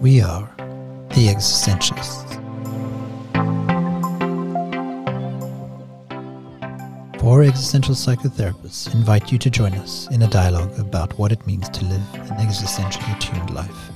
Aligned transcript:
We 0.00 0.22
are 0.22 0.48
the 1.10 1.28
existentialists. 1.28 2.40
Four 7.20 7.42
existential 7.42 7.94
psychotherapists 7.94 8.94
invite 8.94 9.30
you 9.30 9.36
to 9.38 9.50
join 9.50 9.74
us 9.74 10.08
in 10.10 10.22
a 10.22 10.26
dialogue 10.26 10.78
about 10.78 11.18
what 11.18 11.32
it 11.32 11.46
means 11.46 11.68
to 11.68 11.84
live 11.84 12.02
an 12.14 12.38
existentially 12.38 13.20
tuned 13.20 13.50
life. 13.50 13.90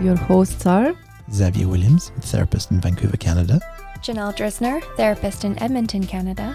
Your 0.00 0.16
hosts 0.16 0.66
are 0.66 0.96
Xavier 1.34 1.66
Williams, 1.66 2.12
therapist 2.20 2.70
in 2.70 2.80
Vancouver, 2.80 3.16
Canada. 3.16 3.58
Janelle 3.98 4.36
Drisner, 4.36 4.80
therapist 4.96 5.44
in 5.44 5.60
Edmonton, 5.60 6.06
Canada. 6.06 6.54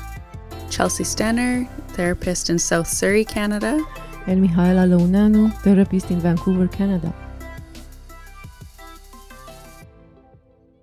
Chelsea 0.70 1.03
Stenner, 1.03 1.67
therapist 1.89 2.49
in 2.49 2.57
South 2.57 2.87
Surrey, 2.87 3.25
Canada. 3.25 3.85
and 4.27 4.41
Mihaela 4.41 4.87
Launanu, 4.87 5.51
therapist 5.63 6.11
in 6.11 6.21
Vancouver, 6.21 6.70
Canada. 6.70 7.13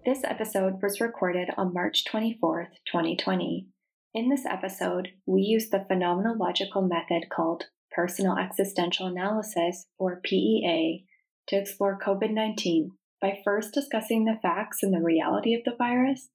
This 0.05 0.25
episode 0.25 0.75
was 0.83 1.01
recorded 1.01 1.49
on 1.57 1.73
March 1.73 2.05
24th, 2.05 2.73
2020. 2.93 3.67
In 4.13 4.29
this 4.29 4.45
episode, 4.45 5.09
we 5.25 5.41
use 5.41 5.71
the 5.71 5.87
phenomenological 5.91 6.87
method 6.87 7.31
called 7.31 7.65
personal 7.93 8.37
existential 8.37 9.07
analysis, 9.07 9.87
or 9.99 10.21
PEA, 10.23 11.07
to 11.49 11.57
explore 11.57 11.99
COVID 11.99 12.33
19 12.33 12.91
by 13.21 13.41
first 13.45 13.73
discussing 13.73 14.25
the 14.25 14.39
facts 14.43 14.83
and 14.83 14.93
the 14.93 15.03
reality 15.03 15.55
of 15.55 15.65
the 15.65 15.77
virus, 15.77 16.29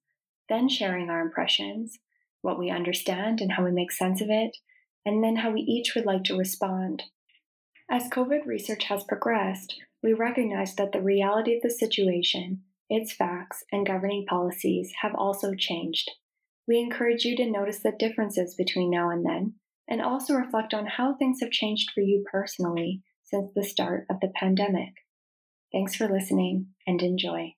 then 0.48 0.68
sharing 0.68 1.08
our 1.08 1.20
impressions, 1.20 1.98
what 2.42 2.58
we 2.58 2.70
understand 2.70 3.40
and 3.40 3.52
how 3.52 3.64
we 3.64 3.70
make 3.70 3.92
sense 3.92 4.20
of 4.20 4.28
it, 4.30 4.56
and 5.04 5.22
then 5.22 5.36
how 5.36 5.50
we 5.50 5.60
each 5.60 5.94
would 5.94 6.06
like 6.06 6.24
to 6.24 6.36
respond. 6.36 7.04
As 7.90 8.08
COVID 8.08 8.46
research 8.46 8.84
has 8.84 9.04
progressed, 9.04 9.80
we 10.02 10.12
recognize 10.12 10.74
that 10.76 10.92
the 10.92 11.00
reality 11.00 11.54
of 11.54 11.62
the 11.62 11.70
situation, 11.70 12.62
its 12.88 13.12
facts, 13.12 13.64
and 13.70 13.86
governing 13.86 14.26
policies 14.26 14.92
have 15.02 15.14
also 15.14 15.54
changed. 15.54 16.10
We 16.66 16.78
encourage 16.78 17.24
you 17.24 17.36
to 17.36 17.50
notice 17.50 17.80
the 17.80 17.92
differences 17.98 18.54
between 18.54 18.90
now 18.90 19.10
and 19.10 19.24
then, 19.24 19.54
and 19.88 20.00
also 20.00 20.34
reflect 20.34 20.74
on 20.74 20.86
how 20.86 21.14
things 21.14 21.38
have 21.40 21.50
changed 21.50 21.90
for 21.92 22.00
you 22.00 22.24
personally 22.30 23.02
since 23.24 23.50
the 23.54 23.64
start 23.64 24.06
of 24.10 24.20
the 24.20 24.32
pandemic. 24.34 24.92
Thanks 25.72 25.96
for 25.96 26.06
listening 26.06 26.66
and 26.86 27.00
enjoy. 27.00 27.54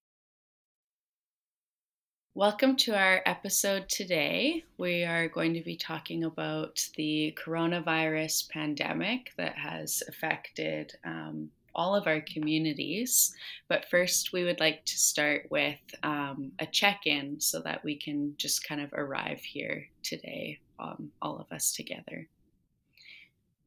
Welcome 2.32 2.76
to 2.76 2.96
our 2.96 3.20
episode 3.26 3.88
today. 3.88 4.62
We 4.78 5.02
are 5.02 5.26
going 5.26 5.52
to 5.54 5.64
be 5.64 5.76
talking 5.76 6.22
about 6.22 6.88
the 6.96 7.36
coronavirus 7.44 8.50
pandemic 8.50 9.32
that 9.36 9.56
has 9.56 10.00
affected 10.06 10.92
um, 11.04 11.50
all 11.74 11.96
of 11.96 12.06
our 12.06 12.20
communities. 12.20 13.34
But 13.68 13.90
first, 13.90 14.32
we 14.32 14.44
would 14.44 14.60
like 14.60 14.84
to 14.84 14.96
start 14.96 15.48
with 15.50 15.80
um, 16.04 16.52
a 16.60 16.66
check 16.66 17.00
in 17.06 17.40
so 17.40 17.62
that 17.62 17.82
we 17.82 17.96
can 17.96 18.34
just 18.36 18.64
kind 18.64 18.80
of 18.80 18.92
arrive 18.92 19.40
here 19.40 19.88
today, 20.04 20.60
um, 20.78 21.10
all 21.20 21.38
of 21.38 21.50
us 21.50 21.72
together. 21.72 22.28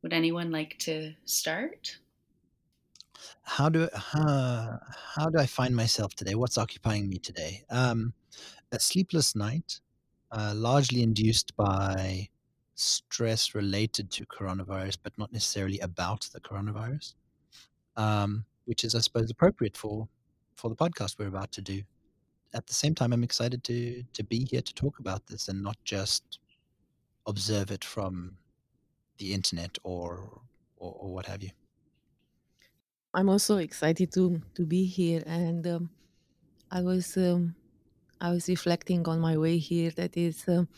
Would 0.04 0.14
anyone 0.14 0.52
like 0.52 0.78
to 0.80 1.16
start? 1.26 1.98
How 3.44 3.70
do 3.70 3.90
how, 3.96 4.80
how 5.16 5.30
do 5.30 5.40
I 5.40 5.46
find 5.46 5.76
myself 5.76 6.14
today? 6.16 6.36
What's 6.36 6.58
occupying 6.58 7.10
me 7.10 7.18
today? 7.18 7.64
Um, 7.70 8.14
a 8.72 8.80
sleepless 8.80 9.36
night, 9.36 9.80
uh, 10.32 10.54
largely 10.56 11.02
induced 11.02 11.56
by 11.56 12.30
stress 12.76 13.56
related 13.56 14.12
to 14.12 14.26
coronavirus, 14.26 14.98
but 15.02 15.18
not 15.18 15.34
necessarily 15.34 15.80
about 15.80 16.30
the 16.34 16.40
coronavirus, 16.40 17.16
um, 17.96 18.46
which 18.66 18.84
is, 18.84 18.94
I 18.96 19.00
suppose, 19.00 19.32
appropriate 19.32 19.78
for 19.78 20.08
for 20.56 20.70
the 20.70 20.76
podcast 20.76 21.18
we're 21.20 21.28
about 21.28 21.52
to 21.54 21.62
do. 21.62 21.82
At 22.54 22.68
the 22.68 22.74
same 22.74 22.96
time, 22.96 23.14
I'm 23.14 23.24
excited 23.24 23.64
to 23.66 24.04
to 24.14 24.24
be 24.24 24.46
here 24.46 24.62
to 24.62 24.74
talk 24.74 25.00
about 25.00 25.28
this 25.28 25.48
and 25.48 25.62
not 25.62 25.78
just 25.84 26.40
observe 27.26 27.72
it 27.72 27.84
from 27.84 28.38
the 29.18 29.34
internet 29.34 29.78
or 29.84 30.42
or, 30.78 30.94
or 31.00 31.14
what 31.14 31.26
have 31.26 31.44
you. 31.44 31.52
I'm 33.18 33.28
also 33.30 33.58
excited 33.58 34.14
to 34.14 34.42
to 34.56 34.66
be 34.66 34.86
here, 34.86 35.22
and 35.26 35.66
um, 35.68 35.90
I 36.72 36.82
was 36.84 37.18
um, 37.18 37.56
I 38.22 38.32
was 38.32 38.48
reflecting 38.50 39.08
on 39.08 39.20
my 39.22 39.38
way 39.38 39.58
here. 39.60 39.92
That 39.92 40.18
is, 40.18 40.48
um 40.50 40.70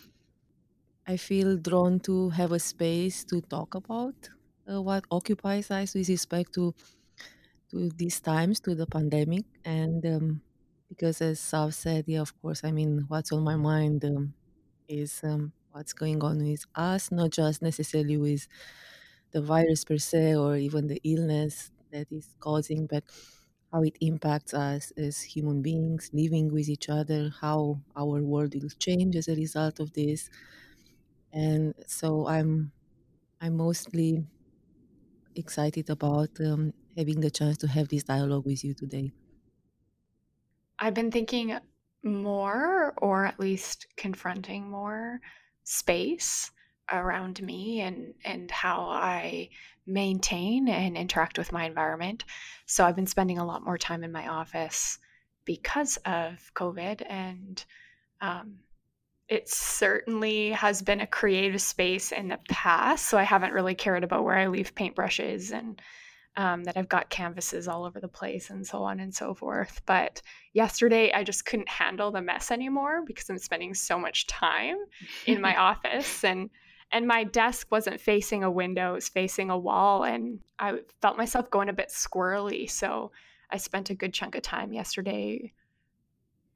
I 1.08 1.18
feel 1.18 1.58
drawn 1.58 2.00
to 2.02 2.30
have 2.30 2.52
a 2.52 2.60
space 2.60 3.24
to 3.26 3.42
talk 3.42 3.76
about 3.76 4.30
uh, 4.72 4.82
what 4.82 5.06
occupies 5.12 5.72
us 5.72 5.94
with 5.96 6.08
respect 6.10 6.54
to 6.54 6.74
to 7.72 7.90
these 7.92 8.20
times, 8.22 8.60
to 8.62 8.76
the 8.76 8.88
pandemic, 8.88 9.46
and 9.66 10.06
um, 10.06 10.42
because 10.90 11.22
as 11.22 11.40
Sav 11.40 11.76
said, 11.76 12.06
yeah, 12.08 12.22
of 12.22 12.34
course, 12.42 12.64
I 12.64 12.72
mean, 12.72 13.06
what's 13.10 13.32
on 13.32 13.44
my 13.44 13.56
mind 13.58 14.06
um, 14.06 14.34
is 14.88 15.22
um, 15.24 15.54
what's 15.72 15.94
going 15.94 16.24
on 16.24 16.44
with 16.44 16.66
us, 16.76 17.12
not 17.12 17.32
just 17.32 17.62
necessarily 17.62 18.18
with 18.18 18.48
the 19.32 19.42
virus 19.42 19.86
per 19.86 19.98
se 19.98 20.36
or 20.36 20.58
even 20.58 20.88
the 20.88 21.02
illness 21.04 21.72
that 21.92 22.12
is 22.12 22.36
causing, 22.40 22.88
but 22.88 23.04
how 23.72 23.84
it 23.84 23.98
impacts 24.02 24.54
us 24.54 24.92
as 24.98 25.22
human 25.22 25.62
beings 25.62 26.10
living 26.14 26.52
with 26.52 26.70
each 26.70 26.90
other, 26.90 27.30
how 27.42 27.82
our 27.96 28.24
world 28.24 28.56
will 28.56 28.70
change 28.80 29.16
as 29.16 29.28
a 29.28 29.36
result 29.36 29.80
of 29.80 29.94
this. 29.94 30.30
And 31.32 31.74
so 31.88 32.28
I'm 32.28 32.72
I'm 33.42 33.58
mostly 33.58 34.26
excited 35.36 35.90
about 35.90 36.40
um, 36.42 36.72
having 36.96 37.20
the 37.22 37.32
chance 37.32 37.58
to 37.58 37.68
have 37.68 37.88
this 37.90 38.04
dialogue 38.04 38.46
with 38.46 38.64
you 38.64 38.74
today. 38.76 39.12
I've 40.78 40.94
been 40.94 41.12
thinking 41.12 41.58
more, 42.04 42.94
or 42.98 43.26
at 43.26 43.40
least 43.40 43.88
confronting 43.98 44.70
more, 44.70 45.20
space 45.64 46.52
around 46.92 47.42
me 47.42 47.82
and 47.82 48.14
and 48.24 48.50
how 48.52 48.90
I 48.90 49.50
maintain 49.86 50.68
and 50.68 50.96
interact 50.96 51.38
with 51.38 51.52
my 51.52 51.66
environment. 51.66 52.26
So 52.66 52.86
I've 52.86 52.96
been 52.96 53.08
spending 53.08 53.40
a 53.40 53.46
lot 53.46 53.64
more 53.64 53.78
time 53.78 54.04
in 54.04 54.12
my 54.12 54.28
office 54.28 55.00
because 55.46 55.98
of 56.06 56.52
COVID, 56.56 57.04
and 57.10 57.64
um, 58.22 58.58
it 59.28 59.50
certainly 59.50 60.52
has 60.52 60.82
been 60.82 61.02
a 61.02 61.08
creative 61.08 61.62
space 61.62 62.12
in 62.12 62.28
the 62.28 62.40
past. 62.50 63.08
So 63.08 63.18
I 63.18 63.24
haven't 63.24 63.54
really 63.54 63.76
cared 63.76 64.04
about 64.04 64.24
where 64.24 64.38
I 64.38 64.48
leave 64.48 64.76
paintbrushes 64.76 65.52
and 65.52 65.82
um, 66.36 66.64
that 66.64 66.78
I've 66.78 66.90
got 66.90 67.10
canvases 67.10 67.68
all 67.68 67.86
over 67.86 68.00
the 68.00 68.08
place 68.08 68.50
and 68.50 68.66
so 68.66 68.84
on 68.84 69.00
and 69.00 69.14
so 69.14 69.34
forth. 69.34 69.82
But 69.86 70.22
yesterday, 70.54 71.12
I 71.12 71.24
just 71.24 71.46
couldn't 71.46 71.70
handle 71.70 72.12
the 72.12 72.22
mess 72.22 72.50
anymore 72.50 73.04
because 73.06 73.30
I'm 73.30 73.38
spending 73.40 73.74
so 73.74 74.00
much 74.00 74.26
time 74.28 74.78
in 75.26 75.42
my 75.42 75.56
office 75.60 76.24
and 76.24 76.50
and 76.92 77.08
my 77.08 77.24
desk 77.24 77.68
wasn't 77.72 78.02
facing 78.02 78.44
a 78.44 78.52
window; 78.52 78.92
it 78.92 78.96
was 78.96 79.10
facing 79.10 79.50
a 79.50 79.58
wall, 79.58 80.04
and 80.04 80.40
I 80.58 80.80
felt 81.02 81.18
myself 81.18 81.50
going 81.50 81.70
a 81.70 81.74
bit 81.74 81.90
squirrely. 81.90 82.70
So 82.70 83.12
I 83.50 83.58
spent 83.58 83.90
a 83.90 83.96
good 83.96 84.14
chunk 84.14 84.36
of 84.36 84.42
time 84.42 84.74
yesterday 84.74 85.54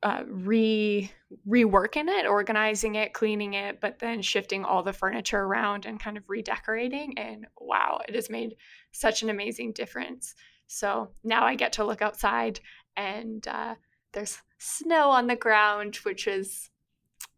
uh, 0.04 0.24
re 0.28 1.10
reworking 1.48 2.08
it, 2.10 2.28
organizing 2.28 2.96
it, 2.96 3.14
cleaning 3.14 3.54
it, 3.54 3.80
but 3.80 4.00
then 4.00 4.22
shifting 4.22 4.66
all 4.66 4.84
the 4.84 4.94
furniture 4.94 5.40
around 5.40 5.86
and 5.86 6.00
kind 6.00 6.18
of 6.18 6.30
redecorating. 6.30 7.18
And 7.18 7.48
wow, 7.60 8.02
it 8.08 8.14
has 8.14 8.30
made 8.30 8.56
such 8.92 9.24
an 9.24 9.30
amazing 9.30 9.72
difference. 9.72 10.36
So 10.68 11.10
now 11.24 11.46
I 11.46 11.56
get 11.56 11.74
to 11.74 11.86
look 11.86 12.02
outside 12.02 12.60
and 12.96 13.48
uh, 13.48 13.76
there's 14.12 14.38
snow 14.60 15.10
on 15.10 15.28
the 15.28 15.36
ground, 15.36 15.96
which 15.98 16.28
is 16.28 16.70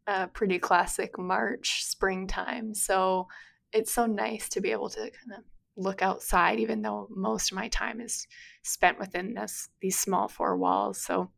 a 0.08 0.28
pretty 0.28 0.60
classic 0.60 1.18
March 1.18 1.84
springtime. 1.84 2.74
So 2.74 3.28
it's 3.74 3.94
so 3.94 4.06
nice 4.06 4.50
to 4.50 4.62
be 4.62 4.72
able 4.72 4.90
to 4.90 5.00
kind 5.00 5.38
of 5.38 5.44
look 5.78 6.02
outside, 6.02 6.60
even 6.60 6.82
though 6.82 7.08
most 7.10 7.52
of 7.52 7.56
my 7.56 7.68
time 7.68 8.00
is 8.00 8.28
spent 8.64 9.00
within 9.00 9.34
this 9.34 9.70
these 9.82 10.00
small 10.00 10.28
four 10.28 10.58
walls. 10.58 11.02
So 11.02 11.32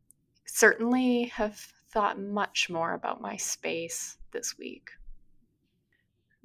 certainly 0.46 1.24
have 1.24 1.58
thought 1.92 2.20
much 2.20 2.68
more 2.70 2.94
about 2.94 3.20
my 3.20 3.36
space 3.36 4.18
this 4.32 4.58
week. 4.58 4.90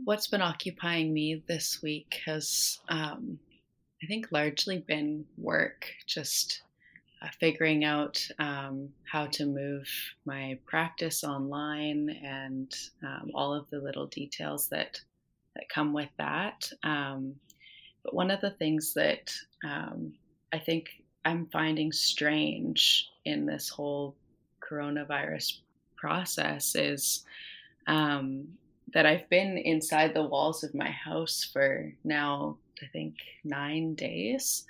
What's 0.03 0.27
been 0.27 0.41
occupying 0.41 1.13
me 1.13 1.43
this 1.47 1.81
week 1.81 2.19
has, 2.25 2.79
um, 2.89 3.39
I 4.01 4.07
think, 4.07 4.31
largely 4.31 4.79
been 4.79 5.25
work, 5.37 5.85
just 6.07 6.63
figuring 7.39 7.83
out 7.85 8.25
um, 8.39 8.89
how 9.11 9.25
to 9.27 9.45
move 9.45 9.87
my 10.25 10.57
practice 10.65 11.23
online 11.23 12.09
and 12.23 12.73
um, 13.03 13.31
all 13.33 13.53
of 13.53 13.69
the 13.69 13.79
little 13.79 14.07
details 14.07 14.67
that 14.69 14.99
that 15.55 15.69
come 15.69 15.93
with 15.93 16.09
that. 16.17 16.69
Um, 16.83 17.35
but 18.03 18.13
one 18.13 18.31
of 18.31 18.41
the 18.41 18.51
things 18.51 18.93
that 18.95 19.33
um, 19.63 20.13
I 20.51 20.59
think 20.59 20.89
I'm 21.25 21.47
finding 21.47 21.91
strange 21.91 23.09
in 23.25 23.45
this 23.45 23.69
whole 23.69 24.15
coronavirus 24.59 25.59
process 25.95 26.75
is 26.75 27.23
um, 27.87 28.47
that 28.93 29.05
I've 29.05 29.29
been 29.29 29.57
inside 29.57 30.13
the 30.13 30.23
walls 30.23 30.63
of 30.63 30.75
my 30.75 30.89
house 30.89 31.49
for 31.51 31.91
now, 32.03 32.57
I 32.81 32.87
think, 32.87 33.15
nine 33.43 33.95
days. 33.95 34.65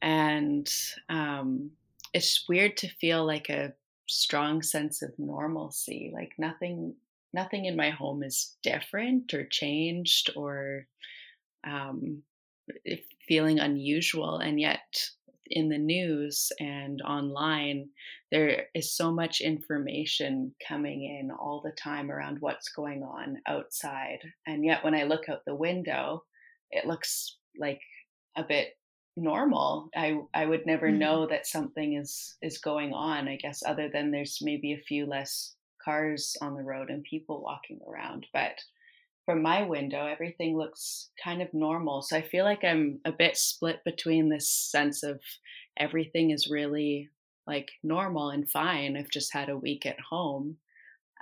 And 0.00 0.72
um, 1.08 1.70
it's 2.12 2.44
weird 2.48 2.76
to 2.78 2.88
feel 2.88 3.26
like 3.26 3.48
a 3.48 3.72
strong 4.08 4.62
sense 4.62 5.02
of 5.02 5.12
normalcy. 5.18 6.10
Like 6.12 6.32
nothing, 6.38 6.94
nothing 7.32 7.64
in 7.64 7.76
my 7.76 7.90
home 7.90 8.22
is 8.22 8.56
different 8.62 9.32
or 9.34 9.46
changed 9.46 10.30
or 10.36 10.86
um, 11.66 12.22
feeling 13.26 13.58
unusual. 13.58 14.38
And 14.38 14.60
yet, 14.60 15.08
in 15.54 15.68
the 15.68 15.78
news 15.78 16.50
and 16.60 17.02
online, 17.02 17.88
there 18.30 18.66
is 18.74 18.96
so 18.96 19.12
much 19.12 19.40
information 19.40 20.54
coming 20.66 21.04
in 21.04 21.30
all 21.30 21.60
the 21.62 21.72
time 21.72 22.10
around 22.10 22.38
what's 22.40 22.70
going 22.70 23.02
on 23.02 23.36
outside. 23.46 24.20
And 24.46 24.64
yet, 24.64 24.82
when 24.82 24.94
I 24.94 25.04
look 25.04 25.28
out 25.28 25.44
the 25.46 25.54
window, 25.54 26.24
it 26.70 26.86
looks 26.86 27.36
like 27.58 27.80
a 28.36 28.44
bit 28.44 28.74
normal. 29.16 29.88
I 29.94 30.20
I 30.34 30.46
would 30.46 30.66
never 30.66 30.88
mm-hmm. 30.88 30.98
know 30.98 31.26
that 31.26 31.46
something 31.46 31.94
is 31.94 32.36
is 32.42 32.58
going 32.58 32.92
on. 32.92 33.28
I 33.28 33.36
guess 33.36 33.62
other 33.64 33.88
than 33.92 34.10
there's 34.10 34.38
maybe 34.42 34.72
a 34.72 34.82
few 34.88 35.06
less 35.06 35.54
cars 35.84 36.36
on 36.40 36.54
the 36.54 36.62
road 36.62 36.90
and 36.90 37.02
people 37.04 37.42
walking 37.42 37.80
around, 37.86 38.26
but 38.32 38.60
from 39.24 39.42
my 39.42 39.62
window, 39.62 40.06
everything 40.06 40.56
looks 40.56 41.10
kind 41.22 41.42
of 41.42 41.54
normal. 41.54 42.02
So 42.02 42.16
I 42.16 42.22
feel 42.22 42.44
like 42.44 42.64
I'm 42.64 43.00
a 43.04 43.12
bit 43.12 43.36
split 43.36 43.84
between 43.84 44.28
this 44.28 44.48
sense 44.48 45.02
of 45.02 45.20
everything 45.76 46.30
is 46.30 46.50
really 46.50 47.08
like 47.46 47.70
normal 47.82 48.30
and 48.30 48.48
fine. 48.50 48.96
I've 48.96 49.10
just 49.10 49.32
had 49.32 49.48
a 49.48 49.56
week 49.56 49.86
at 49.86 50.00
home. 50.00 50.56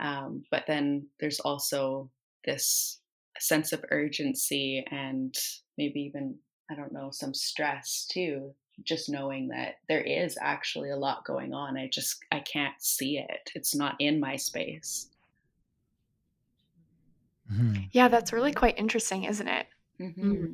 Um, 0.01 0.45
but 0.51 0.65
then 0.67 1.09
there's 1.21 1.41
also 1.41 2.11
this 2.45 3.01
sense 3.39 3.73
of 3.73 3.85
urgency 3.91 4.85
and 4.91 5.35
maybe 5.77 6.01
even, 6.01 6.37
I 6.71 6.75
don't 6.75 6.93
know, 6.93 7.11
some 7.11 7.35
stress 7.35 8.07
too. 8.09 8.55
Just 8.83 9.11
knowing 9.11 9.49
that 9.49 9.79
there 9.89 10.01
is 10.01 10.39
actually 10.41 10.91
a 10.91 10.97
lot 10.97 11.25
going 11.25 11.53
on. 11.53 11.77
I 11.77 11.89
just, 11.89 12.25
I 12.33 12.41
can't 12.41 12.81
see 12.81 13.19
it. 13.19 13.51
It's 13.55 13.75
not 13.75 13.97
in 13.99 14.21
my 14.21 14.37
space. 14.37 15.09
Mm-hmm. 17.53 17.83
Yeah, 17.93 18.09
that's 18.09 18.33
really 18.33 18.53
quite 18.53 18.79
interesting, 18.79 19.25
isn't 19.25 19.49
it? 19.49 19.67
Mm-hmm. 20.01 20.33
mm-hmm. 20.33 20.53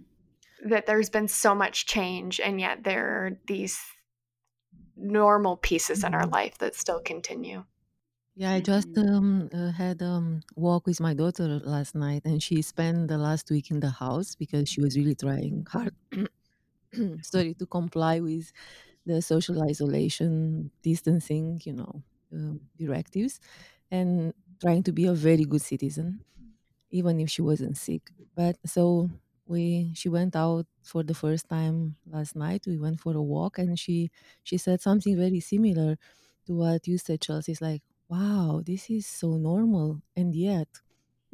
That 0.71 0.87
there's 0.87 1.11
been 1.11 1.29
so 1.29 1.55
much 1.55 1.85
change, 1.85 2.41
and 2.41 2.59
yet 2.59 2.83
there 2.83 3.07
are 3.07 3.39
these 3.47 3.79
normal 4.97 5.59
pieces 5.59 6.03
in 6.03 6.15
our 6.15 6.23
mm-hmm. 6.23 6.33
life 6.33 6.59
that 6.59 6.75
still 6.75 7.01
continue. 7.01 7.63
Yeah, 8.37 8.53
I 8.53 8.61
just 8.61 8.93
mm-hmm. 8.93 9.15
um, 9.15 9.49
uh, 9.53 9.73
had 9.73 10.03
a 10.03 10.07
um, 10.21 10.43
walk 10.57 10.87
with 10.87 11.01
my 11.01 11.15
daughter 11.15 11.49
last 11.65 11.95
night, 11.95 12.23
and 12.27 12.43
she 12.43 12.61
spent 12.61 13.09
the 13.09 13.17
last 13.17 13.51
week 13.51 13.71
in 13.71 13.81
the 13.81 13.89
house 13.89 14.35
because 14.35 14.69
she 14.69 14.83
was 14.83 14.95
really 14.97 15.15
trying 15.15 15.65
hard, 15.71 15.95
sorry, 17.23 17.55
to 17.55 17.67
comply 17.67 18.21
with 18.21 18.53
the 19.07 19.23
social 19.23 19.63
isolation, 19.63 20.71
distancing, 20.83 21.61
you 21.65 21.75
know, 21.75 22.03
um, 22.33 22.61
directives, 22.79 23.41
and 23.91 24.35
trying 24.61 24.83
to 24.85 24.93
be 24.93 25.07
a 25.07 25.15
very 25.15 25.45
good 25.45 25.63
citizen 25.63 26.21
even 26.91 27.21
if 27.21 27.31
she 27.31 27.43
wasn't 27.43 27.77
sick. 27.77 28.11
But 28.35 28.57
so 28.67 29.11
we 29.47 29.93
she 29.95 30.09
went 30.09 30.37
out 30.37 30.67
for 30.83 31.03
the 31.03 31.15
first 31.15 31.49
time 31.49 31.97
last 32.07 32.37
night. 32.37 32.65
We 32.67 32.79
went 32.79 33.01
for 33.01 33.15
a 33.17 33.23
walk 33.23 33.59
and 33.59 33.79
she 33.79 34.11
she 34.45 34.57
said 34.59 34.81
something 34.81 35.17
very 35.17 35.41
similar 35.41 35.97
to 36.47 36.55
what 36.55 36.87
you 36.87 36.99
said, 36.99 37.21
Chelsea. 37.21 37.53
It's 37.53 37.61
like, 37.61 37.83
wow, 38.09 38.63
this 38.65 38.91
is 38.91 39.07
so 39.07 39.37
normal. 39.37 40.03
And 40.17 40.35
yet 40.35 40.69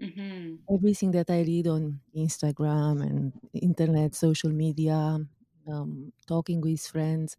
mm-hmm. 0.00 0.56
everything 0.70 1.10
that 1.12 1.30
I 1.30 1.42
read 1.42 1.66
on 1.66 2.00
Instagram 2.16 3.02
and 3.02 3.32
internet, 3.54 4.14
social 4.14 4.50
media, 4.50 5.18
um, 5.68 6.12
talking 6.26 6.60
with 6.60 6.80
friends, 6.80 7.36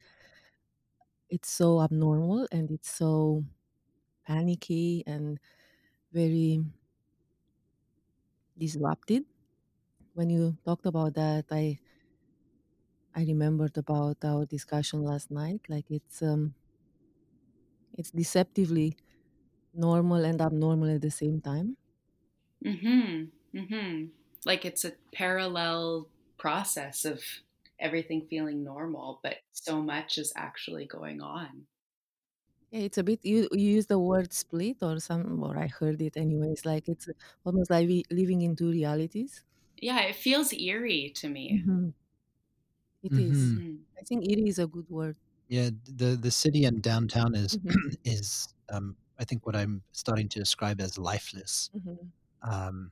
it's 1.29 1.49
so 1.49 1.81
abnormal 1.81 2.47
and 2.51 2.69
it's 2.71 2.89
so 2.91 3.43
panicky 4.27 5.03
and 5.07 5.39
very 6.13 6.63
disrupted. 8.57 9.25
When 10.13 10.29
you 10.29 10.57
talked 10.65 10.85
about 10.87 11.15
that, 11.15 11.45
I 11.51 11.79
I 13.15 13.23
remembered 13.23 13.75
about 13.77 14.23
our 14.23 14.45
discussion 14.45 15.01
last 15.03 15.31
night. 15.31 15.61
Like 15.67 15.89
it's 15.89 16.21
um 16.21 16.53
it's 17.93 18.11
deceptively 18.11 18.97
normal 19.73 20.25
and 20.25 20.41
abnormal 20.41 20.89
at 20.95 21.01
the 21.01 21.11
same 21.11 21.41
time. 21.41 21.77
Mhm. 22.65 23.31
Mhm. 23.53 24.11
Like 24.45 24.65
it's 24.65 24.83
a 24.85 24.97
parallel 25.13 26.09
process 26.37 27.05
of 27.05 27.23
everything 27.79 28.27
feeling 28.27 28.63
normal, 28.63 29.19
but 29.23 29.37
so 29.51 29.81
much 29.81 30.17
is 30.17 30.33
actually 30.35 30.85
going 30.85 31.21
on. 31.21 31.67
Yeah, 32.71 32.81
it's 32.81 32.97
a 32.97 33.03
bit 33.03 33.23
you 33.23 33.47
you 33.53 33.69
use 33.77 33.85
the 33.87 33.97
word 33.99 34.33
split 34.33 34.77
or 34.81 34.99
some 34.99 35.41
or 35.43 35.57
I 35.57 35.67
heard 35.67 36.01
it 36.01 36.17
anyways. 36.17 36.65
Like 36.65 36.89
it's 36.89 37.07
almost 37.45 37.69
like 37.69 37.87
we 37.87 38.03
living 38.11 38.41
in 38.41 38.55
two 38.57 38.69
realities. 38.71 39.43
Yeah, 39.77 39.99
it 40.01 40.15
feels 40.15 40.51
eerie 40.53 41.11
to 41.17 41.29
me. 41.29 41.63
Mm-hmm. 41.65 41.89
It 43.03 43.17
is. 43.17 43.53
hmm 43.55 43.59
Mm. 43.59 43.85
I 43.99 44.01
think 44.03 44.25
eerie 44.27 44.49
is 44.49 44.57
a 44.59 44.65
good 44.67 44.89
word. 44.89 45.17
Yeah, 45.47 45.69
the 45.85 46.15
the 46.19 46.31
city 46.31 46.65
and 46.65 46.81
downtown 46.81 47.35
is 47.35 47.57
hmm 47.63 47.83
is 48.03 48.53
um, 48.69 48.97
I 49.23 49.25
think 49.25 49.47
what 49.47 49.55
I'm 49.55 49.83
starting 49.93 50.29
to 50.29 50.39
describe 50.39 50.81
as 50.81 50.97
lifeless. 50.97 51.71
hmm 51.73 51.95
Um, 52.43 52.91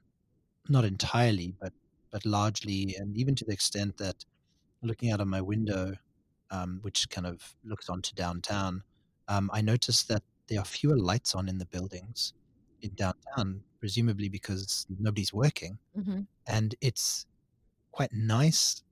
not 0.70 0.86
entirely, 0.86 1.56
but 1.62 1.74
but 2.12 2.26
largely, 2.26 2.96
and 3.00 3.18
even 3.18 3.36
to 3.36 3.46
the 3.46 3.54
extent 3.54 3.98
that 3.98 4.26
looking 4.84 5.12
out 5.12 5.22
of 5.22 5.28
my 5.28 5.42
window, 5.42 5.96
um, 6.52 6.80
which 6.84 7.10
kind 7.10 7.28
of 7.28 7.56
looks 7.66 7.90
onto 7.90 8.14
downtown, 8.16 8.84
um, 9.30 9.50
I 9.54 9.62
noticed 9.62 10.08
that 10.10 10.24
there 10.48 10.60
are 10.60 10.66
fewer 10.66 10.98
lights 10.98 11.36
on 11.36 11.50
in 11.50 11.58
the 11.60 11.66
buildings 11.68 12.34
in 12.82 12.92
downtown, 12.96 13.64
presumably 13.80 14.30
because 14.30 14.86
nobody's 15.00 15.34
working. 15.34 15.80
hmm 15.96 16.22
And 16.48 16.76
it's 16.82 17.28
quite 17.92 18.14
nice 18.14 18.84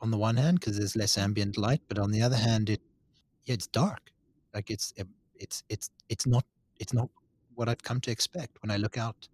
on 0.00 0.10
the 0.12 0.18
one 0.18 0.36
hand 0.36 0.60
because 0.60 0.78
there's 0.78 0.96
less 0.96 1.18
ambient 1.18 1.56
light, 1.58 1.82
but 1.88 1.98
on 1.98 2.10
the 2.12 2.22
other 2.22 2.36
hand, 2.36 2.70
it 2.70 2.82
yeah, 3.44 3.54
it's 3.54 3.68
dark. 3.68 4.12
Like 4.54 4.70
it's 4.70 4.92
it's 5.36 5.64
it's 5.68 5.90
it's 6.08 6.26
not 6.26 6.44
it's 6.78 6.92
not 6.92 7.10
what 7.54 7.68
I've 7.68 7.82
come 7.82 8.00
to 8.02 8.10
expect 8.10 8.62
when 8.62 8.70
I 8.70 8.76
look 8.76 8.98
out. 8.98 9.28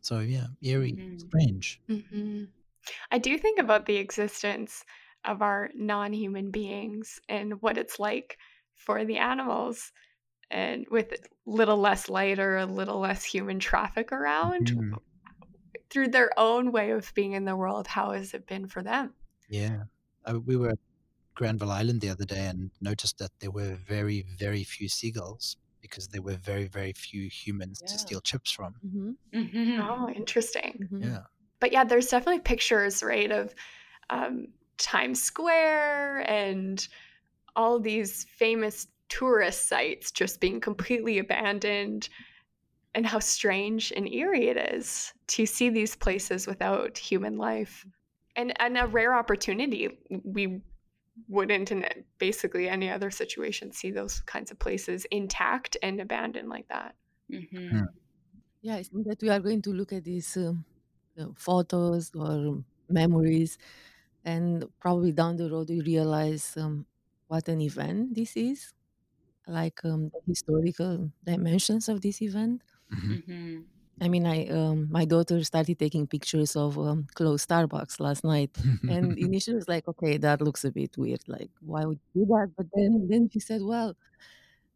So 0.00 0.20
yeah, 0.20 0.46
eerie, 0.62 0.98
Mhm. 0.98 1.18
strange. 1.18 1.80
hmm 1.88 2.44
I 3.12 3.18
do 3.18 3.38
think 3.38 3.58
about 3.60 3.86
the 3.86 3.96
existence 3.96 4.84
of 5.24 5.42
our 5.42 5.70
non 5.74 6.12
human 6.14 6.50
beings 6.52 7.20
and 7.28 7.62
what 7.62 7.78
it's 7.78 8.00
like 8.00 8.38
for 8.74 9.04
the 9.04 9.18
animals 9.18 9.92
and 10.50 10.86
with 10.90 11.14
little 11.46 11.78
less 11.78 12.08
light 12.10 12.38
or 12.40 12.58
a 12.58 12.66
little 12.66 13.00
less 13.00 13.24
human 13.24 13.60
traffic 13.60 14.12
around 14.12 14.72
Mhm. 14.72 14.98
through 15.90 16.08
their 16.08 16.30
own 16.38 16.70
way 16.72 16.90
of 16.90 17.12
being 17.14 17.32
in 17.32 17.44
the 17.44 17.56
world 17.56 17.86
how 17.88 18.12
has 18.12 18.34
it 18.34 18.46
been 18.46 18.66
for 18.68 18.82
them 18.82 19.14
Yeah, 19.48 19.84
uh, 20.24 20.38
we 20.40 20.56
were 20.56 20.74
Granville 21.36 21.70
Island 21.70 22.00
the 22.00 22.08
other 22.08 22.24
day 22.24 22.46
and 22.46 22.70
noticed 22.80 23.18
that 23.18 23.30
there 23.40 23.52
were 23.52 23.74
very 23.88 24.22
very 24.44 24.64
few 24.64 24.88
seagulls 24.88 25.56
because 25.80 26.08
there 26.08 26.22
were 26.22 26.36
very 26.52 26.66
very 26.66 26.92
few 26.92 27.28
humans 27.28 27.82
to 27.86 27.98
steal 27.98 28.20
chips 28.20 28.50
from. 28.50 28.74
hmm 28.82 29.12
Mhm. 29.34 29.78
oh 29.88 30.08
interesting 30.22 30.72
hmm 30.90 31.02
Yeah. 31.10 31.22
but 31.60 31.72
yeah 31.72 31.84
there's 31.84 32.08
definitely 32.08 32.40
pictures 32.40 33.02
right 33.02 33.30
of 33.30 33.54
um, 34.10 34.48
times 34.78 35.22
square 35.22 36.20
and 36.30 36.88
all 37.56 37.78
these 37.80 38.24
famous 38.24 38.86
tourist 39.08 39.68
sites 39.68 40.10
just 40.10 40.40
being 40.40 40.60
completely 40.60 41.18
abandoned 41.18 42.08
and 42.94 43.06
how 43.06 43.18
strange 43.18 43.92
and 43.96 44.08
eerie 44.08 44.48
it 44.48 44.56
is 44.74 45.12
to 45.28 45.46
see 45.46 45.68
these 45.70 45.94
places 45.96 46.46
without 46.46 46.96
human 46.98 47.36
life 47.36 47.86
and 48.36 48.52
and 48.60 48.76
a 48.78 48.86
rare 48.86 49.14
opportunity 49.14 49.84
we 50.24 50.60
wouldn't 51.28 51.72
in 51.72 51.86
basically 52.18 52.68
any 52.68 52.90
other 52.90 53.10
situation 53.10 53.72
see 53.72 53.90
those 53.90 54.20
kinds 54.22 54.50
of 54.50 54.58
places 54.58 55.06
intact 55.10 55.76
and 55.82 56.00
abandoned 56.00 56.48
like 56.48 56.68
that 56.68 56.96
Mhm. 57.32 57.88
Yeah, 58.62 58.76
I 58.76 58.82
think 58.82 59.06
that 59.06 59.20
we 59.22 59.28
are 59.30 59.40
going 59.40 59.62
to 59.62 59.72
look 59.72 59.92
at 59.92 60.04
these 60.04 60.36
um, 60.36 60.64
uh, 61.18 61.28
photos 61.36 62.10
or 62.14 62.64
memories, 62.88 63.58
and 64.24 64.66
probably 64.80 65.12
down 65.12 65.36
the 65.36 65.50
road 65.50 65.68
we 65.70 65.80
realize 65.82 66.56
um, 66.56 66.86
what 67.28 67.48
an 67.48 67.60
event 67.60 68.14
this 68.14 68.36
is, 68.36 68.74
like 69.48 69.84
um, 69.84 70.10
the 70.10 70.20
historical 70.26 71.12
dimensions 71.24 71.88
of 71.88 72.02
this 72.02 72.22
event. 72.22 72.62
Mhm. 72.92 73.18
Mhm. 73.26 73.66
I 74.00 74.08
mean, 74.08 74.26
I 74.26 74.46
um, 74.48 74.88
my 74.90 75.06
daughter 75.06 75.42
started 75.44 75.78
taking 75.78 76.06
pictures 76.06 76.54
of 76.54 76.78
um, 76.78 77.06
closed 77.14 77.48
Starbucks 77.48 77.98
last 77.98 78.24
night, 78.24 78.50
and 78.86 79.16
initially 79.18 79.54
it 79.54 79.56
was 79.56 79.68
like, 79.68 79.88
okay, 79.88 80.18
that 80.18 80.42
looks 80.42 80.64
a 80.64 80.70
bit 80.70 80.98
weird. 80.98 81.22
Like, 81.28 81.50
why 81.60 81.84
would 81.86 81.98
you 82.14 82.24
do 82.24 82.26
that? 82.34 82.52
But 82.56 82.66
then 82.74 83.06
then 83.08 83.30
she 83.32 83.40
said, 83.40 83.62
well, 83.62 83.96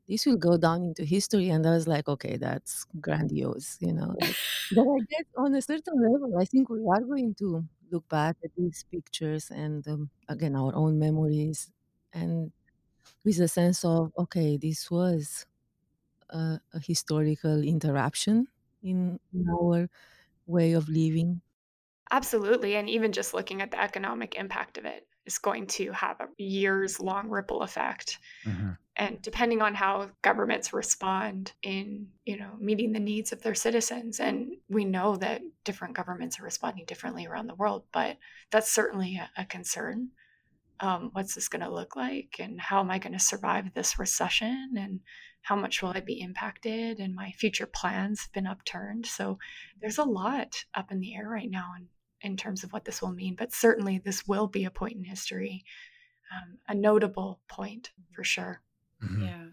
this 0.08 0.26
will 0.26 0.36
go 0.38 0.56
down 0.58 0.82
into 0.84 1.04
history. 1.04 1.50
And 1.50 1.66
I 1.66 1.72
was 1.72 1.88
like, 1.88 2.08
okay, 2.08 2.36
that's 2.38 2.86
grandiose, 3.00 3.78
you 3.80 3.92
know. 3.92 4.14
Like, 4.20 4.38
but 4.70 4.82
I 4.82 5.00
guess 5.10 5.26
on 5.36 5.54
a 5.54 5.62
certain 5.62 6.02
level, 6.02 6.38
I 6.38 6.44
think 6.46 6.70
we 6.70 6.80
are 6.88 7.00
going 7.02 7.34
to 7.36 7.64
look 7.90 8.08
back 8.08 8.36
at 8.44 8.50
these 8.56 8.84
pictures 8.90 9.50
and 9.50 9.86
um, 9.88 10.10
again 10.28 10.56
our 10.56 10.74
own 10.76 10.98
memories 10.98 11.72
and 12.12 12.52
with 13.24 13.40
a 13.40 13.48
sense 13.48 13.84
of 13.84 14.12
okay, 14.18 14.56
this 14.58 14.90
was 14.90 15.46
a, 16.30 16.60
a 16.74 16.80
historical 16.80 17.62
interruption 17.62 18.48
in, 18.82 19.18
in 19.32 19.46
our 19.48 19.88
way 20.46 20.72
of 20.72 20.88
living. 20.88 21.40
Absolutely. 22.10 22.74
And 22.76 22.88
even 22.90 23.12
just 23.12 23.34
looking 23.34 23.62
at 23.62 23.70
the 23.70 23.80
economic 23.80 24.34
impact 24.34 24.78
of 24.78 24.84
it 24.84 25.06
is 25.26 25.38
going 25.38 25.66
to 25.66 25.92
have 25.92 26.20
a 26.20 26.42
years 26.42 26.98
long 26.98 27.28
ripple 27.28 27.62
effect. 27.62 28.18
Mm-hmm. 28.44 28.70
And 28.96 29.22
depending 29.22 29.62
on 29.62 29.74
how 29.74 30.10
governments 30.22 30.72
respond 30.72 31.52
in, 31.62 32.08
you 32.26 32.36
know, 32.36 32.50
meeting 32.58 32.92
the 32.92 33.00
needs 33.00 33.32
of 33.32 33.42
their 33.42 33.54
citizens. 33.54 34.20
And 34.20 34.56
we 34.68 34.84
know 34.84 35.16
that 35.16 35.40
different 35.64 35.94
governments 35.94 36.40
are 36.40 36.44
responding 36.44 36.84
differently 36.84 37.26
around 37.26 37.46
the 37.46 37.54
world, 37.54 37.84
but 37.92 38.18
that's 38.50 38.70
certainly 38.70 39.16
a, 39.16 39.30
a 39.40 39.44
concern. 39.44 40.10
Um, 40.80 41.10
what's 41.12 41.34
this 41.34 41.48
going 41.48 41.62
to 41.62 41.72
look 41.72 41.94
like? 41.94 42.36
And 42.38 42.60
how 42.60 42.80
am 42.80 42.90
I 42.90 42.98
going 42.98 43.12
to 43.12 43.18
survive 43.18 43.74
this 43.74 43.98
recession? 43.98 44.74
And 44.76 45.00
how 45.42 45.56
much 45.56 45.82
will 45.82 45.90
I 45.90 46.00
be 46.00 46.20
impacted? 46.20 46.98
And 46.98 47.14
my 47.14 47.32
future 47.32 47.66
plans 47.66 48.22
have 48.22 48.32
been 48.32 48.46
upturned. 48.46 49.06
So 49.06 49.38
there's 49.80 49.98
a 49.98 50.04
lot 50.04 50.64
up 50.74 50.90
in 50.90 51.00
the 51.00 51.14
air 51.14 51.28
right 51.28 51.50
now. 51.50 51.72
And 51.76 51.86
in 52.22 52.36
terms 52.36 52.64
of 52.64 52.72
what 52.72 52.84
this 52.84 53.00
will 53.00 53.12
mean, 53.12 53.34
but 53.38 53.52
certainly 53.52 53.98
this 53.98 54.26
will 54.26 54.46
be 54.46 54.64
a 54.64 54.70
point 54.70 54.96
in 54.96 55.04
history, 55.04 55.64
um, 56.34 56.58
a 56.68 56.74
notable 56.74 57.40
point 57.48 57.90
for 58.12 58.24
sure. 58.24 58.62
Mm-hmm. 59.02 59.24
Yeah. 59.24 59.44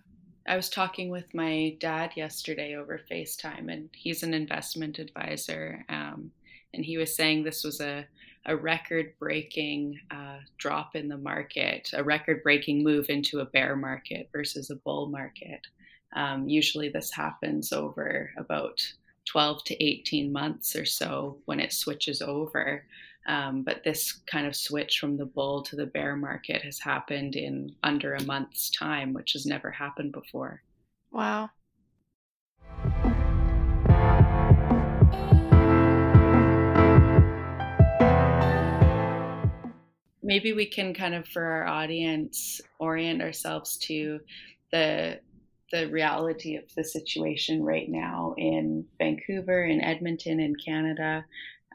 I 0.47 0.55
was 0.55 0.69
talking 0.69 1.09
with 1.09 1.33
my 1.33 1.75
dad 1.79 2.11
yesterday 2.15 2.75
over 2.75 3.01
FaceTime, 3.11 3.71
and 3.71 3.89
he's 3.93 4.23
an 4.23 4.33
investment 4.33 4.97
advisor. 4.97 5.83
Um, 5.89 6.31
and 6.73 6.85
he 6.85 6.97
was 6.97 7.15
saying 7.15 7.43
this 7.43 7.63
was 7.63 7.81
a, 7.81 8.05
a 8.47 8.55
record 8.55 9.13
breaking 9.19 9.99
uh, 10.09 10.37
drop 10.57 10.95
in 10.95 11.07
the 11.07 11.17
market, 11.17 11.91
a 11.93 12.03
record 12.03 12.41
breaking 12.43 12.83
move 12.83 13.09
into 13.09 13.39
a 13.39 13.45
bear 13.45 13.75
market 13.75 14.29
versus 14.31 14.69
a 14.69 14.75
bull 14.77 15.07
market. 15.07 15.59
Um, 16.15 16.47
usually, 16.47 16.89
this 16.89 17.11
happens 17.11 17.73
over 17.73 18.31
about 18.37 18.81
12 19.25 19.63
to 19.65 19.83
18 19.83 20.31
months 20.31 20.75
or 20.75 20.85
so 20.85 21.37
when 21.45 21.59
it 21.59 21.73
switches 21.73 22.21
over. 22.21 22.83
Um, 23.27 23.63
but 23.63 23.83
this 23.83 24.13
kind 24.25 24.47
of 24.47 24.55
switch 24.55 24.99
from 24.99 25.17
the 25.17 25.25
bull 25.25 25.61
to 25.63 25.75
the 25.75 25.85
bear 25.85 26.15
market 26.15 26.61
has 26.61 26.79
happened 26.79 27.35
in 27.35 27.75
under 27.83 28.13
a 28.13 28.23
month's 28.23 28.69
time, 28.69 29.11
which 29.11 29.33
has 29.33 29.45
never 29.45 29.69
happened 29.69 30.13
before. 30.13 30.63
Wow. 31.11 31.49
Maybe 40.27 40.51
we 40.51 40.65
can 40.65 40.93
kind 40.93 41.15
of, 41.15 41.25
for 41.25 41.41
our 41.41 41.65
audience, 41.65 42.59
orient 42.79 43.21
ourselves 43.21 43.77
to 43.87 44.19
the 44.73 45.21
the 45.71 45.87
reality 45.87 46.55
of 46.57 46.63
the 46.75 46.83
situation 46.83 47.63
right 47.63 47.89
now 47.89 48.33
in 48.37 48.85
Vancouver, 48.99 49.63
in 49.65 49.81
Edmonton, 49.81 50.39
in 50.39 50.53
Canada, 50.55 51.25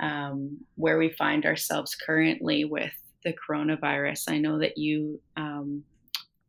um, 0.00 0.58
where 0.76 0.98
we 0.98 1.10
find 1.10 1.44
ourselves 1.46 1.94
currently 1.94 2.64
with 2.64 2.92
the 3.24 3.34
coronavirus. 3.34 4.30
I 4.30 4.38
know 4.38 4.58
that 4.58 4.76
you 4.76 5.18
um, 5.38 5.82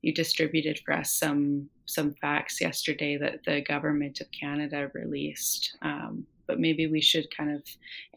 you 0.01 0.13
distributed 0.13 0.81
for 0.83 0.93
us 0.93 1.13
some 1.13 1.69
some 1.85 2.13
facts 2.15 2.59
yesterday 2.59 3.15
that 3.15 3.45
the 3.45 3.61
government 3.61 4.19
of 4.19 4.27
Canada 4.37 4.91
released. 4.93 5.77
Um, 5.81 6.27
but 6.47 6.59
maybe 6.59 6.87
we 6.87 6.99
should 6.99 7.35
kind 7.35 7.55
of 7.55 7.63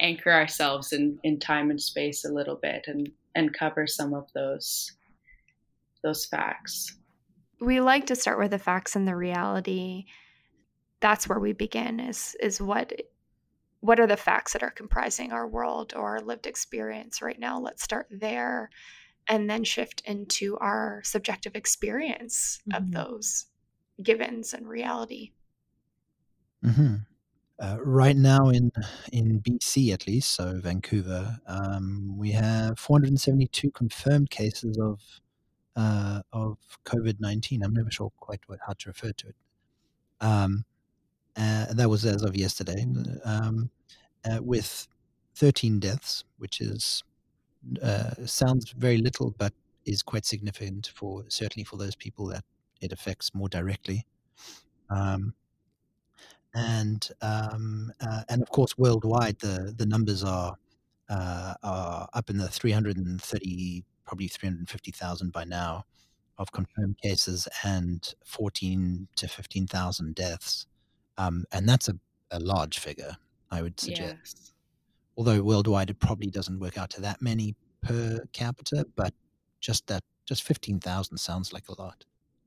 anchor 0.00 0.32
ourselves 0.32 0.92
in, 0.92 1.20
in 1.22 1.38
time 1.38 1.70
and 1.70 1.80
space 1.80 2.24
a 2.24 2.32
little 2.32 2.56
bit 2.56 2.84
and, 2.88 3.12
and 3.36 3.52
cover 3.52 3.86
some 3.86 4.14
of 4.14 4.26
those 4.32 4.92
those 6.02 6.24
facts 6.26 6.96
we 7.60 7.80
like 7.80 8.06
to 8.06 8.16
start 8.16 8.38
with 8.38 8.50
the 8.50 8.58
facts 8.58 8.96
and 8.96 9.06
the 9.06 9.14
reality 9.14 10.04
that's 11.00 11.28
where 11.28 11.38
we 11.38 11.52
begin 11.52 12.00
is 12.00 12.36
is 12.40 12.60
what 12.60 12.92
what 13.80 14.00
are 14.00 14.06
the 14.06 14.16
facts 14.16 14.52
that 14.52 14.62
are 14.62 14.70
comprising 14.70 15.30
our 15.30 15.46
world 15.46 15.92
or 15.94 16.16
our 16.16 16.20
lived 16.20 16.46
experience 16.46 17.22
right 17.22 17.38
now 17.38 17.60
let's 17.60 17.82
start 17.82 18.06
there 18.10 18.70
and 19.28 19.50
then 19.50 19.64
shift 19.64 20.02
into 20.06 20.56
our 20.58 21.02
subjective 21.04 21.54
experience 21.54 22.60
mm-hmm. 22.68 22.82
of 22.82 22.90
those 22.90 23.46
givens 24.02 24.54
and 24.54 24.68
reality 24.68 25.32
mm-hmm. 26.64 26.96
Uh, 27.58 27.78
right 27.82 28.16
now 28.16 28.48
in 28.48 28.70
in 29.12 29.40
BC 29.40 29.92
at 29.92 30.06
least 30.06 30.30
so 30.30 30.60
Vancouver 30.62 31.38
um, 31.46 32.14
we 32.16 32.32
have 32.32 32.78
472 32.78 33.70
confirmed 33.70 34.30
cases 34.30 34.78
of 34.78 35.00
uh, 35.76 36.22
of 36.32 36.58
COVID 36.84 37.20
19. 37.20 37.62
I'm 37.62 37.74
never 37.74 37.90
sure 37.90 38.10
quite 38.18 38.40
what, 38.46 38.58
how 38.66 38.72
to 38.72 38.88
refer 38.88 39.12
to 39.12 39.28
it. 39.28 39.36
Um, 40.20 40.64
uh, 41.36 41.72
that 41.74 41.90
was 41.90 42.04
as 42.06 42.22
of 42.22 42.34
yesterday, 42.34 42.86
um, 43.24 43.70
uh, 44.24 44.38
with 44.42 44.88
13 45.34 45.78
deaths, 45.78 46.24
which 46.38 46.60
is 46.62 47.04
uh, 47.82 48.10
sounds 48.24 48.70
very 48.72 48.96
little, 48.96 49.34
but 49.36 49.52
is 49.84 50.02
quite 50.02 50.24
significant 50.24 50.90
for 50.94 51.24
certainly 51.28 51.64
for 51.64 51.76
those 51.76 51.94
people 51.94 52.26
that 52.26 52.44
it 52.80 52.92
affects 52.92 53.34
more 53.34 53.48
directly. 53.48 54.06
Um, 54.88 55.34
and 56.56 57.08
um, 57.22 57.92
uh, 58.00 58.22
and 58.28 58.42
of 58.42 58.50
course, 58.50 58.76
worldwide, 58.78 59.38
the 59.40 59.74
the 59.76 59.86
numbers 59.86 60.24
are 60.24 60.56
uh, 61.08 61.54
are 61.62 62.08
up 62.14 62.30
in 62.30 62.38
the 62.38 62.48
330 62.48 63.84
probably 64.06 64.28
350,000 64.28 65.32
by 65.32 65.44
now 65.44 65.84
of 66.38 66.52
confirmed 66.52 66.96
cases 67.02 67.48
and 67.64 68.14
14 68.24 69.08
to 69.16 69.28
15,000 69.28 70.14
deaths. 70.14 70.66
Um, 71.18 71.44
and 71.52 71.68
that's 71.68 71.88
a, 71.88 71.98
a 72.30 72.38
large 72.38 72.78
figure, 72.78 73.16
I 73.50 73.62
would 73.62 73.80
suggest. 73.80 74.36
Yes. 74.38 74.52
Although 75.16 75.42
worldwide 75.42 75.90
it 75.90 75.98
probably 75.98 76.30
doesn't 76.30 76.60
work 76.60 76.78
out 76.78 76.90
to 76.90 77.00
that 77.00 77.22
many 77.22 77.56
per 77.82 78.20
capita, 78.32 78.86
but 78.96 79.14
just 79.60 79.86
that, 79.88 80.02
just 80.26 80.42
15,000 80.42 81.16
sounds 81.18 81.52
like 81.52 81.68
a 81.68 81.80
lot. 81.80 82.04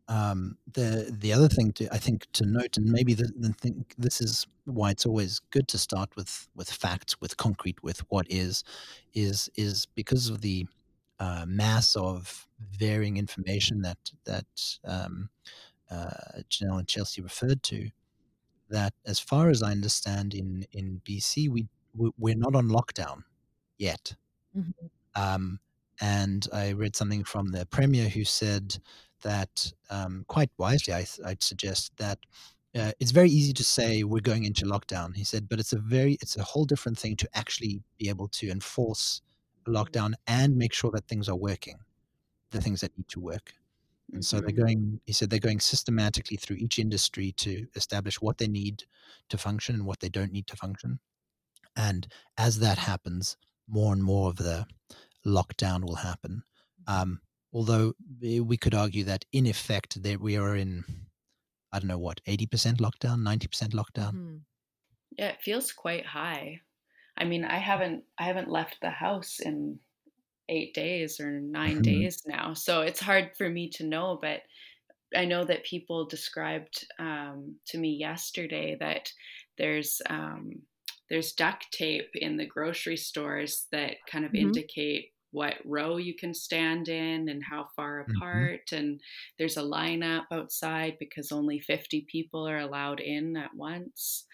Um, 0.10 0.58
the 0.74 1.16
the 1.16 1.32
other 1.32 1.48
thing 1.48 1.72
to 1.74 1.94
I 1.94 2.00
think 2.00 2.26
to 2.34 2.46
note, 2.46 2.78
and 2.78 2.92
maybe 2.92 3.14
the, 3.14 3.32
the 3.38 3.54
thing 3.54 3.86
this 3.96 4.22
is 4.22 4.48
why 4.66 4.90
it's 4.90 5.06
always 5.06 5.40
good 5.52 5.68
to 5.68 5.78
start 5.78 6.10
with 6.16 6.50
with 6.56 6.72
facts, 6.72 7.22
with 7.22 7.38
concrete, 7.38 7.84
with 7.84 8.00
what 8.10 8.26
is, 8.28 8.64
is 9.14 9.52
is 9.56 9.86
because 9.86 10.28
of 10.28 10.42
the 10.42 10.66
uh, 11.20 11.46
mass 11.48 11.96
of 11.96 12.48
varying 12.72 13.18
information 13.18 13.84
that 13.84 14.00
that 14.26 14.78
um, 14.84 15.30
uh, 15.92 16.42
Janelle 16.50 16.80
and 16.80 16.88
Chelsea 16.88 17.22
referred 17.22 17.62
to. 17.64 17.90
That, 18.72 18.94
as 19.06 19.20
far 19.20 19.50
as 19.50 19.64
I 19.64 19.72
understand, 19.72 20.34
in 20.34 20.66
in 20.72 21.02
BC, 21.08 21.50
we 21.50 21.68
we're 21.96 22.36
not 22.36 22.56
on 22.56 22.68
lockdown 22.68 23.24
yet. 23.78 24.16
Mm-hmm. 24.58 25.22
Um, 25.22 25.60
and 26.02 26.48
I 26.54 26.72
read 26.72 26.96
something 26.96 27.24
from 27.24 27.50
the 27.50 27.66
premier 27.66 28.10
who 28.10 28.24
said 28.24 28.78
that 29.22 29.72
um, 29.90 30.26
quite 30.28 30.50
wisely, 30.58 30.94
I, 30.94 31.06
would 31.26 31.44
suggest 31.44 31.92
that 31.98 32.20
uh, 32.76 32.92
it's 33.00 33.12
very 33.12 33.30
easy 33.30 33.54
to 33.54 33.64
say 33.64 34.04
we're 34.04 34.22
going 34.22 34.46
into 34.46 34.66
lockdown. 34.66 35.16
He 35.16 35.24
said, 35.24 35.50
but 35.50 35.60
it's 35.60 35.74
a 35.74 35.80
very 35.80 36.18
it's 36.22 36.38
a 36.38 36.44
whole 36.44 36.66
different 36.66 36.98
thing 36.98 37.16
to 37.18 37.30
actually 37.34 37.82
be 37.98 38.10
able 38.10 38.28
to 38.30 38.50
enforce 38.50 39.22
a 39.68 39.72
lockdown 39.72 40.14
and 40.28 40.56
make 40.56 40.74
sure 40.74 40.92
that 40.92 41.08
things 41.08 41.28
are 41.28 41.36
working, 41.36 41.80
the 42.52 42.62
things 42.62 42.82
that 42.82 42.96
need 42.98 43.08
to 43.10 43.20
work. 43.20 43.54
And 44.14 44.26
so 44.26 44.40
they're 44.40 44.50
mm-hmm. 44.50 44.62
going, 44.62 45.02
he 45.06 45.14
said, 45.14 45.30
they're 45.30 45.40
going 45.40 45.60
systematically 45.60 46.38
through 46.38 46.58
each 46.58 46.80
industry 46.80 47.32
to 47.38 47.68
establish 47.76 48.20
what 48.20 48.38
they 48.40 48.48
need 48.48 48.84
to 49.30 49.38
function 49.38 49.76
and 49.76 49.86
what 49.86 50.00
they 50.00 50.10
don't 50.10 50.32
need 50.32 50.48
to 50.48 50.56
function. 50.56 51.00
And 51.76 52.08
as 52.38 52.60
that 52.60 52.78
happens, 52.80 53.38
more 53.68 53.94
and 53.94 54.04
more 54.04 54.30
of 54.30 54.38
the 54.38 54.66
lockdown 55.26 55.84
will 55.84 55.96
happen. 55.96 56.44
Um, 56.88 57.22
although 57.54 57.94
we 58.22 58.58
could 58.58 58.76
argue 58.76 59.04
that 59.06 59.26
in 59.32 59.46
effect, 59.46 60.02
that 60.04 60.20
we 60.22 60.38
are 60.38 60.56
in, 60.56 60.84
I 61.72 61.80
don't 61.80 61.88
know 61.88 61.98
what, 61.98 62.22
80% 62.28 62.78
lockdown, 62.78 63.22
90% 63.22 63.74
lockdown. 63.74 64.14
Mm-hmm. 64.14 64.38
Yeah, 65.18 65.30
it 65.30 65.42
feels 65.42 65.72
quite 65.72 66.06
high. 66.06 66.62
I 67.18 67.26
mean, 67.26 67.44
I 67.44 67.58
haven't 67.58 68.04
I 68.18 68.24
haven't 68.24 68.50
left 68.50 68.78
the 68.82 68.90
house 68.90 69.40
in 69.40 69.80
eight 70.48 70.74
days 70.74 71.20
or 71.20 71.40
9 71.40 71.70
mm-hmm. 71.70 71.82
days 71.82 72.24
now, 72.26 72.54
so 72.54 72.82
it's 72.82 73.02
hard 73.02 73.32
for 73.38 73.50
me 73.50 73.70
to 73.72 73.86
know. 73.86 74.18
But 74.22 74.42
I 75.16 75.26
know 75.26 75.44
that 75.44 75.66
people 75.66 76.06
described 76.06 76.86
um, 76.98 77.56
to 77.68 77.78
me 77.78 77.90
yesterday 77.90 78.78
that 78.80 79.12
there's 79.58 80.02
um, 80.10 80.62
there's 81.10 81.34
duct 81.34 81.66
tape 81.72 82.12
in 82.14 82.38
the 82.38 82.46
grocery 82.46 82.98
stores 82.98 83.66
that 83.72 83.96
kind 84.10 84.24
of 84.24 84.32
mm-hmm. 84.32 84.48
indicate 84.48 85.12
what 85.32 85.56
row 85.66 85.98
you 85.98 86.16
can 86.16 86.34
stand 86.34 86.88
in 86.90 87.30
and 87.30 87.44
how 87.44 87.70
far 87.76 88.00
Mhm. 88.08 88.50
apart. 88.50 88.72
And 88.72 89.02
there's 89.38 89.58
a 89.58 89.62
lineup 89.62 90.26
outside 90.32 90.98
because 91.00 91.32
only 91.32 91.60
50 91.60 92.02
people 92.02 92.48
are 92.48 92.60
allowed 92.60 93.00
in 93.00 93.38
at 93.38 93.56
once. 93.56 94.26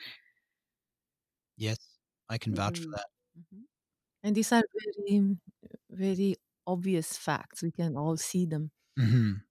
Yes, 1.58 1.78
I 2.30 2.38
can 2.38 2.54
vouch 2.56 2.80
for 2.80 2.88
Mhm. 2.88 2.96
that. 2.96 3.08
Mhm. 3.38 3.66
And 4.24 4.36
these 4.36 4.52
are 4.52 4.64
very, 5.08 5.38
very 5.90 6.36
obvious 6.68 7.18
facts. 7.18 7.62
We 7.64 7.72
can 7.72 7.96
all 7.98 8.18
see 8.18 8.46
them 8.46 8.72
Mhm. 8.98 9.46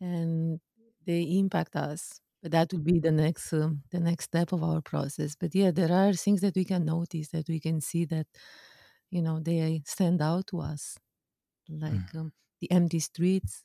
and 0.00 0.60
they 1.06 1.22
impact 1.38 1.76
us. 1.76 2.20
But 2.42 2.52
that 2.52 2.72
will 2.72 2.80
be 2.80 2.98
the 3.00 3.10
next 3.10 3.52
um, 3.54 3.84
the 3.90 4.00
next 4.00 4.24
step 4.26 4.52
of 4.52 4.62
our 4.62 4.82
process. 4.82 5.34
But 5.34 5.54
yeah, 5.54 5.70
there 5.70 5.90
are 5.92 6.12
things 6.12 6.42
that 6.42 6.54
we 6.56 6.64
can 6.66 6.84
notice 6.84 7.28
that 7.30 7.48
we 7.48 7.58
can 7.58 7.80
see 7.80 8.04
that 8.06 8.26
you 9.14 9.22
know 9.22 9.40
they 9.40 9.82
stand 9.86 10.20
out 10.22 10.48
to 10.48 10.60
us, 10.60 10.98
like 11.68 12.14
um, 12.16 12.32
the 12.60 12.70
empty 12.72 13.00
streets, 13.00 13.64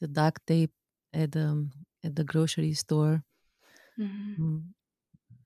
the 0.00 0.08
duct 0.08 0.46
tape 0.46 0.72
at 1.14 1.32
the 1.32 1.70
at 2.04 2.16
the 2.16 2.24
grocery 2.24 2.74
store. 2.74 3.24
Mhm. 3.98 4.36
Mm, 4.38 4.72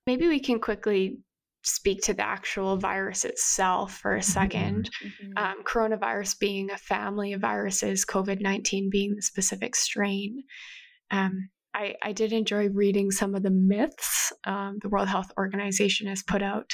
Maybe 0.06 0.28
we 0.28 0.40
can 0.40 0.60
quickly 0.60 1.20
speak 1.64 2.02
to 2.02 2.14
the 2.14 2.22
actual 2.24 2.76
virus 2.76 3.24
itself 3.24 3.98
for 3.98 4.16
a 4.16 4.20
Mhm. 4.20 4.24
second. 4.24 4.90
Mhm. 5.02 5.32
Um, 5.36 5.62
coronavirus 5.64 6.38
being 6.40 6.70
a 6.70 6.78
family 6.78 7.32
of 7.32 7.40
viruses, 7.40 8.04
COVID 8.04 8.40
19 8.40 8.90
being 8.90 9.14
the 9.14 9.22
specific 9.22 9.76
strain. 9.76 10.44
Um, 11.10 11.50
I, 11.74 11.96
I 12.02 12.12
did 12.12 12.32
enjoy 12.32 12.68
reading 12.70 13.10
some 13.12 13.34
of 13.34 13.42
the 13.44 13.50
myths 13.50 14.32
um, 14.44 14.78
the 14.82 14.88
World 14.90 15.08
Health 15.08 15.32
Organization 15.38 16.06
has 16.08 16.22
put 16.22 16.42
out, 16.42 16.70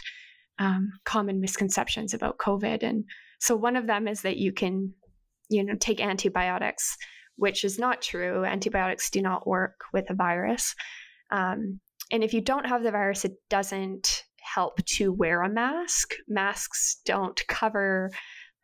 um, 0.58 0.90
common 1.04 1.40
misconceptions 1.40 2.14
about 2.14 2.38
COVID. 2.38 2.82
And 2.82 3.04
so 3.40 3.56
one 3.56 3.76
of 3.76 3.86
them 3.86 4.08
is 4.08 4.22
that 4.22 4.36
you 4.36 4.52
can, 4.52 4.92
you 5.48 5.64
know, 5.64 5.74
take 5.78 6.00
antibiotics, 6.00 6.96
which 7.36 7.64
is 7.64 7.78
not 7.78 8.02
true. 8.02 8.44
Antibiotics 8.44 9.10
do 9.10 9.22
not 9.22 9.46
work 9.46 9.84
with 9.92 10.10
a 10.10 10.14
virus. 10.14 10.74
Um, 11.30 11.80
and 12.10 12.24
if 12.24 12.32
you 12.32 12.40
don't 12.40 12.66
have 12.66 12.82
the 12.82 12.90
virus, 12.90 13.24
it 13.24 13.34
doesn't 13.48 14.24
help 14.40 14.84
to 14.84 15.12
wear 15.12 15.42
a 15.42 15.48
mask. 15.48 16.14
Masks 16.26 17.00
don't 17.04 17.40
cover 17.48 18.10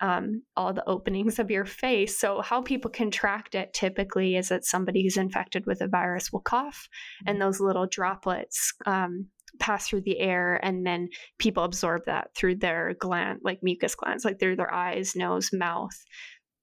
um, 0.01 0.43
all 0.57 0.73
the 0.73 0.89
openings 0.89 1.39
of 1.39 1.51
your 1.51 1.65
face. 1.65 2.19
So, 2.19 2.41
how 2.41 2.63
people 2.63 2.91
contract 2.91 3.55
it 3.55 3.73
typically 3.73 4.37
is 4.37 4.49
that 4.49 4.65
somebody 4.65 5.03
who's 5.03 5.17
infected 5.17 5.67
with 5.67 5.81
a 5.81 5.89
virus 5.89 6.33
will 6.33 6.41
cough, 6.41 6.89
and 7.27 7.41
those 7.41 7.61
little 7.61 7.87
droplets 7.87 8.73
um, 8.87 9.27
pass 9.61 9.89
through 9.89 10.03
the 10.03 10.19
air, 10.19 10.61
and 10.65 10.87
then 10.87 11.09
people 11.39 11.65
absorb 11.65 12.03
that 12.07 12.35
through 12.37 12.57
their 12.57 12.95
gland, 12.99 13.41
like 13.43 13.61
mucus 13.63 13.95
glands, 13.95 14.25
like 14.25 14.39
through 14.39 14.57
their 14.57 14.73
eyes, 14.73 15.15
nose, 15.15 15.51
mouth. 15.53 15.97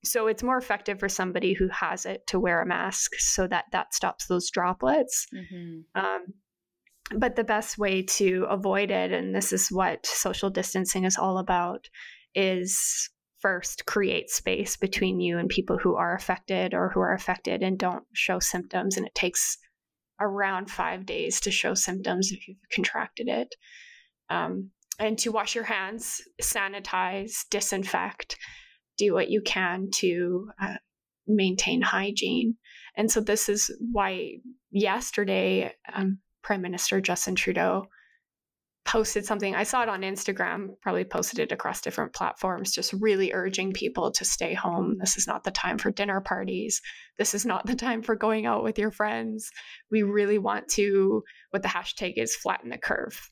So 0.04 0.28
it's 0.28 0.44
more 0.44 0.58
effective 0.58 1.00
for 1.00 1.10
somebody 1.10 1.54
who 1.54 1.68
has 1.70 2.06
it 2.06 2.26
to 2.28 2.40
wear 2.40 2.62
a 2.62 2.66
mask 2.66 3.12
so 3.18 3.48
that 3.48 3.66
that 3.72 3.94
stops 3.94 4.28
those 4.28 4.50
droplets. 4.50 5.28
Mhm. 5.34 5.84
Um, 5.96 6.34
but 7.16 7.36
the 7.36 7.44
best 7.44 7.78
way 7.78 8.02
to 8.04 8.46
avoid 8.50 8.90
it, 8.90 9.12
and 9.12 9.36
this 9.36 9.52
is 9.54 9.70
what 9.70 10.06
social 10.06 10.50
distancing 10.50 11.04
is 11.04 11.18
all 11.18 11.38
about, 11.38 11.90
is 12.34 13.10
first 13.40 13.86
create 13.86 14.30
space 14.30 14.78
between 14.78 15.20
you 15.20 15.38
and 15.38 15.50
people 15.50 15.78
who 15.78 15.96
are 15.96 16.16
affected 16.16 16.74
or 16.74 16.90
who 16.90 17.00
are 17.00 17.14
affected 17.14 17.64
and 17.64 17.78
don't 17.78 18.06
show 18.14 18.40
symptoms. 18.40 18.98
And 18.98 19.06
it 19.06 19.16
takes 19.16 19.58
around 20.22 20.70
five 20.70 21.06
days 21.06 21.40
to 21.42 21.52
show 21.52 21.74
symptoms 21.74 22.32
if 22.32 22.48
you've 22.48 22.58
contracted 22.72 23.28
it. 23.28 23.56
Um, 24.30 24.72
and 25.00 25.18
to 25.20 25.32
wash 25.32 25.56
your 25.56 25.64
hands, 25.64 26.22
sanitize, 26.42 27.46
disinfect, 27.50 28.38
do 28.98 29.14
what 29.14 29.30
you 29.30 29.42
can 29.42 29.90
to 29.96 30.50
uh, 30.62 30.76
maintain 31.28 31.82
hygiene. 31.82 32.56
And 32.96 33.12
so, 33.12 33.20
this 33.20 33.50
is 33.50 33.76
why 33.92 34.38
yesterday, 34.70 35.74
um, 35.92 36.20
Prime 36.44 36.62
Minister 36.62 37.02
Justin 37.02 37.36
Trudeau 37.36 37.88
posted 38.86 39.26
something. 39.26 39.56
I 39.56 39.64
saw 39.64 39.84
it 39.84 39.90
on 39.90 40.02
Instagram, 40.02 40.70
probably 40.82 41.04
posted 41.04 41.40
it 41.40 41.52
across 41.52 41.82
different 41.82 42.14
platforms, 42.14 42.74
just 42.74 42.94
really 42.94 43.32
urging 43.32 43.74
people 43.74 44.12
to 44.12 44.26
stay 44.26 44.54
home. 44.54 44.98
This 45.00 45.18
is 45.18 45.28
not 45.28 45.44
the 45.44 45.52
time 45.52 45.78
for 45.78 45.92
dinner 45.92 46.20
parties. 46.20 46.82
This 47.18 47.34
is 47.34 47.46
not 47.46 47.66
the 47.66 47.76
time 47.76 48.02
for 48.02 48.16
going 48.16 48.46
out 48.46 48.64
with 48.64 48.80
your 48.80 48.92
friends. 48.92 49.50
We 49.92 50.04
really 50.04 50.40
want 50.40 50.68
to, 50.70 51.24
what 51.52 51.62
the 51.62 51.70
hashtag 51.70 52.14
is, 52.18 52.36
flatten 52.36 52.70
the 52.70 52.78
curve. 52.78 53.30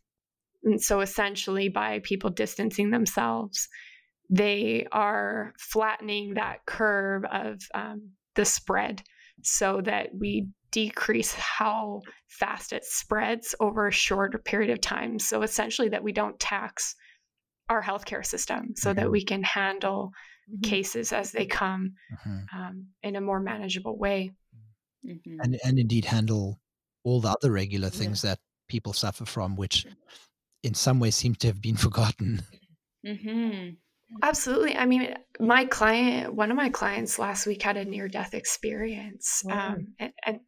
And 0.64 0.82
so 0.82 1.00
essentially, 1.00 1.70
by 1.70 2.00
people 2.04 2.30
distancing 2.30 2.92
themselves, 2.92 3.68
they 4.30 4.86
are 4.92 5.54
flattening 5.58 6.36
that 6.36 6.66
curve 6.68 7.24
of 7.32 7.60
um, 7.74 8.12
the 8.36 8.46
spread 8.46 9.02
so 9.42 9.82
that 9.82 10.10
we 10.18 10.48
decrease 10.72 11.34
how 11.34 12.02
fast 12.28 12.74
it 12.74 12.84
spreads 12.86 13.56
over 13.60 13.88
a 13.88 13.92
shorter 13.92 14.38
period 14.38 14.70
of 14.72 14.82
time. 14.82 15.20
So 15.20 15.42
essentially, 15.42 15.90
that 15.90 16.04
we 16.04 16.12
don't 16.12 16.40
tax 16.40 16.96
our 17.70 17.82
healthcare 17.84 18.26
system 18.26 18.74
so 18.76 18.94
that 18.94 19.08
Mhm. 19.08 19.12
we 19.12 19.24
can 19.24 19.44
handle 19.44 20.12
mhm. 20.52 20.64
cases 20.64 21.14
as 21.14 21.32
they 21.32 21.46
come 21.46 21.94
Mhm. 22.26 22.46
um, 22.54 22.88
in 23.04 23.16
a 23.16 23.22
more 23.22 23.40
manageable 23.40 23.98
way. 23.98 24.32
Mhm. 25.06 25.38
And 25.44 25.60
and 25.64 25.80
indeed 25.80 26.06
handle 26.06 26.60
all 27.04 27.22
the 27.22 27.30
other 27.30 27.52
regular 27.52 27.88
Yeah. 27.92 28.00
things 28.00 28.22
that 28.24 28.40
people 28.68 28.94
suffer 28.94 29.26
from, 29.26 29.56
which 29.56 29.86
in 30.64 30.74
some 30.74 31.00
ways 31.00 31.16
seem 31.16 31.36
to 31.36 31.48
have 31.48 31.62
been 31.62 31.76
forgotten. 31.90 32.42
Mhm. 33.06 33.78
Absolutely. 34.24 34.76
I 34.76 34.86
mean, 34.88 35.16
my 35.40 35.66
client, 35.66 36.34
one 36.34 36.50
of 36.52 36.58
my 36.58 36.70
clients 36.70 37.20
last 37.20 37.46
week 37.46 37.62
had 37.62 37.78
a 37.78 37.86
near 37.86 38.08
death 38.08 38.34
experience 38.34 39.44
Wow. 39.46 39.74
um, 39.74 39.94
and, 40.00 40.14
and 40.26 40.40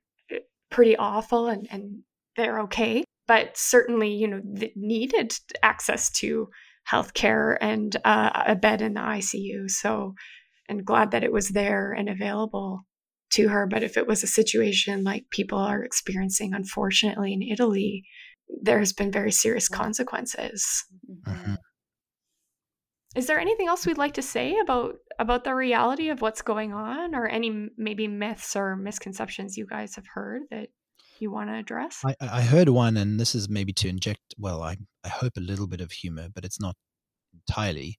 pretty 0.72 0.96
awful, 0.96 1.48
and, 1.48 1.68
and 1.70 2.00
they're 2.36 2.62
okay. 2.62 3.04
But 3.28 3.56
certainly, 3.56 4.14
you 4.14 4.28
know, 4.28 4.42
needed 4.76 5.34
access 5.62 6.10
to 6.14 6.50
healthcare 6.90 7.58
and 7.62 7.96
uh, 8.04 8.44
a 8.48 8.56
bed 8.56 8.82
in 8.82 8.96
the 8.96 9.02
ICU. 9.02 9.70
So, 9.70 10.16
and 10.68 10.86
glad 10.86 11.12
that 11.12 11.24
it 11.24 11.32
was 11.32 11.50
there 11.50 11.94
and 11.94 12.10
available 12.10 12.82
to 13.34 13.50
her. 13.50 13.68
But 13.68 13.84
if 13.84 13.98
it 13.98 14.08
was 14.08 14.24
a 14.24 14.28
situation 14.28 15.04
like 15.04 15.26
people 15.30 15.60
are 15.60 15.84
experiencing, 15.84 16.54
unfortunately, 16.54 17.34
in 17.34 17.42
Italy, 17.42 18.04
there 18.62 18.80
has 18.80 18.94
been 18.94 19.12
very 19.12 19.32
serious 19.32 19.70
consequences. 19.70 20.84
Mhm. 21.28 21.58
Is 23.16 23.28
there 23.28 23.40
anything 23.40 23.68
else 23.68 23.86
we'd 23.86 23.98
like 23.98 24.14
to 24.14 24.22
say 24.22 24.58
about 24.60 24.96
about 25.20 25.44
the 25.44 25.54
reality 25.54 26.10
of 26.10 26.22
what's 26.22 26.42
going 26.42 26.74
on, 26.74 27.14
or 27.14 27.28
any 27.28 27.70
maybe 27.78 28.08
myths 28.08 28.56
or 28.56 28.76
misconceptions 28.76 29.58
you 29.58 29.68
guys 29.68 29.96
have 29.96 30.08
heard 30.14 30.44
that 30.50 30.70
you 31.20 31.32
want 31.32 31.50
to 31.50 31.56
address? 31.56 32.02
I, 32.06 32.16
I 32.20 32.42
heard 32.42 32.70
one, 32.70 32.98
and 32.98 33.20
this 33.20 33.36
is 33.36 33.50
maybe 33.50 33.74
to 33.74 33.90
inject, 33.90 34.34
well, 34.38 34.64
I, 34.64 34.78
I 35.04 35.10
hope 35.10 35.34
a 35.38 35.42
little 35.42 35.68
bit 35.68 35.82
of 35.82 35.92
humor, 35.92 36.28
but 36.34 36.46
it's 36.46 36.60
not 36.60 36.76
entirely 37.34 37.98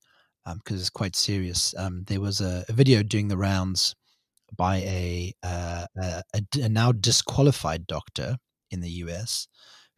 because 0.55 0.81
it's 0.81 0.91
quite 0.91 1.15
serious. 1.15 1.75
Um, 1.79 2.05
there 2.09 2.21
was 2.21 2.41
a, 2.41 2.65
a 2.69 2.73
video 2.73 3.03
doing 3.03 3.29
the 3.29 3.37
rounds 3.37 3.95
by 4.57 4.79
a, 4.79 5.33
uh, 5.43 5.87
a, 6.01 6.23
a 6.61 6.69
now 6.69 6.93
disqualified 6.93 7.87
doctor 7.87 8.37
in 8.71 8.81
the 8.81 8.91
US 8.91 9.47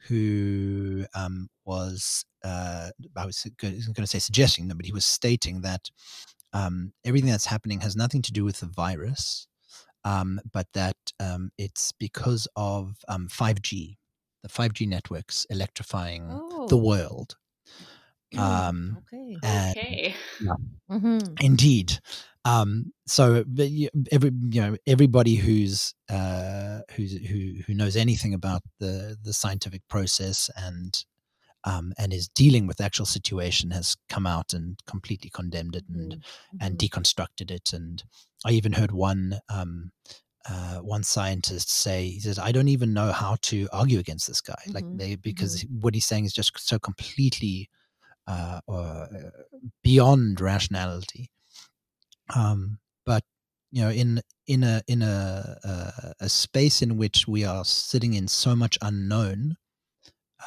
who 0.09 1.07
um, 1.15 1.49
was, 1.65 2.25
uh, 2.45 2.91
I 3.17 3.27
was 3.27 3.47
going 3.59 3.81
to 3.81 4.07
say 4.07 4.19
suggesting, 4.19 4.69
but 4.69 4.87
he 4.87 4.93
was 4.93 5.07
stating 5.07 5.63
that 5.63 5.91
um, 6.53 6.93
everything 7.05 7.31
that's 7.31 7.47
happening 7.47 7.81
has 7.81 7.97
nothing 7.97 8.23
to 8.23 8.33
do 8.33 8.45
with 8.45 8.61
the 8.61 8.67
virus, 8.67 9.47
um, 10.05 10.41
but 10.53 10.67
that 10.75 10.97
um, 11.21 11.51
it's 11.59 11.93
because 11.93 12.47
of 12.57 12.97
um, 13.09 13.29
5G, 13.29 13.97
the 14.43 14.49
5G 14.49 14.87
networks 14.87 15.47
electrifying 15.51 16.29
the 16.69 16.77
Oh, 16.77 16.77
world. 16.77 17.37
Um, 18.37 18.99
okay. 18.99 19.39
and 19.43 19.77
Okay. 19.77 20.15
Mhm. 20.91 21.37
Indeed. 21.41 21.99
Um, 22.45 22.93
so 23.07 23.45
every 24.13 24.31
you 24.51 24.61
know 24.61 24.77
everybody 24.87 25.37
who's 25.37 25.95
uh, 26.11 26.81
who's 26.93 27.13
who 27.27 27.63
who 27.67 27.75
knows 27.75 27.97
anything 27.97 28.35
about 28.35 28.63
the 28.81 29.17
the 29.23 29.33
scientific 29.33 29.83
process 29.89 30.51
and 30.57 31.05
um, 31.65 31.93
and 31.99 32.13
is 32.13 32.29
dealing 32.29 32.67
with 32.67 32.79
the 32.79 32.85
actual 32.85 33.07
situation 33.07 33.71
has 33.73 33.97
come 34.09 34.27
out 34.27 34.53
and 34.53 34.79
completely 34.87 35.31
condemned 35.31 35.77
it 35.77 35.85
and 35.89 36.13
Mhm. 36.13 36.23
and 36.61 36.75
Mhm. 36.75 36.79
deconstructed 36.79 37.51
it. 37.51 37.73
And 37.73 38.05
I 38.45 38.53
even 38.53 38.73
heard 38.75 38.93
one 38.93 39.41
um, 39.49 39.93
uh, 40.49 40.79
one 40.81 41.03
scientist 41.05 41.71
say 41.71 42.09
he 42.09 42.21
says 42.21 42.39
I 42.39 42.53
don't 42.53 42.69
even 42.69 42.93
know 42.93 43.13
how 43.13 43.37
to 43.43 43.69
argue 43.73 43.99
against 43.99 44.27
this 44.29 44.41
guy 44.43 44.63
like 44.75 44.85
Mhm. 44.85 44.99
they 44.99 45.17
because 45.17 45.65
what 45.71 45.95
he's 45.95 46.07
saying 46.07 46.27
is 46.27 46.35
just 46.35 46.59
so 46.59 46.79
completely 46.79 47.71
uh, 48.27 48.61
uh, 48.69 49.07
beyond 49.83 50.41
rationality. 50.41 51.31
Um, 52.35 52.79
but 53.05 53.25
you 53.71 53.83
know, 53.83 53.91
in 53.91 54.21
in 54.47 54.63
a 54.63 54.83
in 54.87 55.03
a, 55.03 55.59
a 55.65 56.13
a 56.21 56.29
space 56.29 56.83
in 56.83 56.97
which 56.97 57.27
we 57.27 57.45
are 57.45 57.65
sitting 57.65 58.15
in 58.15 58.29
so 58.29 58.55
much 58.55 58.79
unknown, 58.83 59.57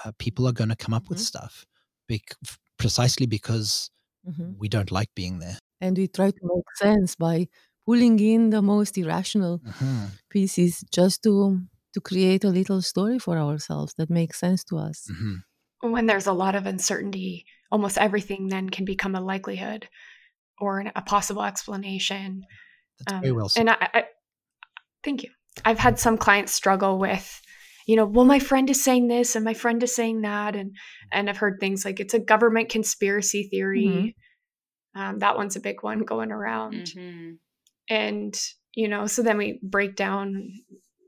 uh, 0.06 0.12
people 0.20 0.48
are 0.48 0.54
going 0.54 0.70
to 0.70 0.76
come 0.76 0.94
up 0.94 1.10
with 1.10 1.20
Mhm. 1.20 1.26
stuff, 1.26 1.66
bec- 2.08 2.36
precisely 2.78 3.26
because 3.28 3.92
Mhm. 4.24 4.58
we 4.58 4.70
don't 4.70 4.92
like 4.92 5.10
being 5.16 5.40
there. 5.40 5.60
and 5.82 5.98
we 5.98 6.08
try 6.08 6.32
to 6.32 6.40
make 6.44 6.66
sense 6.76 7.16
by 7.16 7.48
pulling 7.86 8.20
in 8.20 8.50
the 8.50 8.62
most 8.62 8.98
irrational 8.98 9.62
hmm 9.64 10.20
pieces 10.30 10.84
just 10.92 11.24
to 11.24 11.62
to 11.94 12.02
create 12.02 12.44
a 12.44 12.50
little 12.50 12.82
story 12.82 13.20
for 13.20 13.38
ourselves 13.38 13.94
that 13.98 14.10
makes 14.10 14.40
sense 14.40 14.64
to 14.64 14.78
us. 14.78 15.00
hmm 15.08 15.38
When 15.82 16.08
there's 16.08 16.28
a 16.28 16.34
lot 16.34 16.56
of 16.56 16.66
uncertainty, 16.68 17.46
almost 17.72 17.98
everything 17.98 18.48
then 18.48 18.70
can 18.70 18.86
become 18.86 19.16
a 19.16 19.22
likelihood 19.22 19.88
or 20.60 20.80
an, 20.80 20.92
a 20.96 21.02
possible 21.02 21.44
explanation. 21.44 22.44
That's 23.00 23.20
very 23.20 23.32
Um, 23.32 23.38
well 23.38 23.50
said. 23.50 23.60
and 23.62 23.70
I, 23.70 23.90
I, 23.94 24.04
thank 25.04 25.24
you. 25.24 25.30
I've 25.66 25.80
had 25.80 26.00
some 26.00 26.18
clients 26.18 26.52
struggle 26.54 27.00
with, 27.00 27.42
you 27.88 27.96
know, 27.96 28.06
well, 28.06 28.26
my 28.26 28.40
friend 28.40 28.70
is 28.70 28.84
saying 28.84 29.08
this 29.08 29.36
and 29.36 29.46
my 29.46 29.54
friend 29.54 29.82
is 29.82 29.96
saying 29.96 30.22
that, 30.22 30.56
and 30.56 30.76
and 31.12 31.30
I've 31.30 31.38
heard 31.38 31.60
things 31.60 31.86
like 31.86 32.00
it's 32.00 32.14
a 32.14 32.20
government 32.20 32.70
conspiracy 32.70 33.48
theory. 33.50 34.16
Um, 34.96 35.20
that 35.20 35.38
one's 35.38 35.56
a 35.56 35.62
big 35.62 35.84
one 35.84 36.00
going 36.00 36.32
around, 36.32 36.90
hmm 36.94 37.32
and 37.90 38.38
you 38.76 38.88
know, 38.88 39.08
so 39.08 39.24
then 39.24 39.38
we 39.38 39.60
break 39.64 39.96
down, 39.96 40.52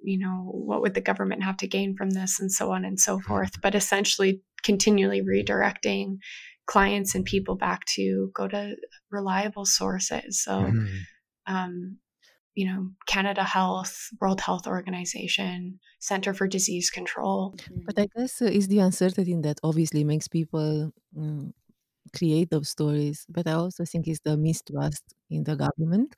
you 0.03 0.17
know, 0.17 0.49
what 0.51 0.81
would 0.81 0.93
the 0.93 1.01
government 1.01 1.43
have 1.43 1.57
to 1.57 1.67
gain 1.67 1.95
from 1.95 2.11
this, 2.11 2.39
and 2.39 2.51
so 2.51 2.71
on 2.71 2.85
and 2.85 2.99
so 2.99 3.19
forth. 3.19 3.61
But 3.61 3.75
essentially, 3.75 4.41
continually 4.63 5.21
redirecting 5.21 6.17
clients 6.69 7.15
and 7.15 7.25
people 7.25 7.55
back 7.55 7.85
to 7.95 8.31
go 8.35 8.47
to 8.47 8.75
reliable 9.11 9.65
sources. 9.65 10.43
So 10.43 10.55
Mhm. 10.57 11.07
um, 11.47 11.99
you 12.55 12.67
know, 12.67 12.91
Canada 13.07 13.43
Health, 13.43 14.09
World 14.21 14.41
Health 14.41 14.67
Organization, 14.67 15.79
Center 15.99 16.33
for 16.33 16.47
Disease 16.47 16.89
Control. 16.91 17.55
But 17.85 17.99
I 17.99 18.07
guess 18.15 18.41
uh, 18.41 18.45
it's 18.45 18.67
the 18.67 18.79
uncertainty 18.79 19.35
that 19.41 19.59
obviously 19.63 20.03
makes 20.03 20.27
people 20.27 20.91
mm, 21.15 21.51
create 22.17 22.49
those 22.51 22.69
stories. 22.69 23.25
But 23.29 23.47
I 23.47 23.53
also 23.53 23.85
think 23.85 24.07
it's 24.07 24.21
the 24.21 24.37
mistrust 24.37 25.03
in 25.29 25.43
the 25.45 25.55
government 25.55 26.15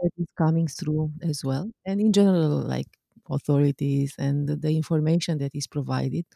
that 0.00 0.10
is 0.18 0.26
coming 0.38 0.68
through 0.68 1.12
as 1.22 1.44
well, 1.44 1.70
and 1.86 2.00
in 2.00 2.12
general, 2.12 2.50
like 2.62 2.88
authorities 3.30 4.14
and 4.18 4.48
the, 4.48 4.56
the 4.56 4.76
information 4.76 5.38
that 5.38 5.52
is 5.54 5.66
provided 5.68 6.26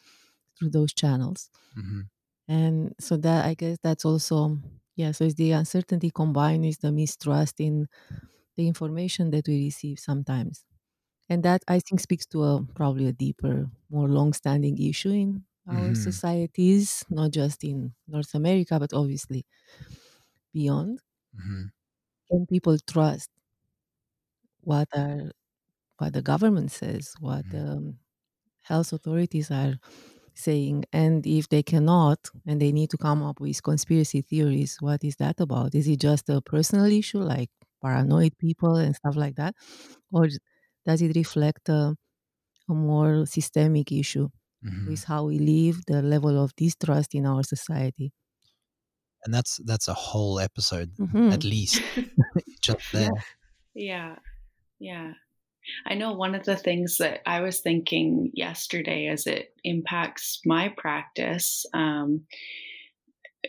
through 0.58 0.70
those 0.70 0.94
channels. 0.94 1.50
Mhm. 1.76 2.08
And 2.48 2.94
so 3.00 3.16
that 3.18 3.44
I 3.46 3.54
guess 3.54 3.78
that's 3.82 4.04
also 4.04 4.58
yeah. 4.96 5.12
So 5.12 5.24
it's 5.24 5.34
the 5.34 5.52
uncertainty 5.52 6.10
combined 6.10 6.64
with 6.64 6.80
the 6.80 6.92
mistrust 6.92 7.60
in 7.60 7.88
the 8.56 8.68
information 8.68 9.30
that 9.32 9.48
we 9.48 9.66
receive 9.66 9.98
sometimes. 10.00 10.64
And 11.28 11.42
that 11.44 11.62
I 11.68 11.80
think 11.80 12.00
speaks 12.00 12.26
to 12.28 12.44
a 12.44 12.64
probably 12.74 13.06
a 13.08 13.12
deeper, 13.12 13.70
more 13.90 14.08
long-standing 14.08 14.78
issue 14.82 15.10
in 15.12 15.46
our 15.68 15.94
Mhm. 15.94 15.96
societies, 15.96 17.04
not 17.10 17.32
just 17.32 17.64
in 17.64 17.94
North 18.08 18.34
America, 18.34 18.78
but 18.80 18.92
obviously 18.94 19.44
beyond. 20.52 21.00
Mhm. 21.32 21.70
Can 22.30 22.46
people 22.46 22.78
trust 22.86 23.30
what 24.62 24.88
are 24.94 25.30
what 25.98 26.12
the 26.14 26.22
government 26.22 26.72
says, 26.72 27.14
what 27.20 27.44
Mhm. 27.44 27.50
the 27.50 27.94
health 28.62 28.92
authorities 28.92 29.50
are 29.50 29.78
saying, 30.36 30.84
and 30.92 31.26
if 31.26 31.48
they 31.48 31.62
cannot, 31.62 32.30
and 32.46 32.60
they 32.60 32.72
need 32.72 32.90
to 32.90 32.98
come 32.98 33.22
up 33.22 33.40
with 33.40 33.62
conspiracy 33.62 34.22
theories, 34.22 34.76
what 34.80 35.04
is 35.04 35.16
that 35.16 35.40
about? 35.40 35.74
Is 35.74 35.88
it 35.88 36.00
just 36.00 36.28
a 36.28 36.40
personal 36.42 36.86
issue, 36.86 37.18
like 37.20 37.50
paranoid 37.82 38.38
people 38.38 38.76
and 38.76 38.94
stuff 38.96 39.16
like 39.16 39.36
that, 39.36 39.54
or 40.12 40.28
does 40.86 41.02
it 41.02 41.16
reflect 41.16 41.68
a, 41.68 41.96
a 42.70 42.74
more 42.74 43.26
systemic 43.26 43.92
issue 43.92 44.28
Mhm. 44.62 44.86
with 44.86 45.04
how 45.04 45.26
we 45.26 45.38
live, 45.38 45.82
the 45.86 46.02
level 46.02 46.42
of 46.42 46.56
distrust 46.56 47.14
in 47.14 47.26
our 47.26 47.42
society? 47.44 48.12
And 49.24 49.34
that's 49.34 49.56
that's 49.58 49.88
a 49.88 49.94
whole 49.94 50.38
episode 50.40 50.92
Mhm. 50.98 51.30
at 51.30 51.44
least 51.44 51.82
just 52.62 52.80
there. 52.92 53.10
Yeah. 53.74 54.18
Yeah. 54.80 55.14
I 55.86 55.94
know 55.94 56.12
one 56.12 56.34
of 56.34 56.44
the 56.44 56.56
things 56.56 56.98
that 56.98 57.20
I 57.26 57.40
was 57.40 57.60
thinking 57.60 58.30
yesterday 58.34 59.06
as 59.08 59.26
it 59.26 59.54
impacts 59.64 60.40
my 60.44 60.72
practice 60.76 61.64
um, 61.74 62.22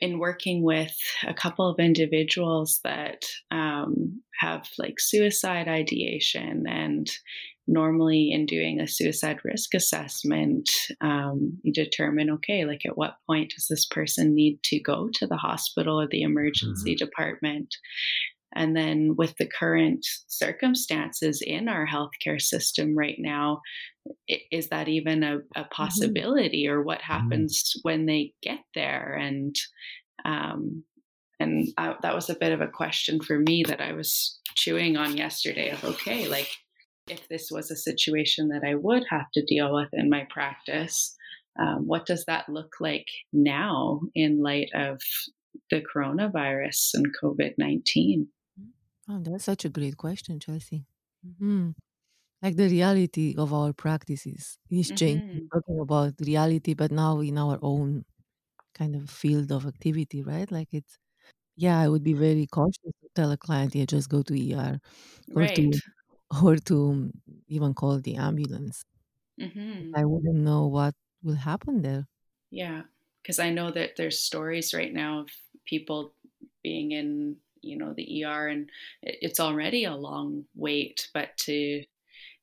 in 0.02 0.20
working 0.20 0.64
with 0.64 0.96
a 1.28 1.34
couple 1.34 1.70
of 1.70 1.80
individuals 1.80 2.80
that 2.84 3.26
um, 3.52 4.22
have 4.40 4.68
like 4.78 5.00
suicide 5.00 5.68
ideation 5.68 6.66
and 6.68 7.10
normally 7.68 8.32
in 8.32 8.46
doing 8.46 8.80
a 8.80 8.88
suicide 8.88 9.40
risk 9.44 9.74
assessment 9.74 10.70
um, 11.02 11.58
you 11.64 11.74
determine 11.74 12.30
okay 12.30 12.64
like 12.64 12.86
at 12.86 12.98
what 12.98 13.18
point 13.28 13.52
does 13.54 13.68
this 13.70 13.86
person 13.86 14.34
need 14.34 14.62
to 14.64 14.80
go 14.80 15.10
to 15.14 15.28
the 15.28 15.36
hospital 15.36 16.00
or 16.00 16.08
the 16.08 16.22
emergency 16.22 16.96
department 16.96 17.76
and 18.56 18.76
then 18.76 19.16
with 19.18 19.36
the 19.38 19.48
current 19.48 20.06
circumstances 20.28 21.42
in 21.46 21.68
our 21.68 21.86
healthcare 21.86 22.42
system 22.42 22.98
right 22.98 23.18
now, 23.20 23.62
is 24.52 24.70
that 24.70 24.88
even 24.88 25.24
a, 25.24 25.40
a 25.56 25.66
possibility 25.66 26.68
or 26.68 26.82
what 26.82 27.02
happens 27.02 27.74
when 27.84 28.06
they 28.06 28.34
get 28.42 28.60
there? 28.74 29.14
And 29.14 29.56
um, 30.26 30.84
and 31.40 31.68
I, 31.78 31.96
that 32.02 32.16
was 32.16 32.30
a 32.30 32.36
bit 32.40 32.52
of 32.52 32.62
a 32.62 32.68
question 32.68 33.22
for 33.22 33.38
me 33.38 33.64
that 33.68 33.82
I 33.82 33.94
was 33.94 34.40
chewing 34.56 34.98
on 34.98 35.18
yesterday 35.18 35.70
of 35.70 35.84
okay, 35.84 36.28
like 36.28 36.50
if 37.08 37.28
this 37.30 37.50
was 37.52 37.70
a 37.70 37.76
situation 37.76 38.50
that 38.50 38.64
I 38.66 38.76
would 38.76 39.04
have 39.10 39.30
to 39.34 39.46
deal 39.46 39.74
with 39.74 39.90
in 39.94 40.10
my 40.10 40.26
practice, 40.30 41.16
um, 41.60 41.84
what 41.86 42.06
does 42.06 42.26
that 42.26 42.50
look 42.50 42.74
like 42.80 43.06
now 43.34 44.02
in 44.16 44.42
light 44.42 44.70
of 44.74 45.00
the 45.70 45.82
coronavirus 45.82 46.92
and 46.96 47.06
COVID 47.22 47.54
19? 47.58 48.28
Oh, 49.10 49.20
that's 49.20 49.46
such 49.46 49.65
a 49.65 49.70
great 49.70 49.98
question, 49.98 50.39
Chelsea. 50.39 50.86
hmm 51.39 51.72
Like 52.43 52.58
the 52.58 52.70
reality 52.70 53.36
of 53.38 53.54
our 53.54 53.74
practices 53.74 54.60
is 54.72 54.91
changing. 54.93 55.22
Mhm. 55.22 55.50
Talking 55.54 55.80
about 55.82 56.15
reality, 56.22 56.74
but 56.76 56.91
now 56.91 57.20
in 57.22 57.38
our 57.38 57.60
own 57.63 58.06
kind 58.76 58.96
of 58.96 59.10
field 59.10 59.52
of 59.52 59.65
activity, 59.67 60.24
right? 60.24 60.52
Like 60.52 60.70
it's, 60.74 61.00
yeah, 61.58 61.80
I 61.80 61.89
would 61.89 62.04
be 62.04 62.13
very 62.13 62.48
cautious 62.48 62.93
to 63.04 63.10
tell 63.15 63.32
a 63.32 63.38
client, 63.38 63.76
yeah, 63.76 63.86
just 63.86 64.10
go 64.10 64.24
to 64.24 64.36
ER 64.36 64.80
or 65.36 65.48
Right. 65.48 65.58
to 65.58 65.82
or 66.46 66.58
to 66.58 67.12
even 67.50 67.74
call 67.76 68.00
the 68.02 68.15
ambulance. 68.17 68.86
hmm 69.39 69.93
I 69.93 70.06
wouldn't 70.06 70.36
know 70.38 70.65
what 70.67 70.96
will 71.22 71.36
happen 71.36 71.82
there. 71.82 72.08
Yeah. 72.50 72.84
Because 73.22 73.39
I 73.39 73.50
know 73.50 73.72
that 73.72 73.96
there's 73.98 74.20
stories 74.20 74.74
right 74.74 74.93
now 74.93 75.20
of 75.20 75.30
people 75.65 76.13
being 76.63 76.91
in, 76.91 77.38
you 77.62 77.78
know, 77.78 77.93
the 77.93 78.24
ER 78.24 78.48
and 78.48 78.70
it's 79.02 79.39
already 79.39 79.86
a 79.86 79.96
long 79.96 80.46
wait, 80.56 81.10
but 81.13 81.36
to 81.38 81.84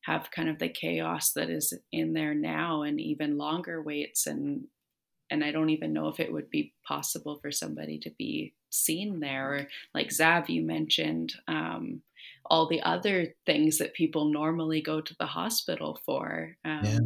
have 0.03 0.31
kind 0.31 0.49
of 0.49 0.59
the 0.59 0.69
chaos 0.69 1.33
that 1.33 1.49
is 1.49 1.73
in 1.91 2.13
there 2.13 2.35
now 2.35 2.83
and 2.83 3.01
even 3.01 3.39
longer 3.39 3.81
waits 3.83 4.27
and 4.27 4.65
and 5.31 5.43
I 5.43 5.53
don't 5.53 5.71
even 5.71 5.93
know 5.93 6.09
if 6.09 6.21
it 6.21 6.33
would 6.33 6.51
be 6.51 6.75
possible 6.87 7.39
for 7.41 7.51
somebody 7.51 7.99
to 8.01 8.11
be 8.19 8.53
seen 8.71 9.21
there. 9.21 9.55
Or 9.55 9.69
like 9.95 10.09
Zav, 10.09 10.49
you 10.49 10.63
mentioned 10.63 11.35
um, 11.49 12.03
all 12.45 12.69
the 12.69 12.83
other 12.83 13.35
things 13.47 13.79
that 13.79 13.95
people 13.95 14.27
normally 14.27 14.83
go 14.83 15.01
to 15.01 15.17
the 15.19 15.27
hospital 15.27 15.99
for. 16.05 16.57
Um, 16.65 16.81
Yeah. 16.85 16.99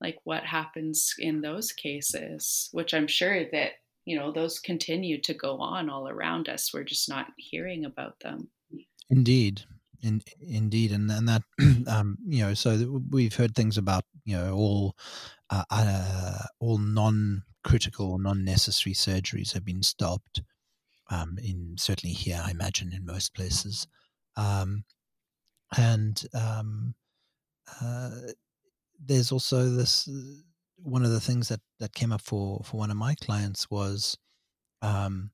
Like 0.00 0.18
what 0.24 0.42
happens 0.42 1.14
in 1.16 1.42
those 1.42 1.70
cases, 1.70 2.68
which 2.72 2.92
I'm 2.92 3.06
sure 3.06 3.44
that, 3.52 3.74
you 4.04 4.18
know, 4.18 4.32
those 4.32 4.58
continue 4.58 5.20
to 5.22 5.34
go 5.34 5.58
on 5.58 5.88
all 5.88 6.08
around 6.08 6.48
us. 6.48 6.72
We're 6.72 6.84
just 6.84 7.08
not 7.08 7.28
hearing 7.36 7.84
about 7.84 8.18
them. 8.20 8.48
Indeed, 9.10 9.62
in, 10.02 10.22
indeed, 10.40 10.92
and 10.92 11.10
and 11.10 11.28
that 11.28 11.42
um, 11.86 12.18
you 12.26 12.44
know, 12.44 12.54
so 12.54 13.00
we've 13.10 13.34
heard 13.34 13.54
things 13.54 13.78
about 13.78 14.04
you 14.24 14.36
know 14.36 14.54
all 14.54 14.96
uh, 15.50 15.64
uh, 15.70 16.38
all 16.58 16.78
non-critical, 16.78 18.18
non-necessary 18.18 18.94
surgeries 18.94 19.52
have 19.52 19.64
been 19.64 19.82
stopped. 19.82 20.42
Um, 21.10 21.36
in 21.42 21.74
certainly 21.78 22.14
here, 22.14 22.40
I 22.42 22.50
imagine 22.50 22.92
in 22.92 23.04
most 23.04 23.34
places, 23.34 23.86
um, 24.36 24.84
and 25.76 26.22
um, 26.34 26.94
uh, 27.80 28.10
there's 28.98 29.30
also 29.30 29.68
this. 29.68 30.08
One 30.82 31.04
of 31.04 31.10
the 31.10 31.20
things 31.20 31.48
that 31.48 31.60
that 31.80 31.94
came 31.94 32.12
up 32.12 32.20
for 32.22 32.62
for 32.64 32.78
one 32.78 32.90
of 32.90 32.96
my 32.96 33.14
clients 33.16 33.70
was 33.70 34.16
um, 34.82 35.32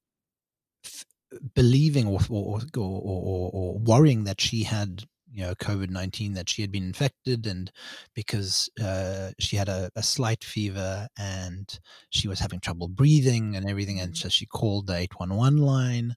f- 0.85 1.07
believing 1.55 2.07
or 2.07 2.21
or, 2.31 2.61
or 2.61 3.03
or 3.03 3.51
or 3.53 3.79
worrying 3.79 4.25
that 4.25 4.41
she 4.41 4.65
had 4.65 5.05
you 5.31 5.43
know 5.43 5.55
COVID 5.55 5.91
nineteen 5.91 6.35
that 6.35 6.49
she 6.49 6.63
had 6.63 6.73
been 6.73 6.85
infected 6.85 7.47
and 7.47 7.71
because 8.15 8.71
uh, 8.81 9.33
she 9.39 9.57
had 9.57 9.69
a, 9.69 9.91
a 9.97 10.03
slight 10.03 10.45
fever 10.45 11.09
and 11.19 11.79
she 12.11 12.29
was 12.29 12.41
having 12.41 12.61
trouble 12.61 12.89
breathing 12.89 13.57
and 13.57 13.69
everything 13.69 14.01
and 14.01 14.13
Mhm. 14.13 14.17
so 14.17 14.29
she 14.29 14.47
called 14.47 14.87
the 14.87 14.97
eight 14.97 15.19
one 15.21 15.35
one 15.37 15.59
line 15.59 16.15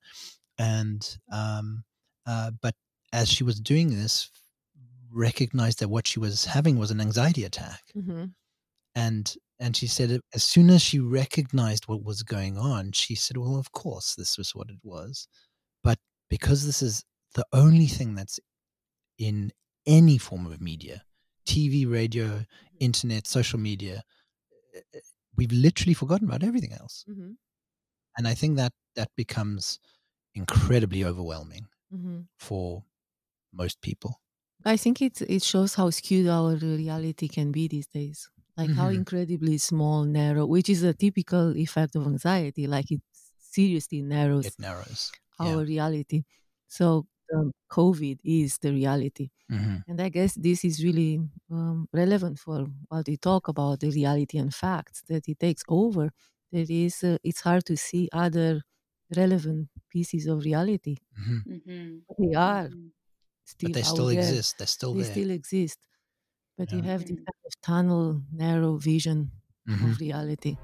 and 0.57 1.17
um, 1.31 1.83
uh, 2.27 2.51
but 2.61 2.75
as 3.13 3.29
she 3.29 3.43
was 3.43 3.59
doing 3.59 3.89
this 3.89 4.29
recognized 5.11 5.79
that 5.79 5.89
what 5.89 6.07
she 6.07 6.19
was 6.19 6.45
having 6.45 6.77
was 6.79 6.91
an 6.91 7.01
anxiety 7.01 7.43
attack 7.43 7.95
hmm 7.95 8.33
and 8.95 9.35
and 9.59 9.75
she 9.75 9.87
said 9.87 10.19
as 10.33 10.43
soon 10.43 10.69
as 10.69 10.81
she 10.81 10.99
recognized 10.99 11.87
what 11.87 12.03
was 12.03 12.23
going 12.23 12.57
on 12.57 12.91
she 12.91 13.15
said 13.15 13.37
well 13.37 13.57
of 13.57 13.71
course 13.71 14.15
this 14.15 14.37
was 14.37 14.53
what 14.55 14.69
it 14.69 14.79
was 14.83 15.27
but 15.83 15.97
because 16.29 16.65
this 16.65 16.81
is 16.81 17.03
the 17.35 17.45
only 17.53 17.85
thing 17.87 18.15
that's 18.15 18.39
in 19.17 19.51
any 19.85 20.17
form 20.17 20.45
of 20.45 20.61
media 20.61 21.03
TV, 21.47 21.91
radio, 21.91 22.45
internet, 22.79 23.27
social 23.27 23.59
media 23.59 24.03
eh, 24.75 24.79
eh, 24.93 24.99
we've 25.35 25.51
literally 25.51 25.93
forgotten 25.93 26.27
about 26.27 26.43
everything 26.43 26.73
else. 26.73 27.03
Mm-hmm. 27.09 27.31
And 28.17 28.27
I 28.27 28.33
think 28.33 28.57
that 28.57 28.73
that 28.95 29.09
becomes 29.15 29.79
incredibly 30.35 31.03
overwhelming 31.03 31.67
Mm-hmm. 31.93 32.21
for 32.39 32.85
most 33.53 33.81
people. 33.81 34.21
I 34.63 34.77
think 34.77 35.01
it 35.01 35.21
it 35.23 35.43
shows 35.43 35.75
how 35.75 35.89
skewed 35.89 36.27
our 36.27 36.55
reality 36.55 37.27
can 37.27 37.51
be 37.51 37.67
these 37.67 37.87
days. 37.87 38.29
Like 38.57 38.73
how 38.73 38.89
Mhm. 38.89 39.03
incredibly 39.03 39.57
small, 39.57 40.03
narrow, 40.05 40.45
which 40.45 40.69
is 40.69 40.83
a 40.83 40.93
typical 40.93 41.55
effect 41.57 41.95
of 41.95 42.05
anxiety. 42.07 42.67
Like 42.67 42.91
it 42.91 43.01
seriously 43.39 44.01
narrows 44.01 44.49
It 44.49 44.59
narrows. 44.59 45.13
Yeah. 45.39 45.57
our 45.57 45.63
reality. 45.63 46.23
So 46.67 47.07
um, 47.35 47.51
COVID 47.71 48.19
is 48.23 48.57
the 48.59 48.71
reality. 48.73 49.29
Mhm. 49.49 49.81
And 49.87 50.01
I 50.01 50.09
guess 50.09 50.35
this 50.35 50.65
is 50.65 50.83
really 50.83 51.19
um, 51.51 51.87
relevant 51.93 52.39
for 52.39 52.67
what 52.89 53.07
we 53.07 53.17
talk 53.17 53.47
about 53.47 53.81
the 53.81 53.91
reality 53.91 54.37
and 54.37 54.53
facts 54.53 55.03
that 55.09 55.27
it 55.29 55.39
takes 55.39 55.63
over. 55.69 56.11
There 56.51 56.65
is, 56.69 57.03
uh, 57.03 57.17
it's 57.23 57.41
hard 57.41 57.65
to 57.65 57.77
see 57.77 58.09
other 58.13 58.61
relevant 59.15 59.69
pieces 59.89 60.27
of 60.27 60.45
reality. 60.45 60.97
Mhm. 61.17 61.45
Mm-hmm. 61.47 61.99
They 62.19 62.35
are 62.35 62.69
Mhm. 62.71 62.91
still 63.45 63.71
But 63.71 63.73
they 63.73 63.83
still 63.83 64.09
there. 64.09 64.09
exist. 64.09 64.57
They're 64.59 64.67
still 64.67 64.93
They 64.93 65.03
there. 65.03 65.03
still 65.03 65.31
exist, 65.31 65.79
but 66.57 66.71
you 66.71 66.81
have 66.81 67.01
this 67.01 67.17
kind 67.17 67.43
of 67.45 67.61
tunnel, 67.61 68.21
narrow 68.31 68.77
vision 68.77 69.31
Mhm. 69.67 69.91
of 69.93 69.99
reality. 69.99 70.57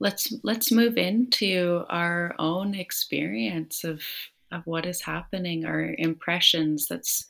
let's 0.00 0.32
let's 0.42 0.72
move 0.72 0.96
into 0.96 1.84
our 1.88 2.34
own 2.38 2.74
experience 2.74 3.84
of 3.84 4.02
of 4.50 4.66
what 4.66 4.84
is 4.84 5.00
happening 5.00 5.64
our 5.64 5.94
impressions 5.98 6.86
that's 6.88 7.26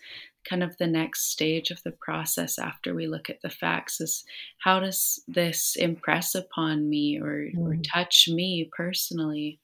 kind 0.48 0.62
of 0.62 0.76
the 0.78 0.86
next 0.86 1.30
stage 1.30 1.70
of 1.70 1.82
the 1.84 1.92
process 1.92 2.58
after 2.58 2.94
we 2.94 3.06
look 3.06 3.30
at 3.30 3.40
the 3.42 3.50
facts 3.50 4.00
is 4.00 4.24
how 4.58 4.80
does 4.80 5.22
this 5.28 5.76
impress 5.76 6.34
upon 6.34 6.88
me 6.88 7.20
or, 7.20 7.48
or 7.56 7.74
Mm. 7.74 7.84
touch 7.84 8.28
me 8.28 8.68
personally 8.76 9.60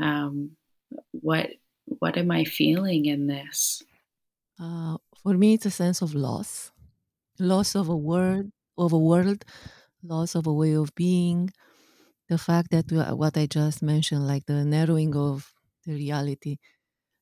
um, 0.00 0.56
what 1.12 1.50
what 1.86 2.16
am 2.16 2.30
i 2.30 2.44
feeling 2.44 3.06
in 3.06 3.26
this 3.26 3.82
Uh, 4.58 4.96
for 5.22 5.34
me, 5.34 5.54
it's 5.54 5.66
a 5.66 5.70
sense 5.70 6.02
of 6.02 6.14
loss, 6.14 6.72
loss 7.38 7.74
of 7.76 7.88
a 7.88 7.96
word, 7.96 8.52
of 8.78 8.92
a 8.92 8.98
world, 8.98 9.44
loss 10.02 10.34
of 10.34 10.46
a 10.46 10.52
way 10.52 10.74
of 10.74 10.94
being. 10.94 11.50
The 12.28 12.38
fact 12.38 12.70
that 12.72 12.86
what 13.16 13.36
I 13.38 13.46
just 13.46 13.82
mentioned, 13.82 14.26
like 14.26 14.46
the 14.46 14.64
narrowing 14.64 15.16
of 15.16 15.54
the 15.86 15.94
reality, 15.94 16.58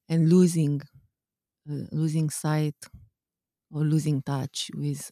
and 0.09 0.31
losing, 0.31 0.83
uh, 1.71 1.87
losing 1.93 2.31
sight 2.31 2.77
or 3.73 3.83
losing 3.85 4.23
touch 4.23 4.71
with 4.75 5.11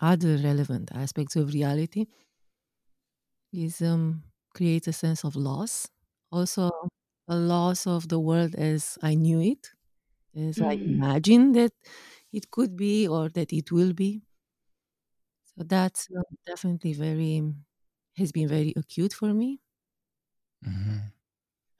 other 0.00 0.36
relevant 0.38 0.92
aspects 0.94 1.36
of 1.36 1.54
reality, 1.54 2.06
is 3.52 3.80
um, 3.82 4.24
creates 4.54 4.88
a 4.88 4.92
sense 4.92 5.24
of 5.24 5.36
loss. 5.36 5.88
Also, 6.32 6.70
a 7.28 7.36
loss 7.36 7.86
of 7.86 8.08
the 8.08 8.18
world 8.20 8.54
as 8.56 8.98
I 9.02 9.14
knew 9.14 9.40
it, 9.40 9.70
as 10.36 10.60
I 10.62 10.78
Mhm. 10.78 10.86
imagined 10.86 11.56
that 11.56 11.74
it 12.32 12.50
could 12.50 12.76
be 12.76 13.08
or 13.08 13.28
that 13.30 13.52
it 13.52 13.72
will 13.72 13.94
be. 13.94 14.22
So 15.44 15.62
that's 15.64 16.08
uh, 16.10 16.22
definitely 16.46 16.92
very 16.94 17.54
has 18.16 18.32
been 18.32 18.48
very 18.48 18.72
acute 18.76 19.12
for 19.12 19.32
me. 19.34 19.60
Mhm. 20.62 21.12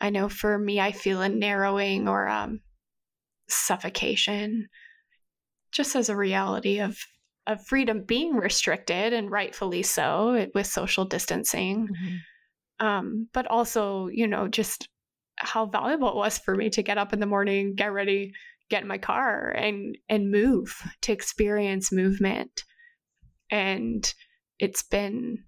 I 0.01 0.11
know 0.11 0.29
for 0.29 0.59
me, 0.59 0.81
I 0.81 0.93
feel 0.93 1.23
a 1.23 1.29
narrowing 1.29 2.09
or 2.09 2.29
um, 2.29 2.63
suffocation 3.49 4.69
just 5.73 5.97
as 5.97 6.09
a 6.09 6.17
reality 6.17 6.81
of, 6.81 6.99
of 7.47 7.65
freedom 7.67 8.05
being 8.05 8.35
restricted 8.37 9.13
and 9.13 9.31
rightfully 9.31 9.83
so 9.83 10.49
with 10.55 10.67
social 10.67 11.05
distancing. 11.05 11.91
Um, 12.83 13.29
but 13.33 13.47
also, 13.47 14.09
you 14.09 14.27
know, 14.27 14.49
just 14.49 14.89
how 15.37 15.67
valuable 15.67 16.09
it 16.09 16.17
was 16.17 16.39
for 16.39 16.57
me 16.57 16.69
to 16.71 16.83
get 16.83 16.99
up 16.99 17.13
in 17.13 17.21
the 17.21 17.27
morning, 17.27 17.77
get 17.77 17.93
ready, 17.93 18.33
get 18.71 18.83
in 18.83 18.89
my 18.89 18.99
car 18.99 19.51
and 19.51 19.97
and 20.09 20.33
move 20.33 20.83
to 21.03 21.13
experience 21.13 21.93
movement. 21.93 22.65
And 23.53 24.13
it's 24.59 24.83
been 24.83 25.45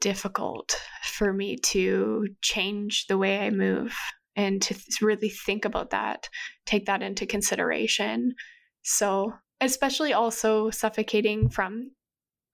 difficult 0.00 0.76
for 1.04 1.32
me 1.32 1.58
to 1.58 2.26
change 2.42 3.06
the 3.06 3.18
way 3.18 3.38
I 3.38 3.50
move 3.50 3.94
and 4.34 4.60
to 4.62 4.74
th- 4.74 5.00
really 5.00 5.28
think 5.28 5.64
about 5.64 5.90
that, 5.90 6.28
take 6.64 6.86
that 6.86 7.02
into 7.02 7.24
consideration. 7.24 8.34
So, 8.82 9.32
especially 9.60 10.12
also 10.12 10.70
suffocating 10.70 11.50
from 11.50 11.92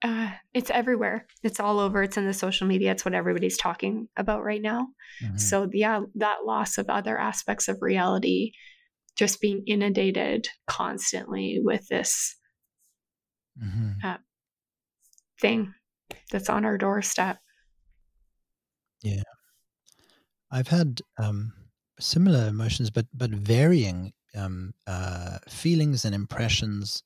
uh, 0.03 0.31
it's 0.53 0.69
everywhere. 0.69 1.25
It's 1.43 1.59
all 1.59 1.79
over. 1.79 2.03
It's 2.03 2.17
in 2.17 2.25
the 2.25 2.33
social 2.33 2.67
media. 2.67 2.91
It's 2.91 3.05
what 3.05 3.13
everybody's 3.13 3.57
talking 3.57 4.09
about 4.17 4.43
right 4.43 4.61
now. 4.61 4.87
Mhm. 5.21 5.39
So, 5.39 5.69
yeah, 5.73 6.01
that 6.15 6.45
loss 6.45 6.77
of 6.77 6.89
other 6.89 7.17
aspects 7.17 7.67
of 7.67 7.77
reality, 7.81 8.51
just 9.15 9.41
being 9.41 9.63
inundated 9.67 10.47
constantly 10.67 11.59
with 11.63 11.87
this 11.87 12.35
Mhm. 13.55 14.23
thing 15.39 15.73
that's 16.31 16.49
on 16.49 16.65
our 16.65 16.77
doorstep. 16.77 17.39
Yeah. 19.03 19.23
I've 20.51 20.67
had 20.67 21.01
um, 21.17 21.53
similar 21.99 22.47
emotions, 22.47 22.89
but 22.89 23.07
but 23.13 23.31
varying 23.31 24.13
um, 24.35 24.73
uh, 24.87 25.39
feelings 25.49 26.05
and 26.05 26.15
impressions 26.15 27.03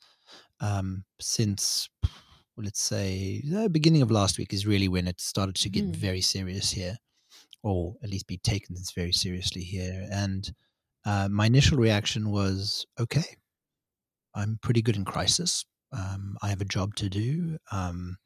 um, 0.60 1.06
since, 1.20 1.90
well, 2.58 2.66
let's 2.66 2.82
say, 2.82 3.42
the 3.46 3.70
beginning 3.70 4.02
of 4.02 4.12
last 4.12 4.38
week 4.40 4.54
is 4.54 4.68
really 4.68 4.90
when 4.90 5.08
it 5.08 5.22
started 5.22 5.56
to 5.58 5.70
get 5.70 5.86
Mhm. 5.86 5.96
very 5.96 6.22
serious 6.22 6.72
here, 6.72 6.98
or 7.64 7.96
at 8.04 8.10
least 8.10 8.28
be 8.28 8.38
taken 8.40 8.76
very 8.96 9.14
seriously 9.14 9.64
here. 9.64 10.08
And 10.12 10.54
uh, 11.06 11.30
my 11.30 11.46
initial 11.48 11.78
reaction 11.78 12.32
was, 12.32 12.86
okay, 13.00 13.38
I'm 14.36 14.58
pretty 14.62 14.82
good 14.82 14.96
in 14.96 15.06
crisis. 15.06 15.66
Um, 15.92 16.38
I 16.42 16.50
have 16.50 16.62
a 16.62 16.66
job 16.66 16.96
to 16.96 17.10
do. 17.10 17.58
Um, 17.72 18.18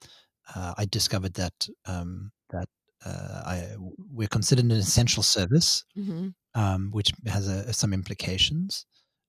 uh, 0.56 0.74
I 0.78 0.86
discovered 0.86 1.36
that 1.36 1.68
um, 1.86 2.32
that 2.50 2.70
uh, 3.06 3.44
I, 3.46 3.76
we're 3.98 4.28
considered 4.28 4.66
an 4.66 4.72
essential 4.72 5.24
service, 5.24 5.86
hmm 5.96 6.30
um, 6.56 6.92
which 6.92 7.14
has 7.28 7.48
a, 7.48 7.72
some 7.74 7.94
implications. 7.94 8.86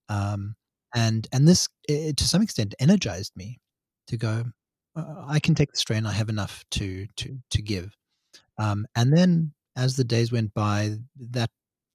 Um, 0.09 0.57
and 0.95 1.29
and 1.33 1.47
this, 1.49 1.69
it, 1.89 2.17
to 2.19 2.25
some 2.25 2.43
extent, 2.43 2.75
energized 2.81 3.33
me 3.37 3.61
to 4.09 4.17
go. 4.17 4.45
Uh, 4.95 5.25
I 5.27 5.41
can 5.41 5.55
take 5.55 5.71
the 5.73 5.79
strain. 5.79 6.07
I 6.07 6.13
have 6.13 6.29
enough 6.29 6.65
to 6.73 7.07
to 7.17 7.39
to 7.51 7.63
give. 7.63 7.97
Um, 8.59 8.87
and 8.97 9.17
then, 9.17 9.55
as 9.77 9.97
the 9.97 10.05
days 10.05 10.33
went 10.33 10.55
by, 10.55 10.97
that 11.17 11.51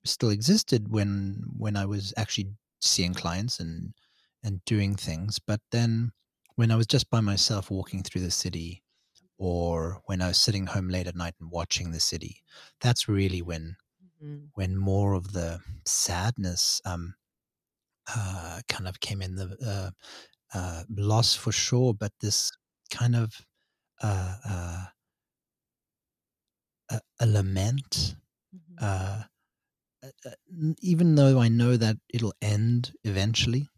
still 0.06 0.30
existed 0.32 0.90
when 0.90 1.44
when 1.58 1.76
I 1.78 1.86
was 1.86 2.14
actually 2.18 2.54
seeing 2.82 3.14
clients 3.14 3.60
and 3.60 3.94
and 4.44 4.64
doing 4.66 4.96
things. 4.96 5.40
But 5.40 5.62
then, 5.72 6.12
when 6.56 6.72
I 6.72 6.76
was 6.78 6.88
just 6.88 7.10
by 7.10 7.22
myself 7.22 7.72
walking 7.72 8.04
through 8.04 8.22
the 8.22 8.32
city, 8.32 8.84
or 9.38 10.02
when 10.06 10.22
I 10.22 10.30
was 10.30 10.40
sitting 10.40 10.68
home 10.68 10.90
late 10.90 11.08
at 11.08 11.16
night 11.16 11.36
and 11.40 11.52
watching 11.52 11.92
the 11.92 12.00
city, 12.02 12.44
that's 12.82 13.08
really 13.10 13.42
when 13.44 13.78
hmm 14.20 14.52
when 14.56 14.78
more 14.78 15.14
of 15.14 15.34
the 15.34 15.62
sadness 15.86 16.82
um, 16.86 17.16
uh, 18.14 18.62
kind 18.68 18.88
of 18.88 19.00
came 19.00 19.22
in 19.22 19.36
the 19.36 19.58
uh, 19.66 19.92
uh, 20.58 20.84
loss 20.90 21.36
for 21.36 21.52
sure, 21.52 21.94
but 21.94 22.14
this 22.22 22.52
kind 22.88 23.16
of 23.16 23.34
uh, 24.02 24.38
uh, 24.48 24.86
a, 26.90 27.02
a 27.20 27.26
lament. 27.28 28.16
Uh, 28.80 29.24
uh, 30.04 30.10
uh, 30.26 30.32
even 30.82 31.16
though 31.16 31.40
I 31.40 31.50
know 31.50 31.78
that 31.78 31.98
it'll 32.10 32.34
end 32.42 32.94
eventually, 33.04 33.70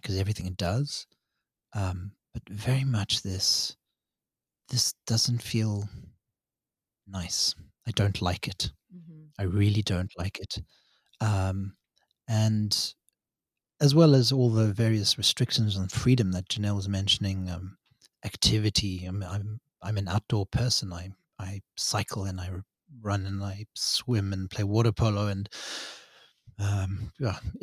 because 0.00 0.16
everything 0.18 0.46
it 0.46 0.56
does, 0.56 1.06
um, 1.74 2.12
but 2.34 2.42
very 2.48 2.84
much 2.84 3.22
this 3.22 3.76
this 4.68 4.94
doesn't 5.06 5.42
feel 5.42 5.88
nice. 7.06 7.54
I 7.86 7.90
don't 7.92 8.20
like 8.22 8.48
it. 8.48 8.72
hmm 8.92 9.24
I 9.38 9.44
really 9.44 9.82
don't 9.82 10.12
like 10.18 10.38
it. 10.38 10.58
Um, 11.20 11.76
and 12.28 12.94
as 13.80 13.94
well 13.94 14.14
as 14.14 14.32
all 14.32 14.50
the 14.50 14.72
various 14.72 15.18
restrictions 15.18 15.76
on 15.76 15.88
freedom 15.88 16.32
that 16.32 16.48
Janelle 16.48 16.76
was 16.76 16.88
mentioning, 16.88 17.50
um, 17.50 17.78
activity. 18.24 19.04
I'm, 19.06 19.22
I'm 19.22 19.60
I'm 19.82 19.98
an 19.98 20.08
outdoor 20.08 20.46
person. 20.46 20.92
I 20.92 21.10
I 21.38 21.62
cycle 21.76 22.24
and 22.24 22.40
I 22.40 22.50
run 23.02 23.26
and 23.26 23.42
I 23.42 23.66
swim 23.74 24.32
and 24.32 24.50
play 24.50 24.64
water 24.64 24.92
polo 24.92 25.26
and 25.28 25.48
um, 26.58 27.12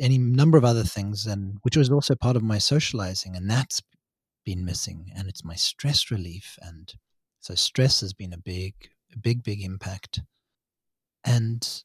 any 0.00 0.18
number 0.18 0.58
of 0.58 0.64
other 0.64 0.82
things, 0.84 1.26
and 1.26 1.58
which 1.62 1.76
was 1.76 1.90
also 1.90 2.14
part 2.16 2.36
of 2.36 2.42
my 2.42 2.58
socializing, 2.58 3.36
and 3.36 3.48
that's 3.48 3.80
been 4.44 4.64
missing. 4.64 5.12
And 5.16 5.28
it's 5.28 5.44
my 5.44 5.54
stress 5.54 6.10
relief 6.10 6.58
and 6.62 6.92
So 7.40 7.54
stress 7.54 8.00
has 8.00 8.12
been 8.12 8.32
a 8.32 8.38
big, 8.38 8.74
big, 9.20 9.42
big 9.42 9.62
impact. 9.62 10.22
And 11.24 11.84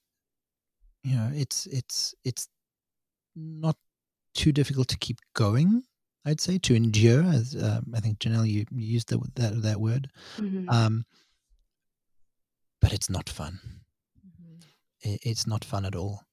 you 1.04 1.16
know, 1.16 1.32
it's 1.34 1.66
it's 1.68 2.16
it's 2.24 2.48
not 3.36 3.78
too 4.36 4.52
difficult 4.52 4.88
to 4.90 4.98
keep 4.98 5.20
going. 5.36 5.84
I'd 6.26 6.40
say 6.42 6.58
to 6.60 6.76
endure, 6.76 7.24
as 7.24 7.56
um, 7.62 7.94
I 7.96 8.00
think 8.00 8.20
Janelle 8.20 8.48
you, 8.48 8.66
you 8.72 8.86
used 8.96 9.10
the, 9.10 9.20
that 9.36 9.62
that 9.62 9.80
word, 9.82 10.10
Mhm. 10.38 10.72
um, 10.72 11.06
but 12.82 12.94
it's 12.94 13.10
not 13.10 13.30
fun. 13.30 13.60
Mhm. 14.26 14.64
It, 15.02 15.20
it's 15.24 15.46
not 15.48 15.66
fun 15.66 15.86
at 15.86 15.96
all. 15.96 16.24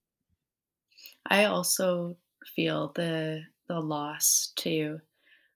I 1.26 1.44
also 1.44 2.16
feel 2.56 2.92
the 2.94 3.42
the 3.68 3.80
loss 3.80 4.52
too. 4.56 5.00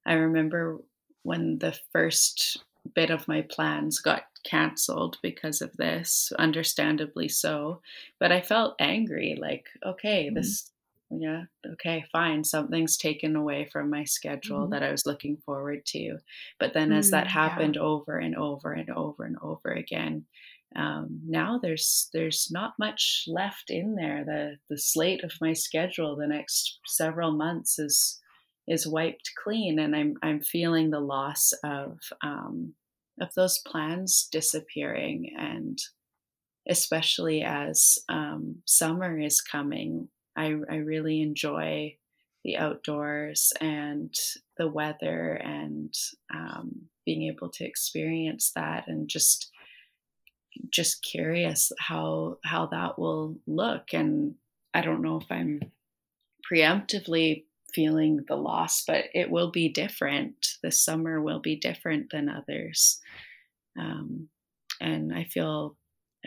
I 0.07 0.15
remember 0.15 0.79
when 1.23 1.59
the 1.59 1.79
first 1.93 2.59
bit 2.95 3.11
of 3.11 3.27
my 3.27 3.43
plans 3.43 3.99
got 3.99 4.25
canceled 4.45 5.17
because 5.23 5.63
of 5.63 5.73
this, 5.77 6.33
understandably 6.39 7.29
so. 7.29 7.81
But 8.21 8.31
I 8.31 8.41
felt 8.43 8.77
angry, 8.79 9.37
like, 9.41 9.69
okay, 9.85 10.29
Mhm. 10.29 10.35
this, 10.35 10.71
yeah, 11.11 11.45
okay, 11.67 12.05
fine, 12.13 12.45
something's 12.45 12.97
taken 12.97 13.37
away 13.37 13.69
from 13.71 13.91
my 13.91 14.05
schedule 14.05 14.69
Mhm. 14.69 14.71
that 14.71 14.83
I 14.83 14.91
was 14.91 15.07
looking 15.07 15.37
forward 15.39 15.87
to. 15.87 16.19
But 16.59 16.75
then 16.75 16.93
as 16.93 17.11
that 17.11 17.27
Mm, 17.27 17.39
yeah. 17.43 17.65
happened 17.67 17.77
over 17.77 18.19
and 18.19 18.35
over 18.37 18.73
and 18.73 18.91
over 18.91 19.25
and 19.25 19.37
over 19.43 19.71
again, 19.71 20.27
um, 20.77 21.21
now 21.25 21.59
there's 21.59 22.09
there's 22.13 22.49
not 22.51 22.75
much 22.79 23.25
left 23.29 23.71
in 23.71 23.95
there. 23.95 24.25
The 24.25 24.59
the 24.69 24.79
slate 24.79 25.23
of 25.23 25.33
my 25.41 25.53
schedule 25.53 26.17
the 26.17 26.27
next 26.27 26.81
several 26.87 27.33
months 27.33 27.79
is 27.79 28.21
is 28.67 28.87
wiped 28.87 29.31
clean, 29.43 29.79
and 29.79 29.95
I'm 29.95 30.17
I'm 30.23 30.41
feeling 30.41 30.91
the 30.91 31.01
loss 31.01 31.53
of 31.63 31.99
um, 32.23 32.75
of 33.21 33.33
those 33.35 33.59
plans 33.61 34.27
disappearing, 34.33 35.33
and 35.39 35.79
especially 36.69 37.43
as 37.43 37.99
um, 38.09 38.63
summer 38.67 39.19
is 39.19 39.41
coming, 39.41 40.09
I 40.37 40.55
I 40.71 40.77
really 40.77 41.21
enjoy 41.23 41.97
the 42.45 42.57
outdoors 42.59 43.53
and 43.61 44.15
the 44.59 44.69
weather 44.69 45.33
and 45.33 45.95
um, 46.33 46.89
being 47.07 47.23
able 47.23 47.49
to 47.49 47.65
experience 47.65 48.53
that 48.55 48.87
and 48.87 49.09
just 49.09 49.51
just 50.71 51.03
curious 51.03 51.73
how 51.79 52.39
how 52.45 52.67
that 52.67 52.99
will 52.99 53.37
look. 53.47 53.93
And 53.93 54.35
i 54.73 54.81
don't 54.81 55.03
know 55.03 55.19
if 55.21 55.27
i'm 55.31 55.61
preemptively 56.51 57.45
feeling 57.73 58.25
the 58.29 58.37
loss 58.37 58.85
but 58.85 59.07
it 59.15 59.31
will 59.31 59.51
be 59.51 59.69
different. 59.69 60.47
This 60.63 60.79
summer 60.79 61.21
will 61.21 61.41
be 61.41 61.57
different 61.57 62.11
than 62.11 62.29
others. 62.29 63.01
Um, 63.79 64.29
and 64.81 65.13
i 65.15 65.25
feel 65.25 65.77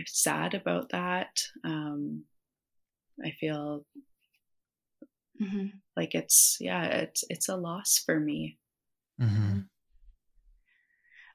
sad 0.06 0.54
about 0.54 0.89
that 0.89 1.41
um, 1.63 2.24
i 3.25 3.32
feel 3.32 3.86
Mhm. 5.41 5.82
like 5.95 6.13
it's 6.15 6.58
yeah 6.60 6.84
it's 6.86 7.23
it's 7.30 7.49
a 7.49 7.56
loss 7.56 7.97
for 8.06 8.19
me 8.19 8.58
hmm 9.19 9.69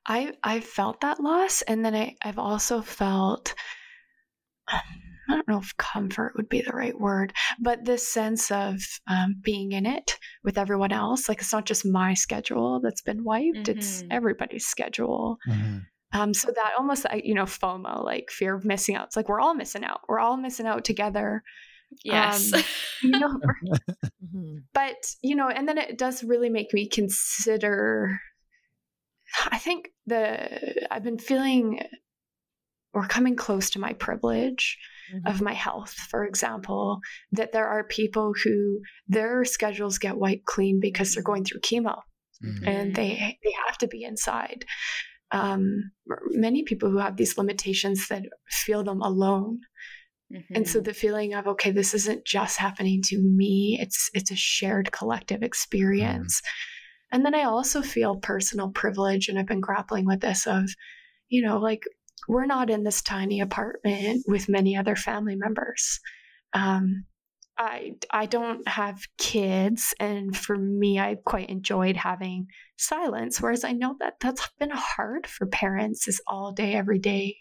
I 0.07 0.35
I 0.45 0.61
felt 0.61 1.01
that 1.01 1.19
loss, 1.21 1.63
and 1.63 1.85
then 1.85 1.95
I 1.95 2.17
I've 2.23 2.39
also 2.39 2.83
felt 2.83 3.55
I 4.69 4.83
don't 5.29 5.47
know 5.49 5.59
if 5.59 5.77
comfort 5.77 6.35
would 6.37 6.49
be 6.49 6.63
the 6.63 6.73
right 6.73 6.99
word, 6.99 7.33
but 7.61 7.85
this 7.85 8.07
sense 8.07 8.51
of 8.51 8.81
um, 9.07 9.37
being 9.41 9.73
in 9.73 9.87
it 9.87 10.19
with 10.43 10.59
everyone 10.59 10.93
else. 10.93 11.29
Like 11.29 11.39
it's 11.41 11.53
not 11.53 11.65
just 11.65 11.87
my 11.87 12.15
schedule 12.15 12.81
that's 12.81 13.03
been 13.03 13.23
wiped; 13.25 13.69
it's 13.69 14.03
Mhm. 14.03 14.09
everybody's 14.11 14.67
schedule. 14.67 15.39
hmm 15.47 15.79
Um, 16.13 16.35
so 16.35 16.51
that 16.53 16.75
almost 16.79 17.05
like 17.07 17.25
you 17.25 17.35
know 17.35 17.45
FOMO, 17.47 18.05
like 18.05 18.31
fear 18.31 18.55
of 18.55 18.65
missing 18.65 18.97
out. 18.97 19.07
It's 19.09 19.17
like 19.17 19.29
we're 19.29 19.41
all 19.41 19.55
missing 19.55 19.85
out. 19.85 20.01
We're 20.09 20.21
all 20.21 20.37
missing 20.37 20.67
out 20.67 20.85
together. 20.85 21.43
Yes 22.05 22.53
Um, 22.53 22.63
You 23.03 23.19
know, 23.19 23.41
Mhm. 24.25 24.63
but 24.73 24.97
you 25.23 25.35
know 25.35 25.49
and 25.49 25.69
then 25.69 25.77
it 25.79 25.99
does 25.99 26.23
really 26.25 26.49
make 26.49 26.73
me 26.73 26.89
consider 26.89 28.21
i 29.51 29.59
think 29.59 29.89
the 30.07 30.87
i've 30.91 31.03
been 31.03 31.19
feeling 31.19 31.81
or 32.95 33.07
coming 33.09 33.37
close 33.37 33.71
to 33.71 33.79
my 33.81 33.93
privilege 33.95 34.79
Mhm. 35.13 35.29
of 35.31 35.41
my 35.43 35.53
health 35.53 35.93
for 36.11 36.25
example 36.25 37.01
that 37.33 37.53
there 37.53 37.67
are 37.67 37.85
people 37.85 38.33
who 38.43 38.79
their 39.09 39.45
schedules 39.45 39.99
get 39.99 40.17
wiped 40.17 40.45
clean 40.47 40.79
because 40.81 41.13
they're 41.15 41.23
going 41.33 41.45
through 41.45 41.61
chemo 41.61 41.97
Mm. 42.43 42.67
and 42.67 42.95
they 42.95 43.39
they 43.45 43.55
have 43.67 43.79
to 43.79 43.87
be 43.89 44.03
inside 44.05 44.65
um, 45.31 45.93
many 46.31 46.63
people 46.65 46.91
who 46.91 46.99
have 46.99 47.17
these 47.17 47.39
limitations 47.39 48.09
that 48.09 48.25
feel 48.65 48.83
them 48.85 49.01
alone 49.01 49.61
and 50.55 50.67
so 50.69 50.81
Mhm. 50.81 50.85
the 50.85 50.95
feeling 50.95 51.35
of 51.35 51.47
okay 51.47 51.71
this 51.71 51.95
isn't 51.95 52.25
just 52.25 52.57
happening 52.59 53.01
to 53.05 53.19
me 53.19 53.79
it's 53.81 54.11
it's 54.15 54.31
a 54.31 54.37
shared 54.37 54.91
collective 54.93 55.43
experience. 55.43 56.41
And 57.13 57.25
then 57.25 57.35
i 57.35 57.43
also 57.43 57.83
feel 57.83 58.17
personal 58.17 58.71
privilege 58.71 59.29
and 59.29 59.39
i've 59.39 59.47
been 59.47 59.61
grappling 59.61 60.07
with 60.07 60.21
this 60.21 60.47
of 60.47 60.71
you 61.29 61.43
know 61.43 61.59
like 61.59 61.83
we're 62.29 62.47
not 62.47 62.71
in 62.71 62.85
this 62.85 63.03
tiny 63.03 63.41
apartment 63.41 64.25
with 64.27 64.49
many 64.49 64.77
other 64.77 64.97
family 64.97 65.37
members. 65.37 66.01
Um 66.53 67.05
I, 67.59 67.93
I 68.11 68.25
don't 68.27 68.67
have 68.67 68.99
kids 69.19 69.93
and 70.01 70.35
for 70.35 70.57
me 70.57 70.99
i 70.99 71.17
quite 71.27 71.51
enjoyed 71.51 71.97
having 71.99 72.47
silence 72.79 73.43
whereas 73.43 73.63
i 73.63 73.73
know 73.73 73.95
that 74.01 74.15
that's 74.21 74.49
been 74.59 74.71
hard 74.73 75.27
for 75.27 75.47
parents 75.47 76.09
is 76.09 76.21
all 76.27 76.53
day 76.53 76.73
every 76.75 76.99
day. 76.99 77.37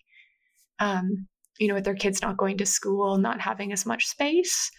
Um, 0.80 1.28
you 1.60 1.68
know, 1.68 1.76
with 1.76 1.84
their 1.84 1.96
kids 1.96 2.22
not 2.22 2.38
going 2.38 2.58
to 2.58 2.66
school, 2.66 3.18
not 3.18 3.42
having 3.42 3.72
as 3.72 3.86
much 3.86 4.08
space. 4.08 4.72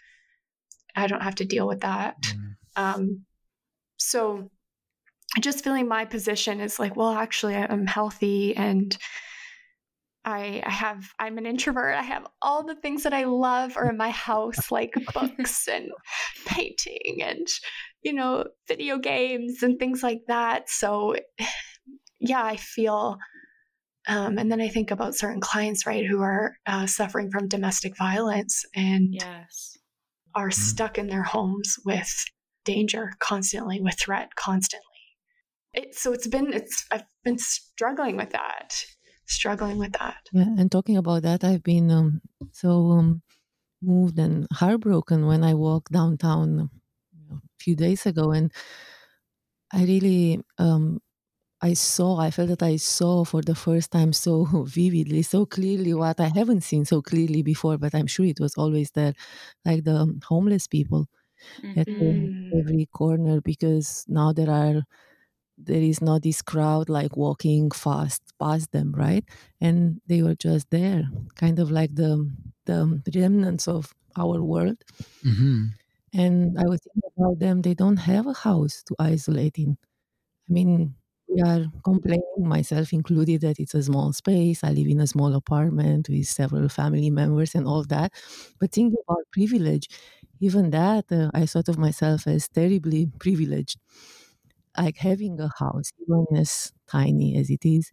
I 0.96 1.06
don't 1.06 1.22
have 1.22 1.36
to 1.36 1.44
deal 1.44 1.66
with 1.66 1.80
that. 1.80 2.16
Mm. 2.22 2.54
Um, 2.76 3.24
so 3.96 4.50
just 5.40 5.64
feeling 5.64 5.88
my 5.88 6.04
position 6.04 6.60
is 6.60 6.78
like, 6.78 6.96
well, 6.96 7.12
actually, 7.12 7.56
I'm 7.56 7.86
healthy 7.86 8.54
and 8.56 8.96
I, 10.24 10.62
I 10.64 10.70
have, 10.70 11.04
I'm 11.18 11.38
an 11.38 11.46
introvert. 11.46 11.96
I 11.96 12.02
have 12.02 12.26
all 12.42 12.62
the 12.62 12.76
things 12.76 13.02
that 13.02 13.14
I 13.14 13.24
love 13.24 13.76
are 13.76 13.90
in 13.90 13.96
my 13.96 14.10
house, 14.10 14.70
like 14.70 14.92
books 15.14 15.66
and 15.68 15.90
painting 16.46 17.22
and, 17.22 17.46
you 18.02 18.12
know, 18.12 18.44
video 18.68 18.98
games 18.98 19.62
and 19.62 19.78
things 19.78 20.02
like 20.02 20.20
that. 20.28 20.68
So, 20.68 21.16
yeah, 22.20 22.44
I 22.44 22.56
feel 22.56 23.18
um, 24.08 24.38
and 24.38 24.50
then 24.50 24.60
I 24.60 24.68
think 24.68 24.90
about 24.90 25.14
certain 25.14 25.40
clients, 25.40 25.86
right, 25.86 26.06
who 26.06 26.20
are 26.22 26.56
uh, 26.66 26.86
suffering 26.86 27.30
from 27.30 27.48
domestic 27.48 27.96
violence 27.96 28.64
and 28.74 29.14
yes 29.14 29.78
are 30.34 30.48
Mhm. 30.48 30.52
stuck 30.52 30.98
in 30.98 31.08
their 31.08 31.22
homes 31.22 31.76
with 31.84 32.24
danger 32.64 33.12
constantly, 33.18 33.80
with 33.80 33.98
threat 33.98 34.34
constantly. 34.34 34.86
It, 35.74 35.94
so 35.94 36.12
it's 36.12 36.26
been, 36.26 36.52
it's 36.52 36.86
I've 36.90 37.04
been 37.24 37.38
struggling 37.38 38.16
with 38.16 38.30
that, 38.30 38.84
struggling 39.26 39.78
with 39.78 39.92
that. 39.92 40.30
Yeah, 40.32 40.54
and 40.58 40.70
talking 40.70 40.96
about 40.96 41.22
that, 41.22 41.44
I've 41.44 41.62
been 41.62 41.90
um, 41.90 42.22
so 42.52 42.92
um, 42.92 43.22
moved 43.82 44.18
and 44.18 44.46
heartbroken 44.52 45.26
when 45.26 45.44
I 45.44 45.54
walked 45.54 45.92
downtown 45.92 46.70
a 47.32 47.40
few 47.58 47.76
days 47.76 48.06
ago, 48.06 48.32
and 48.32 48.52
I 49.72 49.84
really 49.84 50.40
um, 50.58 51.00
I 51.62 51.74
saw, 51.74 52.18
I 52.18 52.30
felt 52.32 52.48
that 52.48 52.62
I 52.62 52.76
saw 52.76 53.24
for 53.24 53.40
the 53.42 53.54
first 53.54 53.92
time 53.92 54.12
so 54.12 54.44
vividly, 54.66 55.22
so 55.22 55.46
clearly 55.46 55.94
what 55.94 56.20
I 56.20 56.28
haven't 56.28 56.62
seen 56.62 56.84
so 56.84 57.02
clearly 57.02 57.42
before, 57.42 57.78
but 57.78 57.94
I'm 57.94 58.08
sure 58.08 58.26
it 58.26 58.40
was 58.40 58.54
always 58.56 58.90
there, 58.92 59.14
like 59.64 59.84
the 59.84 59.96
um, 59.96 60.20
homeless 60.24 60.66
people 60.66 61.08
at 61.76 61.88
Mhm. 61.88 61.98
um, 62.00 62.28
every 62.58 62.86
corner, 62.94 63.40
because 63.42 64.04
now 64.08 64.32
there 64.32 64.50
are 64.50 64.84
there 65.58 65.82
is 65.82 66.02
not 66.02 66.22
this 66.22 66.42
crowd 66.42 66.88
like 66.88 67.16
walking 67.16 67.70
fast 67.70 68.22
past 68.40 68.72
them, 68.72 68.92
right? 68.92 69.24
And 69.60 70.00
they 70.06 70.22
were 70.22 70.34
just 70.36 70.70
there, 70.70 71.04
kind 71.36 71.58
of 71.60 71.70
like 71.70 71.94
the 71.96 72.30
the 72.66 73.02
remnants 73.14 73.68
of 73.68 73.94
our 74.16 74.42
world. 74.42 74.78
hmm 75.24 75.74
And 76.12 76.58
I 76.58 76.64
was 76.68 76.80
thinking 76.82 77.10
about 77.16 77.38
them; 77.38 77.62
they 77.62 77.74
don't 77.74 77.96
have 77.98 78.26
a 78.26 78.32
house 78.34 78.82
to 78.84 78.94
isolate 78.98 79.58
in. 79.58 79.78
I 80.50 80.52
mean, 80.52 80.96
we 81.34 81.40
are 81.42 81.66
complaining, 81.84 82.22
myself 82.46 82.92
included, 82.92 83.40
that 83.42 83.58
it's 83.60 83.74
a 83.74 83.82
small 83.82 84.12
space. 84.12 84.64
I 84.64 84.70
live 84.72 84.88
in 84.88 85.00
a 85.00 85.06
small 85.06 85.34
apartment 85.34 86.08
with 86.08 86.26
several 86.26 86.68
family 86.68 87.10
members 87.10 87.54
and 87.54 87.66
all 87.66 87.84
that. 87.84 88.12
But 88.60 88.72
thinking 88.72 88.98
about 89.08 89.24
privilege, 89.32 89.88
even 90.40 90.70
that, 90.70 91.06
uh, 91.12 91.30
I 91.34 91.46
thought 91.46 91.68
of 91.68 91.78
myself 91.78 92.26
as 92.26 92.48
terribly 92.48 93.10
privileged. 93.20 93.78
Like 94.78 94.96
having 94.98 95.38
a 95.38 95.50
house, 95.58 95.90
even 96.00 96.26
as 96.36 96.72
tiny 96.88 97.36
as 97.36 97.50
it 97.50 97.64
is, 97.64 97.90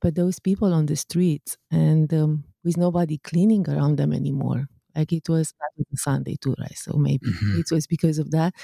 but 0.00 0.14
those 0.16 0.38
people 0.40 0.74
on 0.74 0.86
the 0.86 0.96
streets 0.96 1.56
and 1.70 2.12
um, 2.14 2.44
with 2.64 2.76
nobody 2.76 3.18
cleaning 3.18 3.68
around 3.68 3.98
them 3.98 4.12
anymore. 4.12 4.66
Like 4.96 5.12
it 5.12 5.28
was 5.28 5.54
that 5.60 5.70
was 5.78 5.86
a 5.94 5.96
Sunday 5.98 6.36
too, 6.40 6.54
right? 6.60 6.76
So 6.76 6.98
maybe 6.98 7.26
Mhm. 7.28 7.60
it 7.60 7.70
was 7.72 7.86
because 7.86 8.18
of 8.18 8.30
that. 8.32 8.54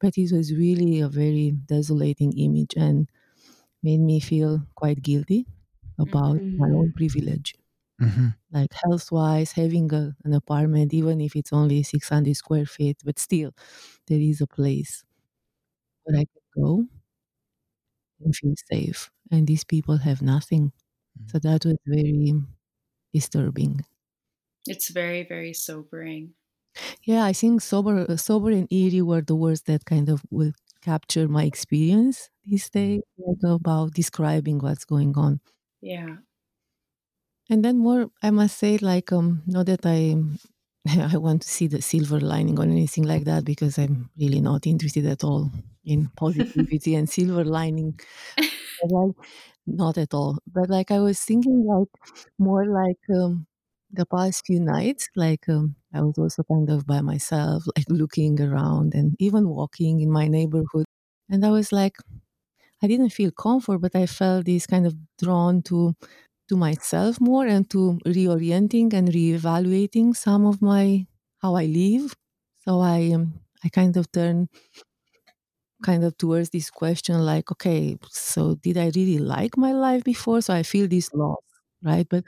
But 0.00 0.18
it 0.18 0.32
was 0.32 0.54
really 0.54 1.00
a 1.00 1.08
very 1.08 1.52
desolating 1.52 2.32
image 2.38 2.74
and 2.76 3.08
made 3.84 4.00
me 4.00 4.20
feel 4.20 4.62
quite 4.76 5.02
guilty. 5.02 5.46
about 5.98 6.36
mm-hmm. 6.38 6.58
my 6.58 6.70
own 6.70 6.92
privilege. 6.96 7.54
Mm-hmm. 8.02 8.28
Like 8.52 8.72
health 8.84 9.12
wise, 9.12 9.52
having 9.52 9.92
a, 9.94 10.16
an 10.24 10.34
apartment, 10.34 10.94
even 10.94 11.20
if 11.20 11.36
it's 11.36 11.52
only 11.52 11.82
600 11.84 12.36
square 12.36 12.66
feet, 12.66 12.98
but 13.04 13.18
still, 13.18 13.52
there 14.08 14.20
is 14.20 14.40
a 14.42 14.46
place 14.48 15.04
where 16.04 16.16
I 16.20 16.26
can 16.26 16.44
go 16.56 16.86
and 18.20 18.34
feel 18.34 18.54
safe. 18.70 19.10
And 19.30 19.46
these 19.46 19.64
people 19.64 19.98
have 19.98 20.22
nothing. 20.22 20.72
Mm-hmm. 21.18 21.28
So 21.28 21.38
that 21.40 21.64
was 21.64 21.76
very 21.86 22.34
disturbing. 23.12 23.84
It's 24.66 24.90
very, 24.90 25.24
very 25.24 25.54
sobering. 25.54 26.34
Yeah, 27.04 27.24
I 27.24 27.32
think 27.32 27.60
sober, 27.62 28.16
sober 28.16 28.50
and 28.50 28.70
eerie 28.72 29.02
were 29.02 29.22
the 29.22 29.36
words 29.36 29.62
that 29.62 29.84
kind 29.84 30.08
of 30.08 30.22
will 30.30 30.52
capture 30.84 31.28
my 31.28 31.44
experience 31.44 32.30
these 32.44 32.68
days, 32.70 33.02
like 33.18 33.38
about 33.44 33.94
describing 33.94 34.58
what's 34.60 34.84
going 34.84 35.16
on. 35.16 35.40
Yeah. 35.80 36.16
And 37.50 37.64
then 37.64 37.78
more, 37.78 38.10
I 38.22 38.30
must 38.30 38.58
say, 38.58 38.78
like, 38.78 39.12
um, 39.12 39.42
not 39.46 39.66
that 39.66 39.84
I, 39.84 40.16
I 41.14 41.16
want 41.18 41.42
to 41.42 41.48
see 41.48 41.66
the 41.66 41.82
silver 41.82 42.20
lining 42.20 42.58
or 42.58 42.62
anything 42.64 43.04
like 43.04 43.24
that, 43.24 43.44
because 43.44 43.78
I'm 43.78 44.10
really 44.18 44.40
not 44.40 44.66
interested 44.66 45.06
at 45.06 45.24
all 45.24 45.50
in 45.84 46.08
positivity 46.16 46.94
and 46.94 47.08
silver 47.08 47.44
lining. 47.44 47.98
like, 48.82 49.14
not 49.66 49.98
at 49.98 50.14
all. 50.14 50.38
But 50.46 50.70
like, 50.70 50.90
I 50.90 51.00
was 51.00 51.20
thinking, 51.20 51.64
like, 51.66 51.88
more 52.38 52.66
like 52.66 52.98
um, 53.14 53.46
the 53.90 54.06
past 54.06 54.46
few 54.46 54.60
nights, 54.60 55.08
like, 55.16 55.48
um, 55.48 55.76
I 55.94 56.02
was 56.02 56.18
also 56.18 56.42
kind 56.44 56.70
of 56.70 56.86
by 56.86 57.00
myself, 57.00 57.64
like 57.76 57.86
looking 57.88 58.40
around 58.40 58.94
and 58.94 59.16
even 59.18 59.48
walking 59.48 60.00
in 60.00 60.10
my 60.10 60.28
neighborhood. 60.28 60.86
And 61.30 61.44
I 61.46 61.50
was 61.50 61.72
like, 61.72 61.96
I 62.82 62.86
didn't 62.86 63.10
feel 63.10 63.30
comfort, 63.32 63.78
but 63.80 63.96
I 63.96 64.06
felt 64.06 64.46
this 64.46 64.66
kind 64.66 64.86
of 64.86 64.94
drawn 65.18 65.62
to 65.64 65.94
to 66.48 66.56
myself 66.56 67.20
more 67.20 67.46
and 67.46 67.68
to 67.70 67.98
reorienting 68.06 68.92
and 68.94 69.08
reevaluating 69.08 70.16
some 70.16 70.46
of 70.46 70.62
my 70.62 71.06
how 71.42 71.56
I 71.56 71.66
live. 71.66 72.14
So 72.64 72.80
I 72.80 73.12
um, 73.14 73.40
I 73.64 73.68
kind 73.70 73.96
of 73.96 74.10
turn 74.12 74.48
kind 75.82 76.04
of 76.04 76.16
towards 76.16 76.50
this 76.50 76.70
question 76.70 77.18
like, 77.24 77.50
okay, 77.52 77.96
so 78.10 78.54
did 78.56 78.78
I 78.78 78.86
really 78.94 79.18
like 79.18 79.56
my 79.56 79.72
life 79.72 80.04
before? 80.04 80.40
So 80.40 80.54
I 80.54 80.62
feel 80.62 80.88
this 80.88 81.12
loss, 81.12 81.42
right? 81.82 82.06
But 82.08 82.24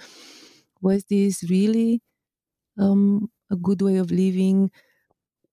was 0.82 1.04
this 1.10 1.44
really 1.50 2.02
um, 2.80 3.30
a 3.50 3.56
good 3.56 3.82
way 3.82 3.96
of 3.96 4.10
living? 4.10 4.70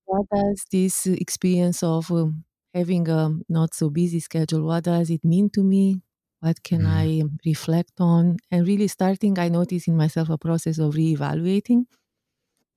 What 0.06 0.28
does 0.34 0.66
this 0.72 1.06
experience 1.08 1.84
of 1.84 2.12
um, 2.12 2.46
having 2.74 3.08
a 3.10 3.32
not 3.50 3.74
so 3.74 3.89
busy 3.89 4.20
schedule, 4.20 4.64
what 4.64 4.86
does 4.86 5.10
it 5.10 5.24
mean 5.26 5.50
to 5.52 5.64
me? 5.64 6.02
What 6.41 6.64
can 6.64 6.82
mm. 6.82 6.88
I 6.88 7.24
reflect 7.46 7.94
on? 8.00 8.38
And 8.52 8.68
really 8.68 8.88
starting, 8.89 9.39
I 9.39 9.50
notice 9.50 9.88
in 9.88 9.98
myself 9.98 10.30
a 10.30 10.38
process 10.38 10.80
of 10.80 10.94
reevaluating 10.96 11.86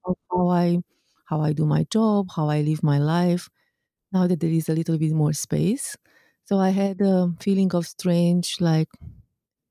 of 0.05 0.17
how 0.31 0.49
I 0.49 0.79
how 1.27 1.41
I 1.41 1.53
do 1.53 1.67
my 1.67 1.85
job, 1.91 2.29
how 2.37 2.49
I 2.49 2.63
live 2.63 2.83
my 2.83 2.99
life, 2.99 3.49
now 4.13 4.27
that 4.29 4.41
there 4.41 4.51
is 4.51 4.69
a 4.69 4.75
little 4.75 4.99
bit 4.99 5.13
more 5.13 5.33
space. 5.33 5.97
So 6.45 6.59
I 6.59 6.71
had 6.71 7.01
a 7.01 7.35
feeling 7.41 7.75
of 7.75 7.87
strange, 7.87 8.57
like, 8.61 8.89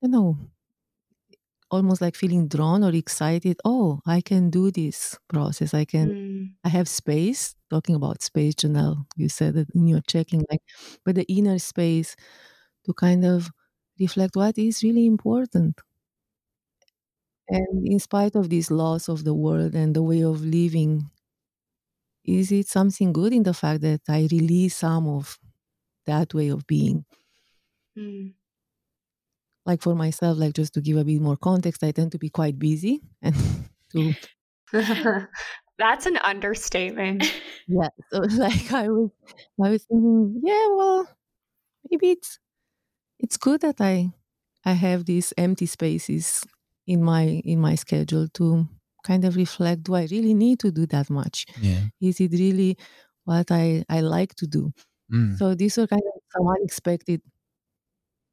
you 0.02 0.08
know, 0.10 0.38
almost 1.76 2.00
like 2.00 2.16
feeling 2.16 2.48
drawn 2.48 2.84
or 2.84 2.90
excited. 2.94 3.58
Oh, 3.64 4.00
I 4.06 4.20
can 4.20 4.50
do 4.50 4.70
this 4.70 5.18
process. 5.28 5.74
I 5.74 5.84
can, 5.84 6.10
mm. 6.10 6.52
I 6.64 6.68
have 6.70 6.88
space. 6.88 7.54
Talking 7.70 7.96
about 7.96 8.22
space, 8.22 8.54
Janelle, 8.54 9.06
you 9.16 9.28
said 9.28 9.54
that 9.54 9.68
in 9.74 9.88
your 9.88 10.00
checking, 10.02 10.44
like, 10.50 10.62
but 11.04 11.16
the 11.16 11.24
inner 11.24 11.58
space 11.58 12.16
to 12.86 12.94
kind 12.94 13.24
of 13.24 13.50
reflect 14.00 14.36
what 14.36 14.58
is 14.58 14.82
really 14.84 15.06
important. 15.06 15.80
And 17.48 17.84
in 17.84 17.98
spite 17.98 18.36
of 18.36 18.50
this 18.50 18.70
loss 18.70 19.08
of 19.08 19.24
the 19.24 19.34
world 19.34 19.74
and 19.74 19.96
the 19.96 20.02
way 20.04 20.22
of 20.22 20.44
living, 20.44 21.10
is 22.24 22.52
it 22.52 22.68
something 22.68 23.12
good 23.12 23.32
in 23.32 23.42
the 23.44 23.54
fact 23.54 23.80
that 23.82 24.02
I 24.08 24.28
release 24.30 24.76
some 24.76 25.06
of 25.08 25.38
that 26.06 26.34
way 26.34 26.48
of 26.48 26.66
being? 26.66 27.04
Mm. 27.96 28.34
Like 29.66 29.82
for 29.82 29.94
myself, 29.94 30.38
like 30.38 30.54
just 30.54 30.74
to 30.74 30.80
give 30.80 30.96
a 30.96 31.04
bit 31.04 31.20
more 31.20 31.36
context, 31.36 31.82
I 31.82 31.90
tend 31.90 32.12
to 32.12 32.18
be 32.18 32.30
quite 32.30 32.58
busy 32.58 33.02
and 33.22 33.34
to 33.92 34.14
That's 35.78 36.06
an 36.06 36.16
understatement. 36.18 37.24
yeah. 37.68 37.88
So 38.10 38.20
like 38.20 38.72
I 38.72 38.88
was 38.88 39.10
I 39.62 39.70
was 39.70 39.84
thinking, 39.84 40.40
yeah, 40.42 40.66
well, 40.74 41.08
maybe 41.90 42.10
it's 42.10 42.38
it's 43.18 43.36
good 43.36 43.60
that 43.60 43.80
I 43.80 44.12
I 44.64 44.72
have 44.72 45.04
these 45.04 45.32
empty 45.36 45.66
spaces 45.66 46.42
in 46.86 47.02
my 47.02 47.42
in 47.44 47.60
my 47.60 47.74
schedule 47.74 48.28
to 48.34 48.66
kind 49.04 49.24
of 49.24 49.36
reflect 49.36 49.84
do 49.84 49.94
I 49.94 50.08
really 50.10 50.34
need 50.34 50.60
to 50.60 50.70
do 50.70 50.86
that 50.86 51.10
much? 51.10 51.46
Yeah. 51.60 51.80
Is 52.00 52.20
it 52.20 52.32
really 52.32 52.76
what 53.24 53.50
I, 53.50 53.84
I 53.88 54.00
like 54.00 54.34
to 54.36 54.46
do? 54.46 54.72
Mm. 55.12 55.36
So 55.38 55.54
these 55.54 55.78
are 55.78 55.86
kind 55.86 56.02
of 56.02 56.22
some 56.32 56.48
unexpected 56.48 57.20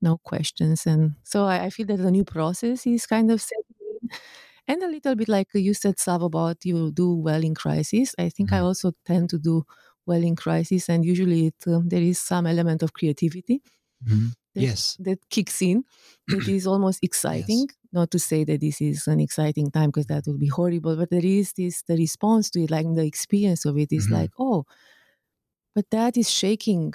no 0.03 0.17
questions. 0.17 0.85
And 0.85 1.15
so 1.23 1.45
I, 1.45 1.65
I 1.65 1.69
feel 1.69 1.87
that 1.87 1.97
the 1.97 2.11
new 2.11 2.23
process 2.23 2.85
is 2.85 3.07
kind 3.07 3.31
of 3.31 3.41
setting 3.41 4.19
and 4.67 4.83
a 4.83 4.87
little 4.87 5.15
bit 5.15 5.27
like 5.27 5.47
you 5.53 5.73
said, 5.73 5.99
Sav, 5.99 6.21
about 6.21 6.63
you 6.63 6.91
do 6.91 7.15
well 7.15 7.43
in 7.43 7.55
crisis. 7.55 8.13
I 8.17 8.29
think 8.29 8.49
mm. 8.49 8.53
I 8.53 8.57
mm-hmm. 8.57 8.65
also 8.65 8.91
tend 9.05 9.29
to 9.31 9.39
do 9.39 9.63
well 10.05 10.23
in 10.23 10.35
crisis, 10.35 10.89
and 10.89 11.03
usually 11.03 11.47
it, 11.47 11.55
um, 11.67 11.87
there 11.89 12.01
is 12.01 12.19
some 12.19 12.45
element 12.45 12.83
of 12.83 12.93
creativity. 12.93 13.61
Mm 14.07 14.33
that, 14.53 14.61
yes 14.61 14.97
that 14.99 15.19
kicks 15.29 15.61
in 15.61 15.83
It 16.27 16.47
is 16.47 16.67
almost 16.67 16.99
exciting 17.01 17.67
yes. 17.69 17.77
not 17.91 18.11
to 18.11 18.19
say 18.19 18.43
that 18.43 18.61
this 18.61 18.81
is 18.81 19.07
an 19.07 19.19
exciting 19.19 19.71
time 19.71 19.89
because 19.89 20.07
that 20.07 20.23
would 20.27 20.39
be 20.39 20.47
horrible 20.47 20.95
but 20.95 21.09
there 21.09 21.25
is 21.25 21.53
this 21.53 21.83
the 21.83 21.95
response 21.95 22.49
to 22.51 22.63
it 22.63 22.71
like 22.71 22.85
the 22.93 23.05
experience 23.05 23.65
of 23.65 23.77
it 23.77 23.91
is 23.91 24.05
mm-hmm. 24.05 24.15
like 24.15 24.31
oh 24.39 24.65
but 25.75 25.89
that 25.89 26.17
is 26.17 26.29
shaking 26.29 26.93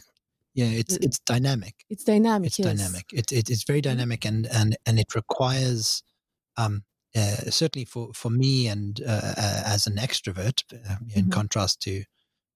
yeah 0.54 0.66
it's 0.66 0.96
it's 0.96 1.18
dynamic 1.20 1.74
it's 1.90 2.04
dynamic 2.04 2.48
it's 2.48 2.58
yes. 2.58 2.66
dynamic 2.68 3.04
it, 3.12 3.32
it, 3.32 3.50
it's 3.50 3.64
very 3.64 3.80
mm-hmm. 3.80 3.90
dynamic 3.90 4.24
and 4.24 4.46
and 4.46 4.76
and 4.86 4.98
it 4.98 5.14
requires 5.14 6.02
um 6.56 6.82
uh, 7.16 7.50
certainly 7.50 7.84
for 7.84 8.10
for 8.14 8.30
me 8.30 8.68
and 8.68 9.00
uh, 9.06 9.34
uh, 9.36 9.62
as 9.66 9.86
an 9.86 9.96
extrovert 9.96 10.62
uh, 10.72 10.96
in 11.14 11.24
mm-hmm. 11.24 11.30
contrast 11.30 11.80
to 11.80 12.04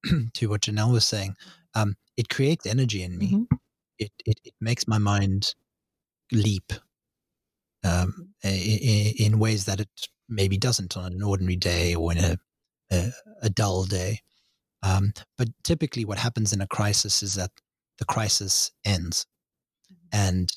to 0.34 0.48
what 0.48 0.62
Janelle 0.62 0.92
was 0.92 1.06
saying 1.06 1.34
um 1.74 1.94
it 2.16 2.28
creates 2.28 2.66
energy 2.66 3.02
in 3.02 3.16
me 3.16 3.32
mm-hmm 3.32 3.56
it, 4.02 4.12
it, 4.26 4.40
it 4.44 4.54
makes 4.60 4.88
my 4.88 4.98
mind 4.98 5.54
leap 6.32 6.72
um, 7.84 8.30
in, 8.42 9.12
in, 9.18 9.38
ways 9.38 9.64
that 9.66 9.80
it 9.80 9.88
maybe 10.28 10.56
doesn't 10.56 10.96
on 10.96 11.12
an 11.12 11.22
ordinary 11.22 11.56
day 11.56 11.94
or 11.94 12.12
in 12.12 12.18
a, 12.18 12.36
a, 12.90 13.12
a 13.42 13.50
dull 13.50 13.84
day. 13.84 14.20
Um, 14.82 15.12
but 15.38 15.48
typically, 15.62 16.04
what 16.04 16.18
happens 16.18 16.52
in 16.52 16.60
a 16.60 16.66
crisis 16.66 17.22
is 17.22 17.34
that 17.34 17.50
the 18.02 18.14
crisis 18.14 18.72
ends, 18.84 19.26
and 20.12 20.50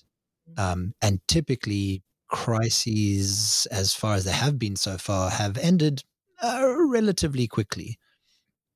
um, 0.57 0.93
and 1.01 1.19
typically 1.27 2.03
crises, 2.27 3.67
as 3.71 3.93
far 3.93 4.15
as 4.15 4.25
they 4.25 4.31
have 4.31 4.57
been 4.57 4.75
so 4.75 4.97
far, 4.97 5.29
have 5.29 5.57
ended 5.57 6.03
uh, 6.41 6.73
relatively 6.87 7.47
quickly 7.47 7.99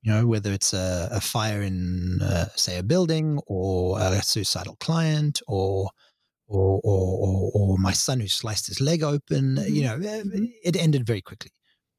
you 0.02 0.12
know, 0.12 0.26
whether 0.26 0.52
it's 0.52 0.72
a, 0.72 1.08
a 1.12 1.20
fire 1.20 1.62
in, 1.62 2.22
uh, 2.22 2.46
say, 2.56 2.78
a 2.78 2.82
building 2.82 3.38
or 3.46 4.00
a 4.00 4.22
suicidal 4.22 4.76
client 4.80 5.42
or, 5.46 5.90
or, 6.48 6.80
or, 6.82 7.18
or, 7.18 7.50
or 7.54 7.78
my 7.78 7.92
son 7.92 8.20
who 8.20 8.28
sliced 8.28 8.66
his 8.66 8.80
leg 8.80 9.02
open, 9.02 9.56
mm-hmm. 9.56 9.74
you 9.74 9.82
know, 9.82 9.94
eh, 9.96 10.22
mm-hmm. 10.22 10.44
it 10.64 10.76
ended 10.76 11.06
very 11.06 11.20
quickly, 11.20 11.50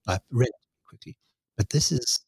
uh, 0.07 0.17
relatively 0.31 0.55
quickly. 0.87 1.17
But 1.57 1.69
this 1.69 1.91
is. 1.91 2.25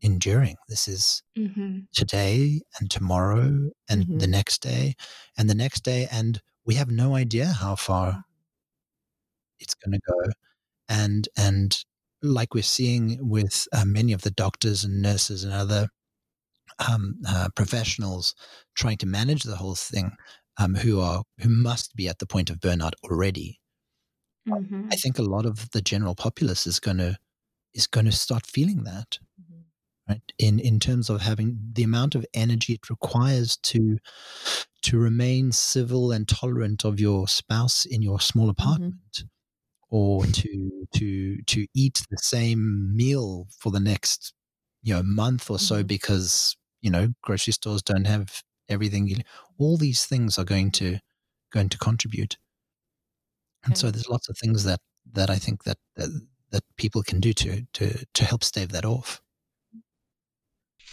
Enduring. 0.00 0.56
This 0.68 0.88
is 0.88 1.22
mm-hmm. 1.38 1.80
today 1.92 2.60
and 2.78 2.90
tomorrow 2.90 3.70
and 3.88 4.02
the 4.02 4.04
mm-hmm. 4.04 4.30
next 4.30 4.62
day 4.62 4.94
and 5.36 5.48
the 5.48 5.54
next 5.54 5.84
day. 5.84 6.08
And 6.10 6.40
we 6.64 6.74
have 6.74 6.90
no 6.90 7.14
idea 7.14 7.46
how 7.46 7.76
far 7.76 8.24
it's 9.58 9.74
going 9.74 9.92
to 9.92 10.00
go. 10.06 10.32
And, 10.88 11.28
and 11.36 11.76
like 12.22 12.54
we're 12.54 12.62
seeing 12.62 13.18
with 13.20 13.66
uh, 13.72 13.84
many 13.84 14.12
of 14.12 14.22
the 14.22 14.30
doctors 14.30 14.84
and 14.84 15.00
nurses 15.02 15.44
and 15.44 15.52
other 15.52 15.88
um, 16.88 17.16
uh, 17.26 17.48
professionals 17.54 18.34
trying 18.74 18.96
to 18.98 19.06
manage 19.06 19.42
the 19.42 19.56
whole 19.56 19.74
thing, 19.74 20.12
um, 20.58 20.74
who 20.74 21.00
are 21.00 21.22
who 21.38 21.48
must 21.48 21.94
be 21.94 22.08
at 22.08 22.18
the 22.18 22.26
point 22.26 22.50
of 22.50 22.60
burnout 22.60 22.92
already. 23.04 23.60
Mm-hmm. 24.48 24.88
I 24.92 24.96
think 24.96 25.18
a 25.18 25.22
lot 25.22 25.46
of 25.46 25.70
the 25.70 25.80
general 25.80 26.14
populace 26.14 26.66
is 26.66 26.80
going 26.80 26.98
to 26.98 27.16
is 27.74 27.86
going 27.86 28.06
to 28.06 28.12
start 28.12 28.46
feeling 28.46 28.84
that. 28.84 29.18
Right? 30.08 30.32
In 30.38 30.58
in 30.58 30.80
terms 30.80 31.10
of 31.10 31.20
having 31.20 31.58
the 31.72 31.84
amount 31.84 32.14
of 32.14 32.26
energy 32.34 32.74
it 32.74 32.90
requires 32.90 33.56
to 33.58 33.98
to 34.82 34.98
remain 34.98 35.52
civil 35.52 36.12
and 36.12 36.28
tolerant 36.28 36.84
of 36.84 36.98
your 37.00 37.28
spouse 37.28 37.84
in 37.84 38.02
your 38.02 38.20
small 38.20 38.46
mm-hmm. 38.46 38.62
apartment. 38.62 38.94
Mm-hmm 39.14 39.26
or 39.94 40.24
to 40.24 40.86
to 40.94 41.42
to 41.42 41.66
eat 41.74 42.02
the 42.10 42.16
same 42.16 42.96
meal 42.96 43.46
for 43.58 43.70
the 43.70 43.78
next 43.78 44.32
you 44.82 44.94
know 44.94 45.02
month 45.02 45.50
or 45.50 45.58
so 45.58 45.76
mm-hmm. 45.76 45.86
because 45.86 46.56
you 46.80 46.90
know 46.90 47.08
grocery 47.22 47.52
stores 47.52 47.82
don't 47.82 48.06
have 48.06 48.42
everything 48.68 49.22
all 49.58 49.76
these 49.76 50.06
things 50.06 50.38
are 50.38 50.44
going 50.44 50.70
to 50.70 50.98
going 51.52 51.68
to 51.68 51.78
contribute 51.78 52.38
And 53.64 53.76
so 53.78 53.90
there's 53.90 54.08
lots 54.08 54.28
of 54.28 54.36
things 54.38 54.64
that 54.64 54.80
that 55.12 55.30
I 55.30 55.36
think 55.36 55.64
that 55.64 55.78
that, 55.96 56.08
that 56.50 56.64
people 56.76 57.02
can 57.02 57.20
do 57.20 57.32
to 57.34 57.62
to 57.74 58.06
to 58.14 58.24
help 58.24 58.44
stave 58.44 58.72
that 58.72 58.84
off. 58.84 59.20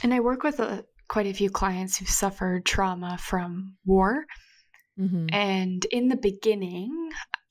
And 0.04 0.14
I 0.14 0.20
work 0.20 0.44
with 0.44 0.60
a, 0.60 0.86
quite 1.08 1.28
a 1.28 1.34
few 1.34 1.50
clients 1.50 1.98
who've 1.98 2.10
suffered 2.10 2.66
trauma 2.66 3.18
from 3.18 3.76
war. 3.86 4.26
Mm-hmm. 5.00 5.28
And 5.32 5.86
in 5.86 6.08
the 6.08 6.18
beginning, 6.18 7.10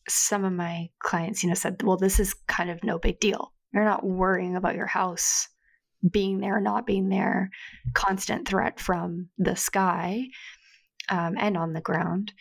some 0.09 0.45
of 0.45 0.53
my 0.53 0.89
clients, 1.03 1.43
you 1.43 1.49
know, 1.49 1.55
said, 1.55 1.83
well, 1.83 1.97
this 1.97 2.21
is 2.21 2.35
kind 2.47 2.71
of 2.71 2.83
no 2.85 2.99
big 2.99 3.21
deal. 3.21 3.53
You're 3.73 3.85
not 3.85 4.05
worrying 4.05 4.57
about 4.57 4.77
your 4.77 4.87
house 4.87 5.49
being 6.11 6.39
there, 6.39 6.61
not 6.61 6.87
being 6.87 7.09
there, 7.09 7.51
constant 7.93 8.47
threat 8.47 8.79
from 8.79 9.29
the 9.37 9.57
sky 9.57 10.25
um, 11.09 11.35
and 11.39 11.57
on 11.57 11.73
the 11.73 11.81
ground. 11.81 12.33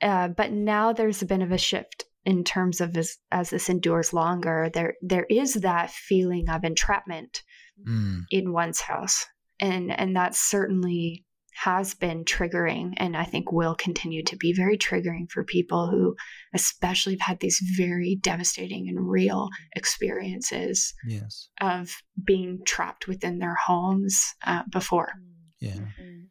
Uh, 0.00 0.28
but 0.28 0.52
now 0.52 0.92
there's 0.92 1.22
a 1.22 1.26
bit 1.26 1.42
of 1.42 1.52
a 1.52 1.58
shift 1.58 2.04
in 2.24 2.44
terms 2.44 2.80
of 2.80 2.96
as, 2.96 3.16
as 3.32 3.50
this 3.50 3.68
endures 3.68 4.12
longer. 4.12 4.70
There 4.72 4.94
there 5.00 5.26
is 5.28 5.54
that 5.54 5.90
feeling 5.90 6.48
of 6.48 6.64
entrapment 6.64 7.42
Mm. 7.88 8.24
in 8.30 8.52
one's 8.52 8.80
house, 8.80 9.26
and 9.62 9.90
and 9.98 10.14
that 10.16 10.34
certainly 10.34 11.24
has 11.54 11.94
been 11.94 12.24
triggering, 12.24 12.94
and 12.96 13.14
I 13.16 13.24
think 13.24 13.52
will 13.52 13.74
continue 13.74 14.22
to 14.24 14.36
be 14.36 14.52
very 14.54 14.78
triggering 14.78 15.30
for 15.30 15.44
people 15.44 15.88
who, 15.88 16.16
especially, 16.54 17.12
have 17.14 17.26
had 17.28 17.40
these 17.40 17.60
very 17.76 18.16
devastating 18.20 18.88
and 18.88 18.98
real 19.08 19.48
experiences 19.76 20.94
Yes. 21.06 21.48
of 21.60 21.94
being 22.26 22.60
trapped 22.66 23.06
within 23.06 23.38
their 23.38 23.54
homes 23.54 24.24
uh, 24.46 24.62
before. 24.70 25.12
Yeah. 25.60 25.76
Mhm. 26.00 26.28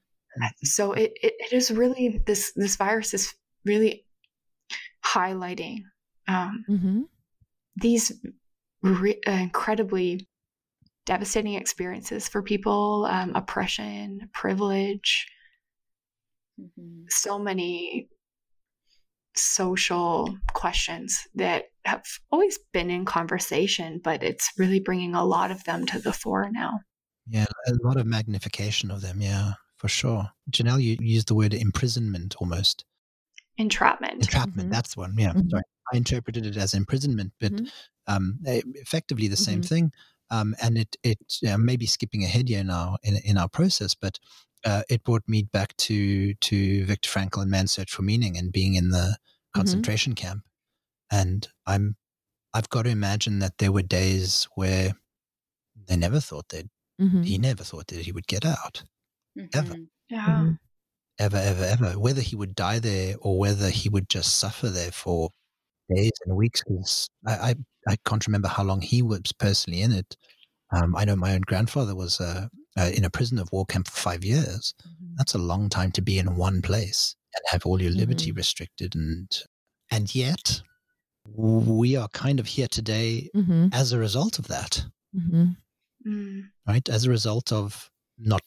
So 0.63 0.93
it, 0.93 1.11
it, 1.21 1.34
it 1.39 1.53
is 1.53 1.71
really 1.71 2.21
this 2.25 2.51
this 2.55 2.75
virus 2.77 3.13
is 3.13 3.34
really 3.65 4.05
highlighting 5.05 5.84
um, 6.27 6.65
Mm-hmm. 6.69 7.01
these 7.75 8.11
re- 8.82 9.21
uh, 9.27 9.32
incredibly 9.32 10.27
devastating 11.05 11.55
experiences 11.55 12.27
for 12.27 12.41
people 12.43 13.05
um, 13.09 13.35
oppression 13.35 14.29
privilege 14.33 15.27
Mhm. 16.59 17.05
so 17.09 17.39
many 17.39 18.09
social 19.35 20.37
questions 20.53 21.25
that 21.35 21.65
have 21.85 22.03
always 22.31 22.59
been 22.73 22.89
in 22.89 23.05
conversation 23.05 23.99
but 24.03 24.21
it's 24.23 24.51
really 24.57 24.79
bringing 24.79 25.15
a 25.15 25.23
lot 25.23 25.51
of 25.51 25.63
them 25.63 25.85
to 25.85 25.99
the 25.99 26.11
fore 26.13 26.49
now 26.51 26.79
Yeah. 27.27 27.45
A 27.67 27.73
lot 27.83 27.97
of 27.97 28.05
magnification 28.07 28.91
of 28.91 29.01
them. 29.01 29.21
Yeah, 29.21 29.53
for 29.77 29.87
sure. 29.87 30.29
Janelle, 30.49 30.81
you 30.81 30.97
used 30.99 31.27
the 31.29 31.35
word 31.35 31.53
imprisonment 31.53 32.35
almost. 32.41 32.83
entrapment 33.57 34.19
Entrapment. 34.21 34.67
Mhm. 34.69 34.71
That's 34.71 34.95
the 34.95 34.99
one. 35.01 35.15
Yeah. 35.17 35.33
Mhm. 35.33 35.49
Sorry. 35.49 35.63
I 35.93 35.97
interpreted 35.97 36.45
it 36.45 36.57
as 36.57 36.73
imprisonment, 36.73 37.31
but 37.39 37.53
Mhm. 37.53 37.71
um, 38.07 38.39
effectively 38.43 39.27
the 39.29 39.37
same 39.37 39.61
Mhm. 39.61 39.67
thing. 39.69 39.93
Um, 40.32 40.55
and 40.61 40.77
it 40.77 40.95
it 41.03 41.19
uh, 41.47 41.57
maybe 41.59 41.86
skipping 41.86 42.23
ahead 42.23 42.49
here 42.49 42.63
now 42.63 42.97
in 43.03 43.17
in 43.25 43.38
our 43.38 43.49
process, 43.49 43.95
but 43.95 44.19
uh, 44.65 44.84
it 44.89 45.03
brought 45.03 45.23
me 45.27 45.43
back 45.43 45.75
to 45.77 46.34
to 46.36 46.86
Viktor 46.86 47.09
Frankl 47.09 47.41
and 47.43 47.51
Man's 47.51 47.73
Search 47.73 47.91
for 47.91 48.03
Meaning 48.03 48.38
and 48.38 48.51
being 48.51 48.75
in 48.75 48.89
the 48.91 49.17
concentration 49.55 50.15
camp. 50.15 50.43
And 51.11 51.47
I'm 51.67 51.97
I've 52.53 52.69
got 52.69 52.84
to 52.84 52.91
imagine 52.91 53.39
that 53.39 53.57
there 53.59 53.71
were 53.73 53.84
days 53.84 54.47
where 54.55 54.93
they 55.88 55.97
never 55.97 56.19
thought 56.19 56.49
they'd 56.49 56.69
Mm-hmm. 57.01 57.23
he 57.23 57.38
never 57.39 57.63
thought 57.63 57.88
that 57.88 58.05
he 58.05 58.11
would 58.11 58.27
get 58.27 58.45
out 58.45 58.84
Ever. 59.53 59.73
Mhm. 59.73 59.88
yeah 60.09 60.27
Mm-hmm. 60.29 60.51
ever 61.19 61.38
ever 61.38 61.63
ever 61.65 61.99
whether 61.99 62.21
he 62.21 62.36
would 62.36 62.55
die 62.55 62.79
there 62.79 63.15
or 63.21 63.39
whether 63.39 63.69
he 63.69 63.89
would 63.89 64.09
just 64.09 64.38
suffer 64.38 64.69
there 64.69 64.91
for 64.91 65.32
days 65.95 66.11
and 66.25 66.35
weeks 66.35 66.61
because 66.67 67.09
I, 67.27 67.33
I 67.49 67.55
i 67.87 67.95
can't 68.05 68.25
remember 68.27 68.47
how 68.47 68.63
long 68.63 68.81
he 68.81 69.01
was 69.01 69.31
personally 69.39 69.81
in 69.81 69.91
it 69.91 70.15
um, 70.71 70.95
i 70.95 71.05
know 71.05 71.15
my 71.15 71.33
own 71.33 71.41
grandfather 71.41 71.95
was 71.95 72.19
uh, 72.21 72.47
uh, 72.77 72.91
in 72.93 73.05
a 73.05 73.09
prison 73.09 73.39
of 73.39 73.49
war 73.51 73.65
camp 73.65 73.87
for 73.87 73.99
five 73.99 74.23
years 74.23 74.73
that's 75.17 75.33
a 75.35 75.37
long 75.51 75.69
time 75.69 75.91
to 75.93 76.01
be 76.01 76.17
in 76.17 76.35
one 76.35 76.61
place 76.61 77.15
and 77.35 77.43
have 77.47 77.65
all 77.65 77.81
your 77.81 77.91
liberty 77.91 78.31
Mhm. 78.31 78.37
restricted 78.37 78.95
and 78.95 79.29
and 79.89 80.15
yet 80.15 80.61
we 81.25 81.95
are 81.95 82.07
kind 82.09 82.39
of 82.39 82.47
here 82.47 82.67
today 82.67 83.29
Mm-hmm. 83.35 83.67
as 83.71 83.91
a 83.93 83.97
result 83.99 84.39
of 84.39 84.47
that 84.47 84.85
Mm-hmm. 85.15 85.51
Mm. 86.07 86.49
right? 86.67 86.89
As 86.89 87.05
a 87.05 87.09
result 87.09 87.51
of 87.51 87.89
not 88.17 88.41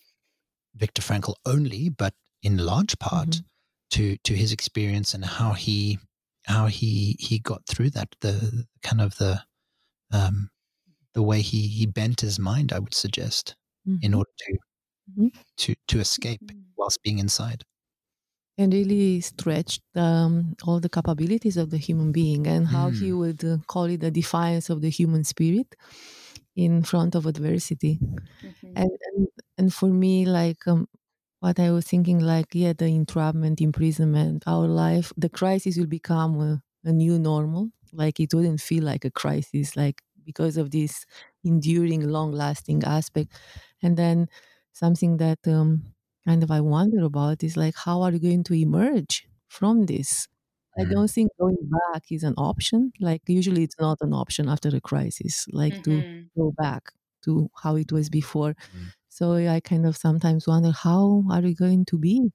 Viktor 0.74 1.03
Frankl 1.03 1.34
only, 1.47 1.88
but 1.88 2.14
in 2.42 2.57
large 2.57 2.99
part 2.99 3.28
Mhm. 3.28 3.45
to 3.90 4.16
to 4.24 4.34
his 4.34 4.51
experience 4.53 5.14
and 5.14 5.24
how 5.24 5.53
he 5.53 5.99
how 6.47 6.66
he 6.66 7.16
he 7.20 7.38
got 7.38 7.66
through 7.66 7.90
that 7.90 8.09
the 8.20 8.66
kind 8.82 9.01
of 9.01 9.16
the 9.18 9.42
um 10.12 10.51
the 11.14 11.22
way 11.22 11.42
he 11.42 11.68
he 11.68 11.86
bent 11.86 12.20
his 12.22 12.38
mind 12.38 12.72
i 12.72 12.78
would 12.80 12.95
suggest 12.95 13.57
in 14.03 14.14
Mhm. 14.14 14.14
order 14.14 14.30
to 14.38 14.59
Mhm. 15.07 15.30
to 15.57 15.74
to 15.88 16.01
escape 16.01 16.53
whilst 16.76 17.03
being 17.03 17.18
inside 17.18 17.64
and 18.57 18.72
really 18.72 19.20
stretched 19.20 19.82
um, 19.97 20.55
all 20.64 20.78
the 20.78 20.88
capabilities 20.88 21.57
of 21.57 21.70
the 21.70 21.78
human 21.78 22.12
being 22.12 22.47
and 22.47 22.68
how 22.68 22.90
he 22.90 23.11
Mm. 23.11 23.12
would 23.12 23.45
uh, 23.45 23.59
call 23.66 23.84
it 23.84 24.01
the 24.01 24.11
defiance 24.12 24.70
of 24.70 24.80
the 24.80 24.90
human 24.90 25.24
spirit 25.24 25.74
in 26.57 26.82
front 26.84 27.14
of 27.14 27.26
adversity 27.26 28.01
Mhm. 28.42 28.76
and 28.76 28.90
and, 29.14 29.28
and 29.59 29.74
for 29.74 29.88
me 29.88 30.26
like 30.26 30.66
um, 30.68 30.88
what 31.45 31.59
i 31.61 31.70
was 31.70 31.86
thinking 31.86 32.18
like 32.20 32.49
yeah 32.55 32.72
the 32.72 32.86
entrapment 32.86 33.61
imprisonment 33.61 34.42
our 34.47 34.66
life 34.66 35.12
the 35.16 35.28
crisis 35.28 35.76
will 35.78 35.86
become 36.01 36.32
a, 36.40 36.53
a 36.84 36.92
new 36.92 37.18
normal 37.18 37.70
like 37.92 38.18
it 38.20 38.32
wouldn't 38.34 38.61
feel 38.61 38.84
like 38.84 39.05
a 39.05 39.11
crisis 39.11 39.76
like 39.76 40.03
because 40.24 40.57
of 40.57 40.70
this 40.70 41.05
enduring 41.45 42.03
long 42.09 42.32
lasting 42.32 42.82
aspect 42.84 43.30
and 43.82 43.97
then 43.97 44.26
something 44.72 45.18
that 45.18 45.38
um, 45.47 45.82
kind 46.26 46.42
of 46.42 46.51
i 46.51 46.61
wonder 46.61 47.05
about 47.05 47.42
is 47.42 47.57
like 47.57 47.74
how 47.76 48.03
are 48.03 48.12
you 48.12 48.18
going 48.18 48.45
to 48.45 48.55
emerge 48.55 49.26
from 49.49 49.84
this 49.86 50.28
I 50.76 50.84
Mm. 50.84 50.90
don't 50.90 51.11
think 51.11 51.30
going 51.40 51.57
back 51.92 52.11
is 52.11 52.24
an 52.24 52.34
option. 52.36 52.92
Like 53.01 53.22
usually 53.28 53.62
it's 53.62 53.78
not 53.78 53.99
an 54.01 54.12
option 54.12 54.49
after 54.49 54.68
a 54.74 54.80
crisis, 54.80 55.47
like 55.53 55.80
to 55.82 56.05
Mhm. 56.05 56.30
go 56.36 56.53
back 56.59 56.82
to 57.24 57.49
how 57.62 57.76
it 57.76 57.92
was 57.92 58.11
before. 58.11 58.57
Mm. 58.72 58.92
So 59.15 59.35
I 59.35 59.61
kind 59.61 59.87
of 59.87 59.97
sometimes 59.97 60.47
wonder 60.49 60.73
how 60.73 61.25
are 61.31 61.41
we 61.41 61.55
going 61.55 61.85
to 61.87 61.99
be 61.99 62.33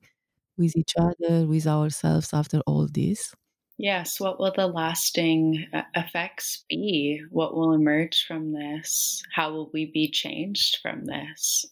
with 0.58 0.76
each 0.78 0.96
other, 1.00 1.48
with 1.48 1.68
ourselves 1.68 2.34
after 2.34 2.62
all 2.68 2.88
this? 2.88 3.36
Yes, 3.80 4.20
what 4.20 4.40
will 4.40 4.52
the 4.56 4.68
lasting 4.68 5.66
uh, 5.74 5.82
effects 5.96 6.66
be? 6.70 7.24
What 7.32 7.56
will 7.56 7.74
emerge 7.74 8.24
from 8.28 8.52
this? 8.52 9.24
How 9.34 9.52
will 9.52 9.72
we 9.74 9.86
be 9.86 10.12
changed 10.12 10.78
from 10.84 11.06
this? 11.06 11.66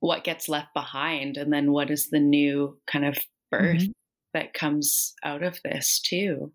What 0.00 0.24
gets 0.24 0.48
left 0.48 0.72
behind? 0.74 1.36
And 1.36 1.52
then 1.52 1.72
what 1.72 1.90
is 1.90 2.10
the 2.10 2.20
new 2.20 2.80
kind 2.86 3.04
of 3.04 3.16
birth 3.50 3.86
Mhm. 3.86 3.92
that 4.32 4.54
comes 4.54 5.14
out 5.24 5.42
of 5.42 5.60
this, 5.62 6.00
too? 6.00 6.52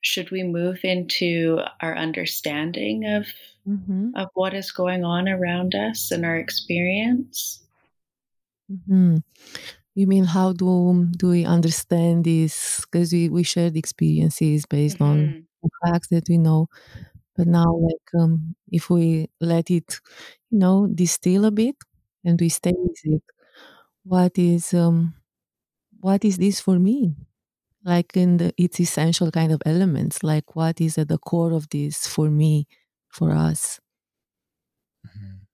Should 0.00 0.30
we 0.30 0.42
move 0.42 0.80
into 0.84 1.60
our 1.80 1.96
understanding 1.96 3.06
of 3.06 3.26
Mm-hmm. 3.68 4.10
of 4.16 4.28
what 4.34 4.54
is 4.54 4.72
going 4.72 5.04
on 5.04 5.28
around 5.28 5.74
us 5.74 6.10
and 6.10 6.24
our 6.24 6.36
experience? 6.36 7.62
Mm-hmm. 8.70 9.16
You 9.94 10.06
mean 10.06 10.24
how 10.24 10.52
do 10.52 11.06
do 11.18 11.28
we 11.30 11.44
understand 11.46 12.24
this? 12.24 12.80
Because 12.86 13.12
we, 13.12 13.28
we 13.28 13.42
shared 13.44 13.76
experiences 13.76 14.66
based 14.66 15.00
on 15.00 15.34
Mhm. 15.34 15.46
the 15.62 15.70
facts 15.84 16.08
that 16.08 16.28
we 16.28 16.38
know. 16.38 16.68
But 17.36 17.48
now, 17.48 17.72
like, 17.76 18.08
um, 18.20 18.56
if 18.72 18.90
we 18.90 19.28
let 19.40 19.70
it, 19.70 20.00
you 20.50 20.58
know, 20.58 20.88
distill 20.88 21.46
a 21.46 21.52
bit 21.52 21.76
and 22.24 22.40
we 22.40 22.48
stay 22.50 22.74
with 22.76 23.00
it, 23.04 23.22
what 24.04 24.38
is 24.38 24.74
um, 24.74 25.14
what 26.00 26.24
is 26.24 26.38
this 26.38 26.60
for 26.60 26.78
me? 26.78 27.14
Like 27.92 28.16
in 28.16 28.30
the 28.38 28.52
its 28.58 28.78
essential 28.80 29.30
kind 29.32 29.52
of 29.52 29.62
elements. 29.66 30.22
Like, 30.22 30.54
what 30.56 30.80
is 30.80 30.98
at 30.98 31.08
the 31.08 31.18
core 31.18 31.52
of 31.52 31.68
this 31.70 32.06
for 32.06 32.28
me, 32.30 32.66
for 33.10 33.32
us? 33.32 33.80
Mhm. 35.04 35.48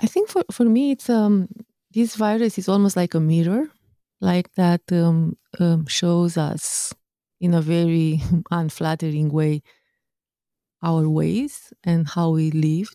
I 0.00 0.06
think 0.06 0.28
for 0.28 0.42
for 0.50 0.64
me, 0.64 0.90
it's 0.92 1.08
um, 1.10 1.48
this 1.92 2.16
virus 2.16 2.58
is 2.58 2.68
almost 2.68 2.96
like 2.96 3.14
a 3.14 3.20
mirror, 3.20 3.70
like 4.20 4.52
that 4.54 4.82
um, 4.92 5.36
um, 5.60 5.86
shows 5.86 6.36
us 6.36 6.92
in 7.40 7.54
a 7.54 7.60
very 7.60 8.20
unflattering 8.50 9.30
way 9.30 9.62
our 10.82 11.08
ways 11.08 11.72
and 11.82 12.06
how 12.08 12.30
we 12.30 12.50
live 12.50 12.88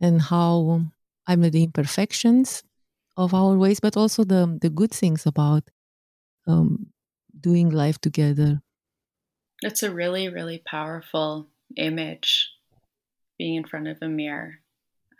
and 0.00 0.22
how 0.22 0.82
I 1.26 1.36
mean 1.36 1.50
the 1.52 1.64
imperfections 1.64 2.64
of 3.16 3.34
our 3.34 3.56
ways, 3.56 3.80
but 3.80 3.96
also 3.96 4.24
the 4.24 4.58
the 4.60 4.70
good 4.70 4.92
things 4.92 5.26
about 5.26 5.64
um, 6.46 6.88
doing 7.40 7.70
life 7.70 7.98
together. 8.00 8.60
It's 9.62 9.82
a 9.82 9.90
really, 9.90 10.28
really 10.28 10.62
powerful 10.64 11.48
image 11.76 12.50
being 13.38 13.56
in 13.56 13.64
front 13.64 13.88
of 13.88 13.98
a 14.02 14.08
mirror. 14.08 14.56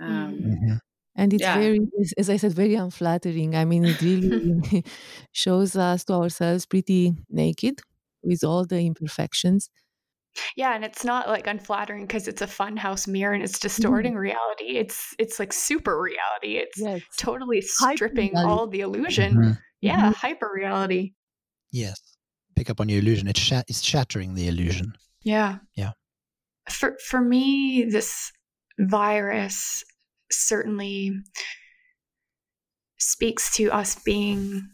Um, 0.01 0.39
Mm-hmm. 0.43 0.77
And 1.17 1.35
it's 1.35 1.43
Yeah. 1.43 1.59
very, 1.59 1.81
as- 2.01 2.15
as 2.17 2.31
I 2.31 2.37
said, 2.37 2.53
very 2.53 2.75
unflattering. 2.77 3.57
I 3.57 3.65
mean, 3.65 3.85
it 3.85 4.01
really 4.03 4.85
shows 5.33 5.75
us 5.77 6.05
to 6.05 6.15
ourselves 6.15 6.67
pretty 6.67 7.15
naked 7.29 7.81
with 8.23 8.45
all 8.45 8.65
the 8.65 8.81
imperfections. 8.81 9.69
Yeah, 10.57 10.75
and 10.75 10.85
it's 10.85 11.05
not 11.05 11.27
like 11.29 11.47
unflattering 11.49 12.07
because 12.07 12.29
it's 12.29 12.43
a 12.43 12.47
funhouse 12.47 13.09
mirror 13.09 13.33
and 13.35 13.43
it's 13.43 13.59
distorting 13.59 14.15
reality. 14.15 14.77
It's 14.79 15.15
it's 15.19 15.41
like 15.41 15.53
super 15.53 16.01
reality. 16.01 16.57
It's 16.59 16.79
Yes. 16.79 17.03
totally 17.19 17.61
stripping 17.63 18.37
all 18.37 18.69
the 18.69 18.81
illusion. 18.83 19.35
Mhm. 19.35 19.59
Yeah, 19.81 20.13
hyper 20.13 20.51
reality. 20.55 21.15
Yes. 21.73 21.99
Pick 22.59 22.71
up 22.71 22.81
on 22.81 22.89
your 22.89 22.99
illusion. 22.99 23.29
It's, 23.29 23.39
shat- 23.39 23.67
it's 23.69 23.83
shattering 23.83 24.35
the 24.35 24.49
illusion. 24.49 24.95
Yeah. 25.23 25.59
Yeah. 25.77 25.93
For 26.69 26.97
for 27.09 27.21
me, 27.21 27.85
this 27.89 28.33
virus 28.81 29.85
certainly 30.33 31.13
speaks 32.99 33.55
to 33.57 33.71
us 33.71 33.95
being 34.05 34.69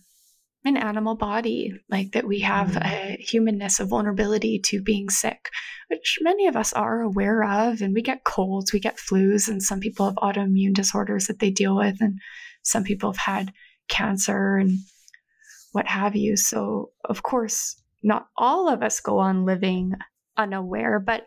an 0.64 0.78
animal 0.78 1.14
body, 1.14 1.74
like 1.90 2.12
that 2.12 2.26
we 2.26 2.40
have 2.40 2.68
mm-hmm. 2.68 2.86
a 2.86 3.16
humanness, 3.20 3.80
a 3.80 3.84
vulnerability 3.84 4.58
to 4.60 4.80
being 4.80 5.10
sick, 5.10 5.50
which 5.88 6.18
many 6.22 6.46
of 6.46 6.56
us 6.56 6.72
are 6.72 7.02
aware 7.02 7.44
of. 7.44 7.82
And 7.82 7.92
we 7.92 8.00
get 8.00 8.24
colds, 8.24 8.72
we 8.72 8.80
get 8.80 8.96
flus, 8.96 9.46
and 9.46 9.62
some 9.62 9.78
people 9.78 10.06
have 10.06 10.14
autoimmune 10.16 10.72
disorders 10.72 11.26
that 11.26 11.38
they 11.38 11.50
deal 11.50 11.76
with, 11.76 12.00
and 12.00 12.18
some 12.62 12.82
people 12.82 13.12
have 13.12 13.18
had 13.18 13.52
cancer 13.88 14.56
and 14.56 14.78
what 15.74 15.88
have 15.88 16.14
you. 16.14 16.36
So, 16.36 16.90
of 17.04 17.22
course, 17.22 17.74
not 18.02 18.28
all 18.36 18.68
of 18.68 18.82
us 18.82 19.00
go 19.00 19.18
on 19.18 19.44
living 19.44 19.92
unaware, 20.36 21.00
but 21.00 21.26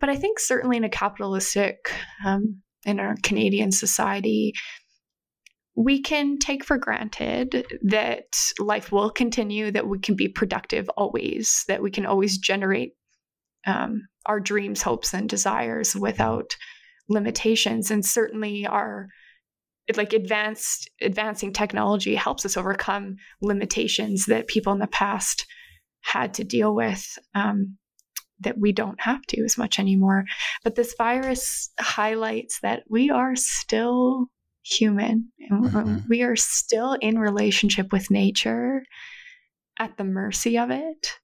but 0.00 0.10
I 0.10 0.16
think 0.16 0.38
certainly 0.38 0.76
in 0.76 0.84
a 0.84 0.90
capitalistic, 0.90 1.76
um, 2.24 2.60
in 2.84 3.00
our 3.00 3.16
Canadian 3.22 3.72
society, 3.72 4.52
we 5.74 6.02
can 6.02 6.38
take 6.38 6.64
for 6.64 6.76
granted 6.76 7.66
that 7.82 8.26
life 8.58 8.92
will 8.92 9.10
continue, 9.10 9.70
that 9.70 9.88
we 9.88 9.98
can 9.98 10.14
be 10.14 10.28
productive 10.28 10.88
always, 10.90 11.64
that 11.68 11.82
we 11.82 11.90
can 11.90 12.04
always 12.04 12.38
generate 12.38 12.92
um, 13.66 14.02
our 14.26 14.40
dreams, 14.40 14.82
hopes, 14.82 15.14
and 15.14 15.28
desires 15.28 15.96
without 15.96 16.54
limitations. 17.08 17.90
And 17.90 18.04
certainly, 18.04 18.66
our 18.66 19.08
like 19.94 20.12
advanced 20.12 20.90
advancing 21.00 21.52
technology 21.52 22.14
helps 22.14 22.44
us 22.44 22.56
overcome 22.56 23.16
limitations 23.40 24.26
that 24.26 24.48
people 24.48 24.72
in 24.72 24.80
the 24.80 24.86
past 24.88 25.46
had 26.00 26.34
to 26.34 26.44
deal 26.44 26.74
with. 26.74 27.18
Um, 27.34 27.78
that 28.40 28.58
we 28.58 28.70
don't 28.70 29.00
have 29.00 29.22
to 29.22 29.42
as 29.44 29.56
much 29.56 29.78
anymore. 29.78 30.24
But 30.62 30.74
this 30.74 30.94
virus 30.98 31.70
highlights 31.80 32.60
that 32.60 32.82
we 32.88 33.08
are 33.08 33.34
still 33.34 34.26
human 34.62 35.32
and 35.48 35.70
Mhm. 35.70 36.08
we 36.08 36.22
are 36.22 36.36
still 36.36 36.94
in 36.94 37.18
relationship 37.18 37.92
with 37.92 38.10
nature 38.10 38.84
at 39.78 39.96
the 39.96 40.04
mercy 40.04 40.58
of 40.58 40.70
it. 40.70 41.18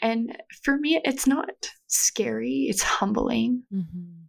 And 0.00 0.40
for 0.62 0.78
me, 0.78 1.00
it's 1.04 1.26
not 1.26 1.50
scary, 1.86 2.66
it's 2.70 2.82
humbling. 2.82 3.64
Mhm. 3.70 4.28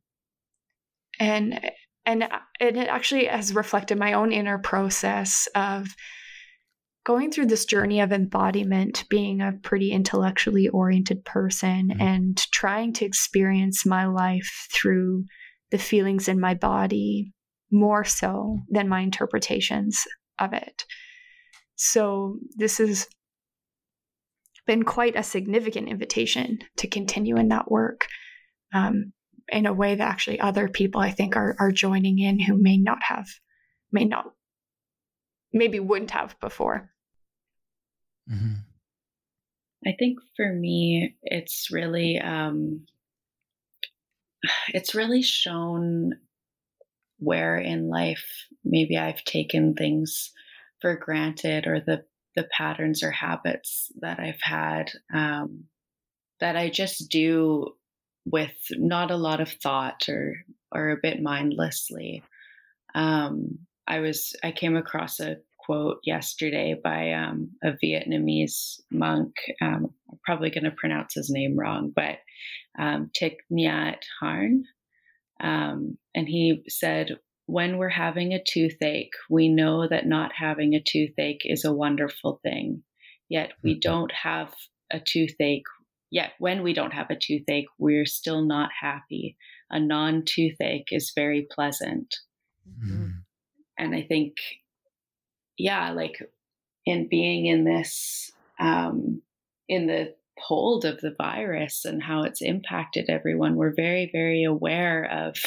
And 1.19 1.72
and 2.06 2.24
and 2.60 2.78
it 2.78 2.88
actually 2.88 3.26
has 3.26 3.54
reflected 3.54 3.97
my 3.97 4.14
own 4.14 4.32
inner 4.32 4.58
process 4.58 5.47
of 5.56 5.88
going 7.04 7.32
through 7.32 7.47
this 7.47 7.66
journey 7.66 7.99
of 7.99 8.12
embodiment, 8.12 9.06
being 9.10 9.41
a 9.41 9.54
pretty 9.64 9.91
intellectually 9.91 10.68
oriented 10.68 11.26
person, 11.26 11.89
Mhm. 11.89 12.02
and 12.02 12.38
trying 12.52 12.93
to 12.93 13.06
experience 13.06 13.86
my 13.86 14.06
life 14.06 14.68
through 14.72 15.26
the 15.72 15.80
feelings 15.80 16.28
in 16.28 16.39
my 16.39 16.54
body 16.54 17.34
more 17.72 18.04
so 18.04 18.60
than 18.70 18.88
my 18.88 18.99
interpretations 18.99 20.06
of 20.38 20.54
it. 20.54 20.86
So, 21.76 22.38
this 22.56 22.78
has 22.78 23.08
been 24.68 24.84
quite 24.84 25.16
a 25.16 25.24
significant 25.24 25.89
invitation 25.89 26.60
to 26.78 26.88
continue 26.88 27.36
in 27.38 27.47
that 27.49 27.72
work 27.72 28.08
um, 28.74 29.12
in 29.52 29.66
a 29.66 29.74
way 29.74 29.95
that 29.95 30.08
actually 30.08 30.39
other 30.39 30.68
people, 30.68 31.02
I 31.02 31.12
think, 31.12 31.36
are, 31.36 31.56
are 31.60 31.72
joining 31.72 32.20
in 32.20 32.39
who 32.39 32.58
may 32.58 32.78
not 32.78 33.04
have, 33.04 33.28
may 33.91 34.06
not, 34.06 34.26
maybe 35.54 35.80
wouldn't 35.80 36.12
have 36.12 36.39
before. 36.39 36.89
hmm 38.28 38.54
I 39.84 39.95
think 39.97 40.20
for 40.36 40.54
me, 40.54 41.16
it's 41.24 41.70
really, 41.72 42.20
um, 42.20 42.86
it's 44.70 44.95
really 44.95 45.24
shown 45.24 46.14
where 47.18 47.58
in 47.58 47.88
life 47.88 48.26
maybe 48.64 48.97
I've 48.97 49.24
taken 49.24 49.76
things 49.76 50.32
for 50.82 50.95
granted 50.95 51.68
or 51.68 51.80
the 51.80 52.04
the 52.36 52.47
patterns 52.58 53.04
or 53.04 53.12
habits 53.12 53.91
that 53.99 54.20
I've 54.20 54.41
had 54.41 54.91
um, 55.14 55.66
that 56.39 56.56
I 56.56 56.70
just 56.70 57.10
do 57.10 57.76
with 58.26 58.55
not 58.72 59.11
a 59.11 59.17
lot 59.17 59.41
of 59.41 59.49
thought 59.49 60.07
or 60.09 60.36
or 60.72 60.91
a 60.91 60.99
bit 61.01 61.22
mindlessly. 61.22 62.24
Um, 62.95 63.59
I 63.88 63.99
was 63.99 64.34
I 64.43 64.51
came 64.51 64.76
across 64.76 65.19
a 65.19 65.38
quote 65.57 65.99
yesterday 66.03 66.76
by 66.82 67.13
um, 67.13 67.51
a 67.63 67.74
Vietnamese 67.84 68.80
monk. 68.91 69.34
Um, 69.61 69.93
I'm 70.09 70.19
probably 70.24 70.49
going 70.49 70.63
to 70.63 70.72
pronounce 70.72 71.13
his 71.13 71.30
name 71.30 71.57
wrong, 71.57 71.91
but 71.95 72.17
um, 72.80 73.11
Thich 73.19 73.36
Nhat 73.51 73.99
Hanh, 74.22 74.61
um, 75.41 75.97
and 76.15 76.28
he 76.28 76.63
said, 76.67 77.17
"When 77.45 77.78
we're 77.78 77.89
having 77.89 78.34
a 78.34 78.43
toothache, 78.43 79.13
we 79.30 79.49
know 79.49 79.88
that 79.88 80.07
not 80.07 80.32
having 80.36 80.74
a 80.74 80.84
toothache 80.84 81.41
is 81.45 81.65
a 81.65 81.74
wonderful 81.74 82.39
thing. 82.43 82.84
Yet 83.30 83.53
we 83.63 83.80
don't 83.80 84.11
have 84.11 84.53
a 84.91 84.99
toothache. 84.99 85.63
Yet 86.12 86.34
when 86.39 86.62
we 86.62 86.74
don't 86.74 86.93
have 86.93 87.09
a 87.09 87.16
toothache, 87.16 87.70
we're 87.80 88.05
still 88.05 88.43
not 88.43 88.70
happy. 88.80 89.38
A 89.70 89.80
non-toothache 89.80 90.91
is 90.91 91.14
very 91.16 91.47
pleasant." 91.49 92.18
Mm-hmm. 92.70 93.07
and 93.78 93.95
I 93.95 94.03
think, 94.03 94.36
yeah, 95.57 95.91
like 95.91 96.22
in 96.86 97.07
being 97.09 97.47
in 97.47 97.64
this, 97.64 98.32
um, 98.59 99.24
in 99.68 99.88
the 99.88 100.14
hold 100.38 100.86
of 100.86 101.01
the 101.01 101.16
virus 101.18 101.86
and 101.86 102.01
how 102.01 102.24
it's 102.24 102.41
impacted 102.41 103.09
everyone, 103.09 103.55
we're 103.55 103.74
very, 103.74 104.09
very 104.12 104.43
aware 104.43 105.05
of 105.12 105.38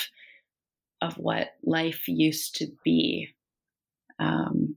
of 1.00 1.14
what 1.18 1.48
life 1.62 2.08
used 2.08 2.56
to 2.56 2.68
be, 2.84 3.34
um, 4.18 4.76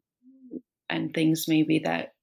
and 0.89 1.13
things 1.13 1.45
maybe 1.47 1.79
that 1.79 2.13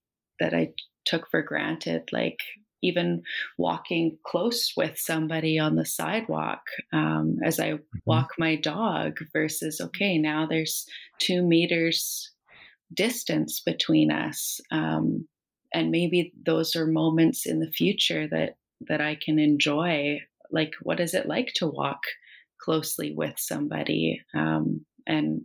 that 0.40 0.54
I 0.54 0.72
took 1.04 1.28
for 1.30 1.42
granted, 1.42 2.10
like 2.12 2.38
even 2.84 3.22
walking 3.58 4.18
close 4.24 4.72
with 4.76 4.98
somebody 4.98 5.58
on 5.58 5.76
the 5.76 5.86
sidewalk 5.86 6.60
um, 6.92 7.38
as 7.44 7.58
I 7.58 7.78
walk 8.04 8.30
my 8.38 8.56
dog 8.56 9.18
versus 9.32 9.80
okay 9.80 10.18
now 10.18 10.46
there's 10.46 10.86
two 11.18 11.42
meters 11.42 12.30
distance 12.94 13.60
between 13.60 14.10
us 14.10 14.60
um, 14.70 15.26
and 15.74 15.90
maybe 15.90 16.32
those 16.46 16.76
are 16.76 16.86
moments 16.86 17.44
in 17.44 17.58
the 17.58 17.70
future 17.72 18.28
that 18.28 18.56
that 18.88 19.00
I 19.00 19.16
can 19.16 19.38
enjoy. 19.38 20.20
Like 20.50 20.72
what 20.82 21.00
is 21.00 21.14
it 21.14 21.26
like 21.26 21.52
to 21.56 21.66
walk 21.66 22.00
closely 22.60 23.12
with 23.12 23.34
somebody 23.36 24.22
um, 24.34 24.86
and 25.06 25.42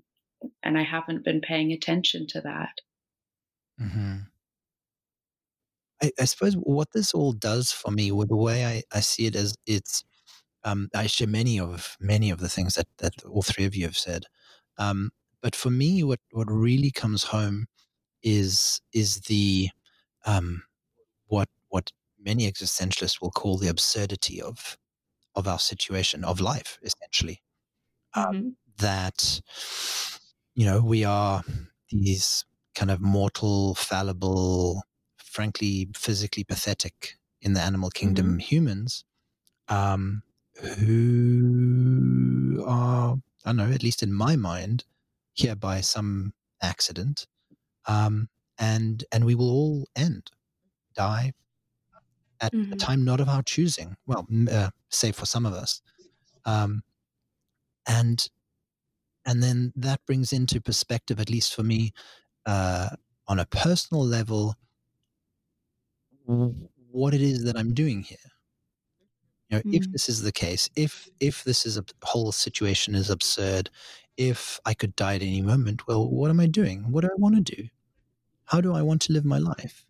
and 0.63 0.77
I 0.77 0.83
haven't 0.83 1.25
been 1.25 1.41
paying 1.41 1.71
attention 1.71 2.27
to 2.27 2.41
that. 2.41 2.73
Hmm 3.79 4.17
I, 6.01 6.11
I 6.19 6.25
suppose 6.25 6.55
what 6.55 6.89
this 6.93 7.13
all 7.13 7.33
does 7.33 7.71
for 7.71 7.91
me, 7.91 8.11
with 8.11 8.29
the 8.29 8.35
way 8.37 8.65
I, 8.65 8.83
I 8.95 9.01
see 9.01 9.25
it, 9.27 9.35
is 9.35 9.55
it's 9.65 10.03
um, 10.63 10.89
I 10.95 11.07
share 11.07 11.27
many 11.27 11.59
of 11.59 11.97
many 11.99 12.31
of 12.31 12.39
the 12.39 12.49
things 12.49 12.75
that 12.75 12.87
that 12.99 13.13
all 13.25 13.41
three 13.43 13.65
of 13.65 13.75
you 13.75 13.85
have 13.85 13.97
said. 13.97 14.25
Um, 14.77 15.11
but 15.41 15.55
for 15.55 15.69
me, 15.71 16.03
what 16.03 16.19
what 16.31 16.49
really 16.51 16.91
comes 16.91 17.23
home 17.25 17.67
is 18.23 18.81
is 18.93 19.21
the 19.21 19.69
um, 20.25 20.63
what 21.27 21.49
what 21.69 21.91
many 22.19 22.51
existentialists 22.51 23.21
will 23.21 23.31
call 23.31 23.57
the 23.57 23.69
absurdity 23.69 24.41
of 24.41 24.77
of 25.35 25.47
our 25.47 25.59
situation 25.59 26.23
of 26.25 26.41
life, 26.41 26.79
essentially. 26.83 27.41
Mhm. 28.15 28.55
That 28.79 29.41
you 30.55 30.65
know 30.65 30.81
we 30.81 31.03
are 31.03 31.43
these 31.91 32.45
kind 32.75 32.91
of 32.91 33.01
mortal, 33.01 33.75
fallible, 33.75 34.83
frankly, 35.29 35.89
physically 35.95 36.43
pathetic 36.43 37.17
in 37.41 37.53
the 37.53 37.61
animal 37.61 37.89
kingdom 37.91 38.39
humans 38.39 39.05
um, 39.67 40.23
who 40.79 42.63
are, 42.67 43.15
I 43.45 43.49
don't 43.49 43.57
know, 43.57 43.71
at 43.71 43.83
least 43.83 44.03
in 44.03 44.13
my 44.13 44.35
mind, 44.35 44.85
here 45.33 45.55
by 45.55 45.81
some 45.81 46.33
accident, 46.61 47.27
um, 47.87 48.29
and 48.59 49.03
and 49.11 49.25
we 49.25 49.35
will 49.35 49.49
all 49.49 49.87
end, 49.95 50.31
die 50.95 51.33
at 52.41 52.53
a 52.71 52.75
Mhm. 52.75 52.77
time 52.77 53.03
not 53.05 53.19
of 53.21 53.29
our 53.29 53.43
choosing. 53.43 53.95
Well, 54.05 54.27
uh, 54.51 54.71
save 54.89 55.15
for 55.15 55.25
some 55.25 55.45
of 55.45 55.53
us, 55.53 55.81
um, 56.45 56.83
and 57.87 58.29
and 59.25 59.43
then 59.43 59.73
that 59.75 60.05
brings 60.05 60.33
into 60.33 60.61
perspective, 60.61 61.19
at 61.19 61.29
least 61.29 61.53
for 61.55 61.63
me, 61.63 61.93
uh, 62.45 62.89
on 63.27 63.39
a 63.39 63.45
personal 63.45 64.03
level, 64.05 64.55
what 66.91 67.13
it 67.13 67.21
is 67.21 67.43
that 67.43 67.57
I'm 67.57 67.73
doing 67.73 68.03
here. 68.03 68.17
You 69.49 69.57
know, 69.57 69.63
mm. 69.63 69.73
if 69.73 69.91
this 69.91 70.09
is 70.09 70.21
the 70.21 70.31
case, 70.31 70.69
if 70.75 71.09
if 71.19 71.43
this 71.43 71.65
is 71.65 71.77
a 71.77 71.85
whole 72.03 72.31
situation 72.31 72.95
is 72.95 73.09
absurd, 73.09 73.69
if 74.17 74.59
I 74.65 74.73
could 74.73 74.95
die 74.95 75.15
at 75.15 75.21
any 75.21 75.41
moment, 75.41 75.87
well, 75.87 76.07
what 76.09 76.29
am 76.29 76.39
I 76.39 76.45
doing? 76.45 76.91
What 76.91 77.01
do 77.01 77.07
I 77.07 77.17
want 77.17 77.35
to 77.35 77.55
do? 77.55 77.67
How 78.45 78.61
do 78.61 78.73
I 78.73 78.81
want 78.81 79.01
to 79.03 79.13
live 79.13 79.25
my 79.25 79.39
life? 79.39 79.85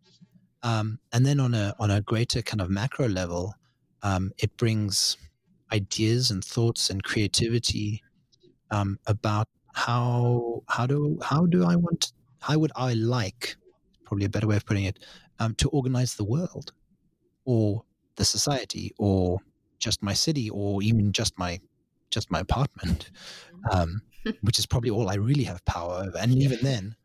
Um, 0.64 1.00
and 1.12 1.26
then 1.26 1.40
on 1.40 1.54
a 1.54 1.76
on 1.80 1.92
a 1.92 2.02
greater 2.02 2.42
kind 2.42 2.62
of 2.62 2.70
macro 2.70 3.08
level, 3.08 3.54
um, 4.04 4.32
it 4.38 4.56
brings 4.58 5.18
ideas 5.74 6.32
and 6.32 6.44
thoughts 6.44 6.90
and 6.90 7.04
creativity 7.04 8.02
um, 8.72 8.98
about 9.08 9.48
how 9.74 10.64
how 10.68 10.86
do 10.86 11.20
how 11.22 11.46
do 11.46 11.66
I 11.66 11.76
want 11.76 12.14
how 12.42 12.58
would 12.58 12.72
I 12.76 12.94
like 12.94 13.56
probably 14.06 14.26
a 14.26 14.30
better 14.30 14.48
way 14.48 14.56
of 14.56 14.66
putting 14.66 14.86
it 14.86 15.00
um, 15.40 15.56
to 15.56 15.70
organize 15.70 16.16
the 16.16 16.24
world 16.24 16.74
or 17.46 17.84
the 18.16 18.26
society 18.26 18.94
or 18.98 19.40
just 19.80 20.04
my 20.04 20.14
city 20.14 20.50
or 20.50 20.84
even 20.84 21.12
just 21.12 21.38
my 21.38 21.60
just 22.10 22.30
my 22.32 22.40
apartment 22.40 23.12
mm-hmm. 23.72 23.80
um, 23.80 24.02
which 24.42 24.60
is 24.60 24.66
probably 24.66 24.90
all 24.90 25.10
I 25.10 25.16
really 25.16 25.44
have 25.44 25.64
power 25.66 26.04
over. 26.06 26.18
And 26.18 26.32
even 26.34 26.60
then 26.62 26.96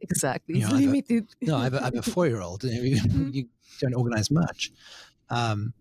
exactly. 0.00 0.56
you 0.56 0.60
know, 0.62 0.66
it's 0.68 0.74
limited 0.74 1.34
a, 1.42 1.44
no 1.44 1.56
I 1.56 1.64
have 1.64 1.74
a, 1.74 1.80
I 1.80 1.84
have 1.84 1.94
a 1.94 2.02
four-year-old. 2.14 2.64
You, 2.74 2.96
mm-hmm. 2.96 3.30
you, 3.32 3.48
don't 3.80 3.94
organize 3.94 4.30
much. 4.30 4.70
Um, 5.30 5.72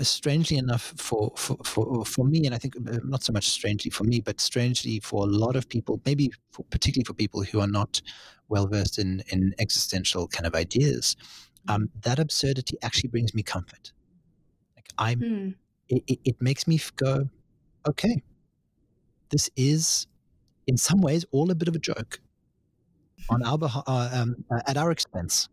strangely 0.00 0.56
enough 0.56 0.92
for, 0.96 1.32
for, 1.36 1.56
for, 1.64 2.04
for 2.04 2.24
me, 2.24 2.44
and 2.46 2.54
I 2.54 2.58
think 2.58 2.76
uh, 2.76 2.98
not 3.04 3.22
so 3.22 3.32
much 3.32 3.48
strangely 3.48 3.90
for 3.90 4.04
me, 4.04 4.20
but 4.20 4.40
strangely 4.40 5.00
for 5.00 5.22
a 5.22 5.26
lot 5.26 5.56
of 5.56 5.68
people, 5.68 6.00
maybe 6.04 6.32
for, 6.50 6.64
particularly 6.70 7.04
for 7.04 7.14
people 7.14 7.42
who 7.42 7.60
are 7.60 7.68
not 7.68 8.00
well 8.48 8.66
versed 8.66 8.98
in, 8.98 9.22
in 9.28 9.54
existential 9.58 10.26
kind 10.28 10.46
of 10.46 10.54
ideas, 10.54 11.16
um, 11.68 11.90
that 12.02 12.18
absurdity 12.18 12.76
actually 12.82 13.08
brings 13.08 13.34
me 13.34 13.42
comfort. 13.42 13.92
Like 14.76 14.86
I'm, 14.98 15.20
hmm. 15.20 15.48
it, 15.88 16.18
it, 16.24 16.36
makes 16.40 16.66
me 16.66 16.80
go, 16.96 17.28
okay, 17.88 18.22
this 19.30 19.48
is 19.56 20.06
in 20.66 20.76
some 20.76 21.00
ways 21.00 21.24
all 21.30 21.50
a 21.50 21.54
bit 21.54 21.68
of 21.68 21.76
a 21.76 21.78
joke 21.78 22.20
on 23.30 23.42
our 23.42 23.58
uh, 23.86 24.10
um, 24.12 24.44
uh, 24.50 24.60
at 24.66 24.76
our 24.76 24.90
expense. 24.90 25.48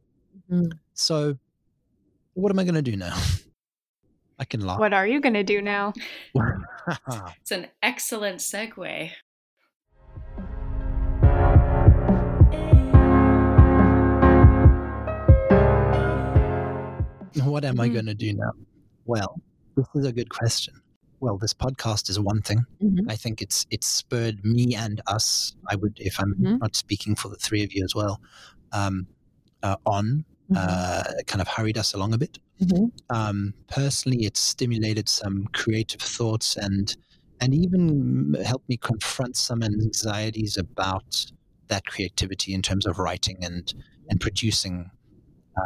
Mm-hmm. 0.51 0.71
So, 0.93 1.37
what 2.33 2.51
am 2.51 2.59
I 2.59 2.63
going 2.63 2.75
to 2.75 2.81
do 2.81 2.97
now? 2.97 3.15
I 4.41 4.43
can 4.43 4.65
laugh. 4.65 4.79
What 4.79 4.91
are 4.91 5.05
you 5.05 5.21
going 5.21 5.35
to 5.35 5.43
do 5.43 5.61
now? 5.61 5.93
it's 7.41 7.51
an 7.51 7.67
excellent 7.83 8.39
segue. 8.39 9.11
What 17.43 17.63
am 17.63 17.75
mm-hmm. 17.75 17.81
I 17.81 17.87
going 17.89 18.07
to 18.07 18.15
do 18.15 18.33
now? 18.33 18.51
Well, 19.05 19.39
this 19.75 19.85
is 19.93 20.07
a 20.07 20.11
good 20.11 20.29
question. 20.29 20.81
Well, 21.19 21.37
this 21.37 21.53
podcast 21.53 22.09
is 22.09 22.19
one 22.19 22.41
thing. 22.41 22.65
Mm-hmm. 22.83 23.11
I 23.11 23.15
think 23.15 23.43
it's 23.43 23.67
it's 23.69 23.85
spurred 23.85 24.43
me 24.43 24.75
and 24.75 25.01
us. 25.05 25.55
I 25.67 25.75
would, 25.75 25.93
if 25.97 26.19
I'm 26.19 26.33
mm-hmm. 26.33 26.57
not 26.57 26.75
speaking 26.75 27.15
for 27.15 27.29
the 27.29 27.35
three 27.35 27.63
of 27.63 27.73
you 27.73 27.83
as 27.83 27.93
well, 27.93 28.19
um, 28.71 29.05
uh, 29.61 29.75
on. 29.85 30.25
Uh, 30.55 31.03
kind 31.27 31.41
of 31.41 31.47
hurried 31.47 31.77
us 31.77 31.93
along 31.93 32.13
a 32.13 32.17
bit. 32.17 32.39
Mm-hmm. 32.61 33.15
Um, 33.15 33.53
personally, 33.67 34.25
it 34.25 34.37
stimulated 34.37 35.09
some 35.09 35.47
creative 35.53 36.01
thoughts 36.01 36.57
and 36.57 36.95
and 37.39 37.55
even 37.55 38.35
helped 38.45 38.69
me 38.69 38.77
confront 38.77 39.35
some 39.35 39.63
anxieties 39.63 40.57
about 40.57 41.31
that 41.69 41.85
creativity 41.87 42.53
in 42.53 42.61
terms 42.61 42.85
of 42.85 42.99
writing 42.99 43.37
and 43.41 43.73
and 44.09 44.19
producing 44.19 44.91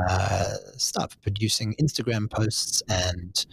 uh, 0.10 0.54
stuff, 0.78 1.20
producing 1.22 1.76
Instagram 1.82 2.30
posts 2.30 2.82
and 2.90 3.46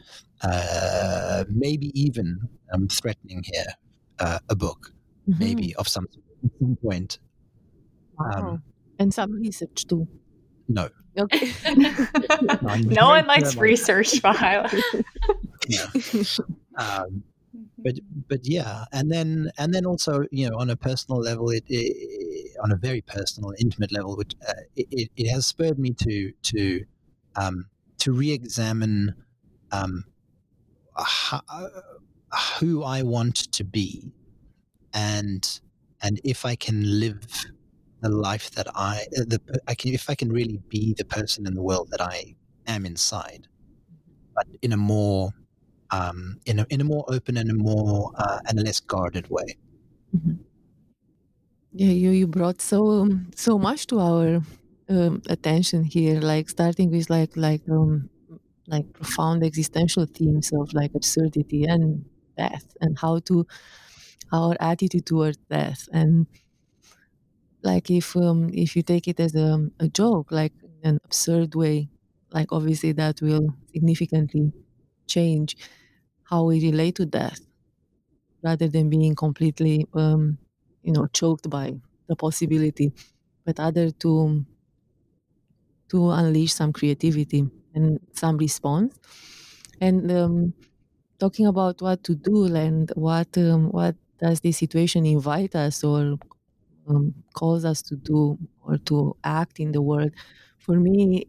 uh, 0.43 1.45
maybe 1.49 1.91
even 2.01 2.49
um, 2.72 2.89
threatening 2.89 3.43
here 3.45 3.66
uh, 4.18 4.39
a 4.49 4.57
book, 4.57 4.93
mm-hmm. 5.28 5.39
maybe 5.39 5.74
of 5.76 5.89
some, 5.89 6.07
some 6.59 6.76
point. 6.76 7.18
Wow. 8.18 8.30
Um, 8.35 8.62
and 8.99 9.12
some 9.12 9.33
research 9.33 9.87
too. 9.87 10.07
No. 10.68 10.89
Okay. 11.19 11.53
no, 11.75 12.75
no 12.77 13.09
one 13.09 13.27
likes 13.35 13.57
research 13.57 14.21
file. 14.21 14.69
yeah. 15.69 15.87
Um, 16.77 17.23
but 17.79 17.95
but 18.29 18.41
yeah, 18.43 18.85
and 18.93 19.11
then 19.11 19.51
and 19.59 19.75
then 19.75 19.85
also 19.85 20.25
you 20.31 20.49
know 20.49 20.57
on 20.57 20.71
a 20.71 20.77
personal 20.77 21.21
level, 21.21 21.51
it, 21.51 21.65
it 21.69 22.57
on 22.63 22.73
a 22.73 22.77
very 22.77 23.01
personal, 23.01 23.53
intimate 23.59 23.93
level, 23.93 24.17
which 24.17 24.35
uh, 24.49 24.53
it, 24.77 25.11
it 25.17 25.29
has 25.29 25.47
spurred 25.47 25.79
me 25.79 25.93
to 25.95 26.33
to 26.43 26.85
um, 27.37 27.67
to 27.99 28.13
re-examine 28.13 29.15
um, 29.71 30.05
how, 30.97 31.41
uh, 31.49 31.69
who 32.59 32.83
I 32.83 33.03
want 33.03 33.37
to 33.53 33.65
be, 33.65 34.13
and 34.95 35.61
and 36.01 36.21
if 36.25 36.45
I 36.47 36.55
can 36.55 37.01
live 37.01 37.47
the 38.03 38.09
life 38.09 38.51
that 38.53 38.67
I 38.75 39.07
uh, 39.17 39.25
the 39.27 39.41
I 39.69 39.75
can 39.75 39.95
if 39.95 40.11
I 40.11 40.15
can 40.15 40.31
really 40.31 40.61
be 40.69 40.95
the 40.99 41.05
person 41.05 41.47
in 41.47 41.55
the 41.55 41.63
world 41.63 41.89
that 41.91 42.01
I 42.01 42.35
am 42.67 42.85
inside, 42.85 43.47
but 44.35 44.47
in 44.61 44.73
a 44.73 44.77
more 44.77 45.31
um, 45.91 46.41
in 46.47 46.59
a 46.59 46.67
in 46.69 46.81
a 46.81 46.85
more 46.85 47.05
open 47.09 47.37
and 47.37 47.51
a 47.51 47.55
more 47.55 48.13
uh, 48.17 48.41
and 48.47 48.59
a 48.59 48.63
less 48.63 48.81
guarded 48.81 49.29
way. 49.31 49.57
Mm-hmm. 50.15 50.43
Yeah, 51.73 51.93
you 51.93 52.11
you 52.11 52.27
brought 52.27 52.61
so 52.61 53.09
so 53.35 53.59
much 53.59 53.87
to 53.87 54.01
our 54.01 54.43
um, 54.89 55.23
attention 55.29 55.85
here, 55.85 56.21
like 56.21 56.51
starting 56.51 56.91
with 56.91 57.09
like 57.09 57.37
like 57.37 57.63
um, 57.71 58.11
like 58.67 58.93
profound 58.93 59.45
existential 59.45 60.07
themes 60.07 60.51
of 60.53 60.73
like 60.75 60.91
absurdity 60.95 61.65
and 61.65 62.05
death 62.37 62.77
and 62.81 62.99
how 62.99 63.21
to 63.21 63.47
our 64.33 64.57
attitude 64.61 65.05
toward 65.07 65.37
death 65.51 65.89
and 65.93 66.27
like 67.63 67.91
if 67.91 68.17
um, 68.17 68.51
if 68.53 68.77
you 68.77 68.83
take 68.83 69.09
it 69.09 69.21
as 69.21 69.35
a, 69.35 69.69
a 69.81 69.89
joke 69.89 70.33
like 70.33 70.53
an 70.85 70.99
absurd 71.05 71.55
way 71.55 71.89
like 72.33 72.53
obviously 72.53 72.93
that 72.93 73.21
will 73.23 73.49
significantly 73.73 74.53
change 75.07 75.57
how 76.25 76.45
we 76.45 76.61
relate 76.61 76.97
to 76.97 77.07
death 77.07 77.41
rather 78.43 78.69
than 78.69 78.91
being 78.91 79.15
completely 79.15 79.87
um, 79.95 80.39
you 80.83 80.93
know 80.93 81.07
choked 81.09 81.49
by 81.51 81.73
the 82.09 82.17
possibility 82.17 82.93
but 83.45 83.59
other 83.61 83.91
to 83.91 84.45
to 85.89 86.11
unleash 86.11 86.53
some 86.55 86.73
creativity 86.73 87.49
and 87.75 87.99
some 88.13 88.37
response. 88.37 88.99
And 89.81 90.11
um, 90.13 90.55
talking 91.19 91.47
about 91.47 91.83
what 91.83 92.05
to 92.05 92.15
do 92.15 92.47
and 92.55 92.91
what 92.97 93.37
um, 93.39 93.71
what 93.73 93.97
does 94.21 94.41
this 94.41 94.59
situation 94.59 95.07
invite 95.07 95.55
us 95.57 95.85
or 95.85 96.19
um, 96.89 97.14
calls 97.35 97.64
us 97.64 97.83
to 97.83 97.97
do 97.97 98.39
or 98.62 98.78
to 98.78 99.16
act 99.24 99.61
in 99.61 99.72
the 99.72 99.83
world. 99.83 100.12
For 100.59 100.76
me, 100.78 101.26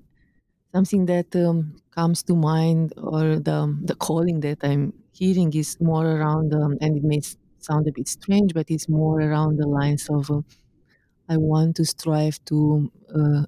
something 0.73 1.05
that 1.07 1.35
um, 1.35 1.77
comes 1.91 2.23
to 2.23 2.35
mind 2.35 2.93
or 2.97 3.39
the, 3.39 3.77
the 3.83 3.95
calling 3.95 4.41
that 4.41 4.59
I'm 4.63 4.93
hearing 5.13 5.53
is 5.53 5.77
more 5.81 6.05
around, 6.07 6.53
um, 6.53 6.77
and 6.81 6.97
it 6.97 7.03
may 7.03 7.21
sound 7.59 7.87
a 7.87 7.91
bit 7.93 8.07
strange, 8.07 8.53
but 8.53 8.69
it's 8.69 8.89
more 8.89 9.21
around 9.21 9.57
the 9.59 9.67
lines 9.67 10.09
of 10.09 10.29
uh, 10.31 10.41
I 11.29 11.37
want 11.37 11.75
to 11.77 11.85
strive 11.85 12.43
to 12.45 12.91
uh, 13.15 13.43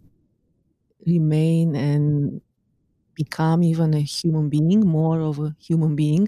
remain 1.05 1.75
and 1.75 2.41
become 3.15 3.63
even 3.63 3.93
a 3.95 4.01
human 4.01 4.49
being, 4.49 4.81
more 4.87 5.21
of 5.21 5.39
a 5.39 5.55
human 5.59 5.95
being, 5.95 6.27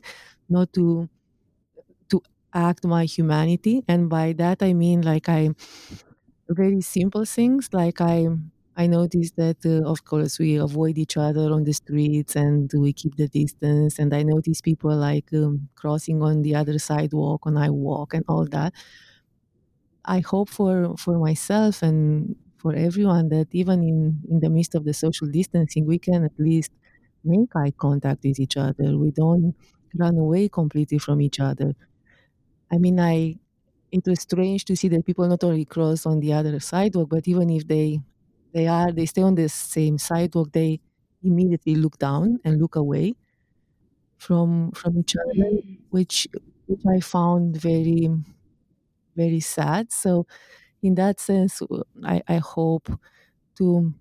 not 0.49 0.73
to 0.73 1.09
act 2.53 2.85
my 2.85 3.05
humanity 3.05 3.83
and 3.87 4.09
by 4.09 4.33
that 4.33 4.61
i 4.63 4.73
mean 4.73 5.01
like 5.01 5.29
i 5.29 5.49
very 6.49 6.81
simple 6.81 7.25
things 7.25 7.69
like 7.73 7.99
i 8.01 8.27
i 8.77 8.87
notice 8.87 9.31
that 9.33 9.57
uh, 9.65 9.89
of 9.89 10.05
course 10.05 10.39
we 10.39 10.55
avoid 10.55 10.97
each 10.97 11.17
other 11.17 11.51
on 11.51 11.63
the 11.63 11.73
streets 11.73 12.35
and 12.35 12.71
we 12.75 12.93
keep 12.93 13.15
the 13.17 13.27
distance 13.27 13.99
and 13.99 14.13
i 14.13 14.23
notice 14.23 14.61
people 14.61 14.95
like 14.95 15.31
um, 15.33 15.67
crossing 15.75 16.21
on 16.23 16.41
the 16.43 16.55
other 16.55 16.79
sidewalk 16.79 17.45
when 17.45 17.57
i 17.57 17.69
walk 17.69 18.13
and 18.13 18.23
all 18.29 18.45
that. 18.45 18.73
I 20.05 20.19
hope 20.19 20.49
for 20.49 20.95
for 20.97 21.17
myself 21.19 21.81
and 21.83 22.35
for 22.57 22.73
everyone 22.73 23.29
that 23.29 23.47
even 23.51 23.83
in 23.83 23.97
in 24.31 24.39
the 24.39 24.49
midst 24.49 24.73
of 24.75 24.83
the 24.85 24.93
social 24.93 25.27
distancing 25.27 25.85
we 25.85 25.99
can 25.99 26.23
at 26.23 26.35
least 26.39 26.71
make 27.23 27.51
eye 27.55 27.73
contact 27.85 28.23
with 28.23 28.39
each 28.39 28.57
other. 28.57 28.97
We 28.97 29.11
don't 29.11 29.55
run 29.95 30.17
away 30.17 30.49
completely 30.49 30.97
from 30.99 31.21
each 31.21 31.39
other 31.39 31.73
I 32.71 32.77
mean, 32.77 32.99
I 32.99 33.37
it 33.91 34.05
was 34.07 34.21
strange 34.21 34.65
to 34.65 34.75
see 34.75 34.89
that 34.89 35.05
people 35.05 35.27
not 35.27 35.43
only 35.43 35.65
cross 35.65 36.05
on 36.05 36.19
the 36.19 36.33
other 36.33 36.59
sidewalk, 36.59 37.09
but 37.09 37.27
even 37.27 37.49
if 37.49 37.67
they 37.67 38.01
they 38.53 38.67
are 38.67 38.91
they 38.91 39.05
stay 39.05 39.21
on 39.23 39.35
the 39.35 39.49
same 39.49 39.97
sidewalk, 39.97 40.51
they 40.53 40.79
immediately 41.23 41.75
look 41.75 41.97
down 41.99 42.39
and 42.45 42.61
look 42.61 42.75
away 42.75 43.15
from 44.17 44.71
from 44.71 44.97
each 44.99 45.15
other, 45.15 45.33
mm. 45.51 45.77
which 45.89 46.27
which 46.67 46.81
I 46.87 46.99
found 46.99 47.57
very, 47.57 48.09
very 49.15 49.39
sad. 49.39 49.91
So, 49.91 50.25
in 50.83 50.95
that 50.95 51.19
sense, 51.19 51.61
I, 52.03 52.21
I 52.27 52.37
hope 52.37 52.89
to 53.57 53.93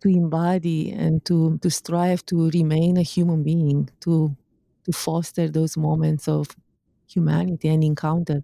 to 0.00 0.08
embody 0.08 0.90
and 0.90 1.24
to 1.26 1.58
to 1.58 1.70
strive 1.70 2.24
to 2.26 2.50
remain 2.50 2.96
a 2.96 3.02
human 3.02 3.42
being, 3.42 3.88
to 4.00 4.34
to 4.84 4.92
foster 4.92 5.48
those 5.48 5.76
moments 5.76 6.26
of 6.28 6.46
humanity 7.12 7.68
and 7.68 7.84
encounter. 7.84 8.42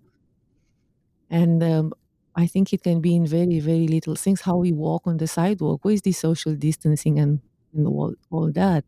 And 1.31 1.63
um, 1.63 1.93
I 2.35 2.47
think 2.47 2.73
it 2.73 2.83
can 2.83 3.01
be 3.01 3.15
in 3.15 3.27
very, 3.27 3.59
very 3.61 3.87
little 3.89 4.15
things 4.15 4.43
how 4.43 4.57
we 4.57 4.73
walk 4.73 5.07
on 5.07 5.17
the 5.17 5.27
sidewalk, 5.27 5.85
with 5.85 6.03
the 6.03 6.13
social 6.13 6.55
distancing 6.55 7.19
and, 7.19 7.41
and 7.75 7.87
all, 7.87 8.15
all 8.31 8.53
that, 8.53 8.85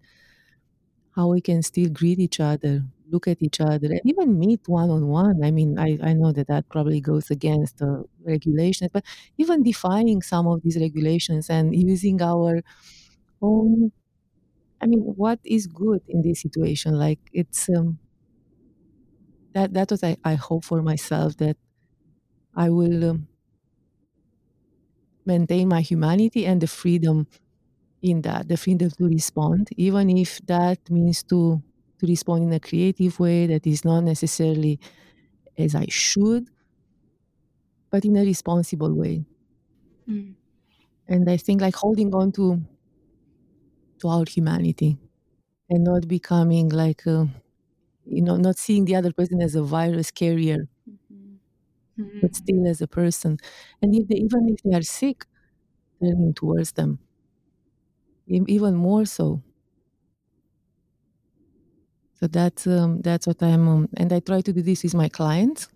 how 1.15 1.29
we 1.29 1.41
can 1.41 1.63
still 1.63 1.89
greet 1.91 2.19
each 2.19 2.41
other, 2.41 2.83
look 3.11 3.27
at 3.27 3.43
each 3.43 3.61
other, 3.61 3.89
and 3.89 4.01
even 4.05 4.39
meet 4.39 4.61
one 4.69 4.91
on 4.91 5.09
one. 5.09 5.43
I 5.43 5.51
mean, 5.51 5.79
I, 5.79 5.99
I 6.03 6.13
know 6.13 6.33
that 6.33 6.47
that 6.49 6.69
probably 6.69 7.01
goes 7.01 7.31
against 7.31 7.79
the 7.79 8.05
regulations, 8.23 8.91
but 8.93 9.05
even 9.37 9.63
defying 9.63 10.23
some 10.23 10.47
of 10.47 10.63
these 10.63 10.77
regulations 10.79 11.51
and 11.51 11.75
using 11.75 12.21
our 12.23 12.63
own. 13.43 13.93
I 14.81 14.87
mean, 14.87 15.01
what 15.01 15.41
is 15.45 15.67
good 15.67 16.03
in 16.09 16.23
this 16.23 16.43
situation? 16.43 16.95
Like 16.99 17.21
it's 17.33 17.69
um, 17.71 17.99
that 19.55 19.73
that 19.75 19.91
was 19.91 20.03
I, 20.05 20.17
I 20.25 20.35
hope 20.35 20.65
for 20.65 20.83
myself 20.83 21.37
that 21.39 21.57
I 22.55 22.71
will 22.71 23.11
um, 23.11 23.29
maintain 25.25 25.69
my 25.69 25.81
humanity 25.81 26.47
and 26.47 26.61
the 26.61 26.67
freedom 26.67 27.27
in 28.03 28.23
that, 28.23 28.49
the 28.49 28.57
freedom 28.57 28.91
to 28.91 29.07
respond, 29.07 29.69
even 29.77 30.11
if 30.17 30.41
that 30.47 30.79
means 30.91 31.23
to 31.25 31.63
to 31.99 32.07
respond 32.07 32.45
in 32.45 32.53
a 32.53 32.61
creative 32.61 33.19
way 33.19 33.47
that 33.47 33.67
is 33.67 33.85
not 33.85 34.05
necessarily 34.05 34.79
as 35.59 35.75
I 35.75 35.87
should, 35.91 36.49
but 37.91 38.05
in 38.05 38.17
a 38.17 38.23
responsible 38.25 38.93
way. 38.95 39.25
Mm. 40.09 40.35
And 41.09 41.31
I 41.31 41.37
think 41.39 41.61
like 41.61 41.77
holding 41.77 42.15
on 42.15 42.33
to 42.33 42.61
to 44.01 44.09
our 44.09 44.25
humanity 44.29 44.97
and 45.71 45.85
not 45.85 46.09
becoming 46.09 46.69
like 46.71 47.07
uh, 47.07 47.27
you 48.09 48.23
know 48.23 48.37
not 48.37 48.57
seeing 48.59 48.85
the 48.87 48.97
other 48.97 49.13
person 49.13 49.41
as 49.43 49.55
a 49.55 49.63
virus 49.63 50.11
carrier 50.11 50.67
Mm. 51.99 52.21
but 52.21 52.35
still 52.35 52.67
as 52.67 52.81
a 52.81 52.89
person. 52.89 53.37
And 53.83 53.95
if 53.95 54.09
they, 54.09 54.17
even 54.17 54.49
if 54.49 54.63
they 54.63 54.77
are 54.77 54.83
sick 54.83 55.27
turning 56.03 56.35
towards 56.35 56.73
them. 56.73 57.01
Even 58.29 58.77
more 58.77 59.05
so. 59.07 59.43
So 62.15 62.27
that's 62.27 62.67
um, 62.67 63.01
that's 63.03 63.27
what 63.27 63.43
i'm 63.43 63.69
um, 63.69 63.89
and 63.97 64.13
i 64.13 64.21
try 64.21 64.41
to 64.41 64.53
do 64.53 64.63
this 64.63 64.83
with 64.83 64.95
my 64.95 65.09
clients. 65.09 65.69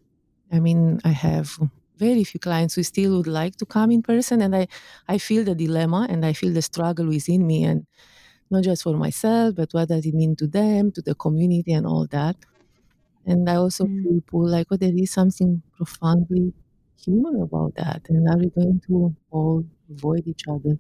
I 0.52 0.60
mean 0.60 1.00
i 1.04 1.10
have 1.12 1.58
very 1.98 2.24
few 2.24 2.40
clients 2.40 2.74
who 2.76 2.82
still 2.84 3.16
would 3.18 3.28
like 3.28 3.56
to 3.58 3.66
come 3.66 3.90
in 3.92 4.02
person 4.02 4.42
and 4.42 4.56
i 4.56 4.66
i 5.08 5.18
feel 5.18 5.44
the 5.44 5.54
dilemma 5.54 6.06
and 6.10 6.26
i 6.26 6.32
feel 6.32 6.52
the 6.54 6.62
struggle 6.62 7.06
within 7.06 7.46
me 7.46 7.64
and 7.64 7.86
not 8.52 8.62
just 8.64 8.82
for 8.84 8.96
myself 8.96 9.54
but 9.56 9.72
what 9.72 9.88
does 9.88 10.06
it 10.06 10.14
mean 10.14 10.34
to 10.36 10.46
them 10.46 10.92
to 10.92 11.02
the 11.02 11.14
community 11.14 11.72
and 11.72 11.86
all 11.86 12.06
that 12.18 12.36
and 13.26 13.48
i 13.50 13.56
also 13.56 13.84
Mm. 13.86 14.02
feel 14.02 14.20
pull 14.30 14.48
like 14.56 14.68
oh 14.72 14.76
there 14.76 14.96
is 14.96 15.10
something 15.12 15.62
profoundly 15.76 16.52
human 17.04 17.40
about 17.42 17.74
that 17.76 18.02
and 18.10 18.28
are 18.28 18.38
we 18.38 18.50
going 18.50 18.80
to 18.88 19.14
all 19.30 19.64
avoid 19.90 20.26
each 20.28 20.44
other 20.48 20.78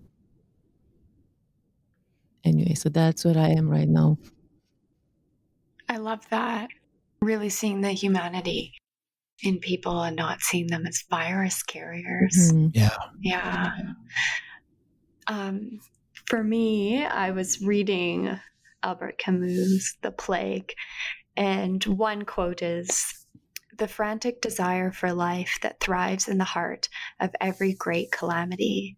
anyway 2.44 2.74
so 2.74 2.88
that's 2.88 3.24
where 3.24 3.38
i 3.38 3.48
am 3.48 3.68
right 3.68 3.88
now 3.88 4.18
I 5.88 5.98
love 5.98 6.28
that. 6.30 6.70
Really 7.20 7.50
seeing 7.50 7.82
the 7.82 7.92
humanity 7.92 8.72
in 9.42 9.58
people 9.60 10.02
and 10.02 10.16
not 10.16 10.40
seeing 10.40 10.68
them 10.68 10.86
as 10.86 11.04
virus 11.10 11.62
carriers. 11.62 12.52
Mhm. 12.52 12.70
Yeah. 12.74 12.96
Yeah. 13.20 13.72
Um, 15.26 15.80
for 16.32 16.42
me, 16.42 17.04
I 17.04 17.30
was 17.32 17.60
reading 17.60 18.40
Albert 18.82 19.18
Camus' 19.18 19.98
The 20.00 20.10
Plague, 20.10 20.72
and 21.36 21.84
one 21.84 22.24
quote 22.24 22.62
is 22.62 23.26
The 23.76 23.86
frantic 23.86 24.40
desire 24.40 24.92
for 24.92 25.12
life 25.12 25.58
that 25.60 25.78
thrives 25.80 26.28
in 26.28 26.38
the 26.38 26.44
heart 26.44 26.88
of 27.20 27.34
every 27.38 27.74
great 27.74 28.12
calamity. 28.12 28.96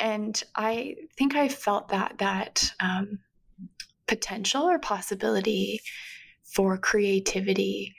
And 0.00 0.42
I 0.56 0.96
think 1.16 1.36
I 1.36 1.48
felt 1.48 1.90
that, 1.90 2.18
that 2.18 2.72
um, 2.80 3.20
potential 4.08 4.64
or 4.64 4.80
possibility 4.80 5.80
for 6.42 6.78
creativity, 6.78 7.94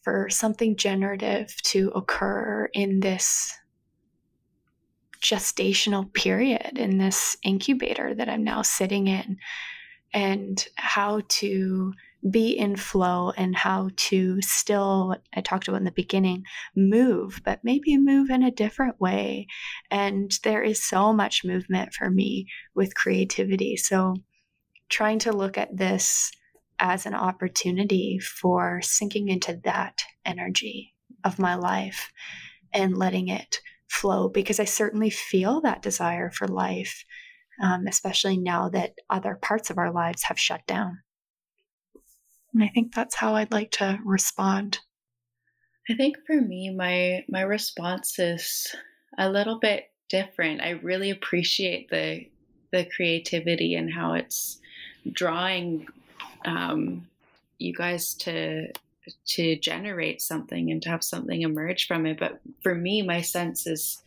for 0.00 0.30
something 0.30 0.76
generative 0.76 1.54
to 1.64 1.90
occur 1.94 2.70
in 2.72 3.00
this 3.00 3.52
gestational 5.22 6.12
period, 6.12 6.76
in 6.76 6.98
this 6.98 7.36
incubator 7.44 8.14
that 8.14 8.28
I'm 8.28 8.44
now 8.44 8.62
sitting 8.62 9.06
in, 9.06 9.38
and 10.12 10.66
how 10.76 11.22
to 11.26 11.92
be 12.30 12.50
in 12.50 12.76
flow 12.76 13.32
and 13.36 13.56
how 13.56 13.90
to 13.96 14.40
still, 14.42 15.16
I 15.34 15.40
talked 15.40 15.66
about 15.66 15.78
in 15.78 15.84
the 15.84 15.90
beginning, 15.90 16.44
move, 16.76 17.40
but 17.44 17.60
maybe 17.64 17.96
move 17.98 18.30
in 18.30 18.42
a 18.42 18.50
different 18.50 19.00
way. 19.00 19.46
And 19.90 20.30
there 20.44 20.62
is 20.62 20.82
so 20.82 21.12
much 21.12 21.44
movement 21.44 21.94
for 21.94 22.10
me 22.10 22.46
with 22.74 22.94
creativity. 22.94 23.76
So, 23.76 24.16
trying 24.88 25.18
to 25.20 25.32
look 25.32 25.56
at 25.56 25.76
this 25.76 26.30
as 26.78 27.06
an 27.06 27.14
opportunity 27.14 28.18
for 28.18 28.80
sinking 28.82 29.28
into 29.28 29.58
that 29.64 30.02
energy 30.24 30.94
of 31.24 31.38
my 31.38 31.54
life 31.54 32.12
and 32.72 32.96
letting 32.96 33.28
it 33.28 33.60
flow 33.92 34.28
because 34.28 34.58
I 34.58 34.64
certainly 34.64 35.10
feel 35.10 35.60
that 35.60 35.82
desire 35.82 36.30
for 36.30 36.48
life, 36.48 37.04
um, 37.62 37.86
especially 37.86 38.36
now 38.36 38.68
that 38.70 38.94
other 39.10 39.38
parts 39.40 39.70
of 39.70 39.78
our 39.78 39.92
lives 39.92 40.24
have 40.24 40.38
shut 40.38 40.66
down. 40.66 41.02
And 42.54 42.62
I 42.62 42.68
think 42.68 42.94
that's 42.94 43.14
how 43.14 43.34
I'd 43.34 43.52
like 43.52 43.70
to 43.72 43.98
respond. 44.04 44.80
I 45.90 45.94
think 45.94 46.16
for 46.26 46.40
me, 46.40 46.70
my 46.70 47.24
my 47.28 47.42
response 47.42 48.18
is 48.18 48.74
a 49.18 49.28
little 49.28 49.58
bit 49.58 49.90
different. 50.08 50.60
I 50.60 50.70
really 50.70 51.10
appreciate 51.10 51.90
the 51.90 52.26
the 52.72 52.86
creativity 52.96 53.74
and 53.74 53.92
how 53.92 54.14
it's 54.14 54.60
drawing 55.10 55.86
um, 56.44 57.06
you 57.58 57.74
guys 57.74 58.14
to 58.14 58.68
to 59.26 59.56
generate 59.56 60.20
something 60.20 60.70
and 60.70 60.82
to 60.82 60.88
have 60.88 61.04
something 61.04 61.42
emerge 61.42 61.86
from 61.86 62.06
it. 62.06 62.18
But 62.18 62.40
for 62.62 62.74
me, 62.74 63.02
my 63.02 63.20
sense 63.20 63.66
is 63.66 64.02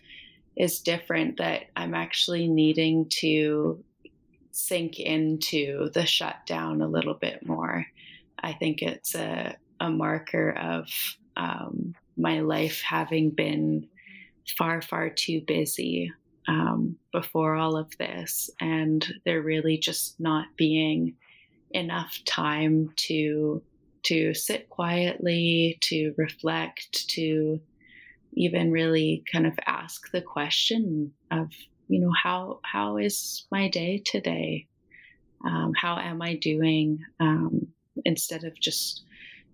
is 0.55 0.79
different. 0.79 1.37
That 1.37 1.63
I'm 1.75 1.93
actually 1.93 2.47
needing 2.47 3.07
to 3.21 3.83
sink 4.51 4.99
into 4.99 5.89
the 5.91 6.05
shutdown 6.05 6.81
a 6.81 6.87
little 6.87 7.13
bit 7.13 7.45
more. 7.45 7.85
I 8.39 8.53
think 8.53 8.81
it's 8.81 9.15
a 9.15 9.55
a 9.79 9.89
marker 9.89 10.51
of 10.51 10.87
um, 11.35 11.95
my 12.17 12.39
life 12.39 12.81
having 12.81 13.29
been 13.29 13.87
far 14.57 14.81
far 14.81 15.09
too 15.09 15.41
busy 15.41 16.11
um, 16.47 16.95
before 17.11 17.55
all 17.55 17.75
of 17.75 17.97
this, 17.97 18.49
and 18.61 19.05
there 19.25 19.41
really 19.41 19.77
just 19.77 20.19
not 20.19 20.45
being 20.55 21.15
enough 21.71 22.19
time 22.25 22.93
to 22.95 23.61
to 24.05 24.33
sit 24.33 24.69
quietly, 24.69 25.77
to 25.81 26.13
reflect, 26.17 27.07
to 27.09 27.59
even 28.33 28.71
really 28.71 29.23
kind 29.31 29.47
of 29.47 29.53
ask 29.65 30.11
the 30.11 30.21
question 30.21 31.11
of 31.31 31.49
you 31.87 31.99
know 31.99 32.11
how 32.11 32.59
how 32.63 32.97
is 32.97 33.45
my 33.51 33.69
day 33.69 34.01
today? 34.05 34.67
Um, 35.45 35.73
how 35.75 35.97
am 35.97 36.21
I 36.21 36.35
doing? 36.35 36.99
Um, 37.19 37.67
instead 38.03 38.43
of 38.43 38.59
just 38.59 39.03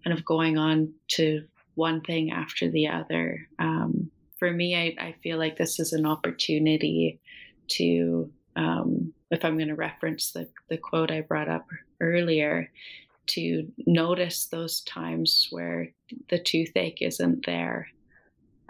kind 0.03 0.17
of 0.17 0.25
going 0.25 0.57
on 0.57 0.93
to 1.07 1.43
one 1.75 2.01
thing 2.01 2.31
after 2.31 2.69
the 2.69 2.87
other. 2.87 3.47
Um, 3.59 4.09
for 4.37 4.51
me, 4.51 4.75
I, 4.75 5.03
I 5.03 5.15
feel 5.23 5.37
like 5.37 5.57
this 5.57 5.79
is 5.79 5.93
an 5.93 6.05
opportunity 6.05 7.19
to, 7.69 8.31
um, 8.55 9.13
if 9.29 9.45
I'm 9.45 9.57
going 9.57 9.69
to 9.69 9.75
reference 9.75 10.31
the, 10.31 10.49
the 10.69 10.77
quote 10.77 11.11
I 11.11 11.21
brought 11.21 11.49
up 11.49 11.67
earlier, 11.99 12.71
to 13.27 13.67
notice 13.85 14.47
those 14.47 14.81
times 14.81 15.47
where 15.51 15.89
the 16.29 16.39
toothache 16.39 17.01
isn't 17.01 17.45
there 17.45 17.87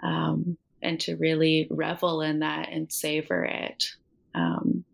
um, 0.02 0.56
and 0.82 1.00
to 1.00 1.16
really 1.16 1.68
revel 1.70 2.22
in 2.22 2.40
that 2.40 2.68
and 2.70 2.92
savor 2.92 3.44
it 3.44 3.84
um, 4.34 4.84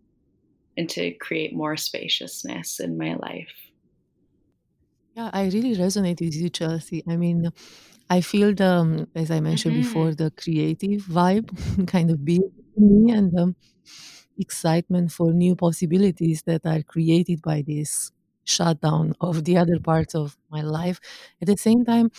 and 0.76 0.88
to 0.90 1.12
create 1.14 1.54
more 1.54 1.76
spaciousness 1.76 2.80
in 2.80 2.98
my 2.98 3.14
life. 3.14 3.54
Yeah, 5.14 5.30
I 5.32 5.46
really 5.46 5.74
resonate 5.74 6.20
with 6.20 6.34
you, 6.34 6.48
Chelsea. 6.48 7.02
I 7.08 7.16
mean, 7.16 7.50
I 8.10 8.20
feel 8.20 8.54
the, 8.54 8.66
um, 8.66 9.06
as 9.14 9.30
I 9.30 9.40
mentioned 9.40 9.74
Mhm. 9.74 9.82
before, 9.82 10.14
the 10.14 10.30
creative 10.30 11.02
vibe 11.02 11.48
kind 11.88 12.10
of 12.10 12.20
in 12.28 12.42
me 12.76 13.12
and 13.12 13.32
the 13.32 13.54
excitement 14.38 15.12
for 15.12 15.32
new 15.32 15.56
possibilities 15.56 16.42
that 16.46 16.66
are 16.66 16.82
created 16.82 17.42
by 17.42 17.62
this 17.66 18.12
shutdown 18.48 19.14
of 19.20 19.44
the 19.44 19.56
other 19.56 19.78
parts 19.80 20.14
of 20.14 20.36
my 20.50 20.62
life. 20.62 21.00
At 21.42 21.48
the 21.48 21.56
same 21.56 21.84
time, 21.84 22.10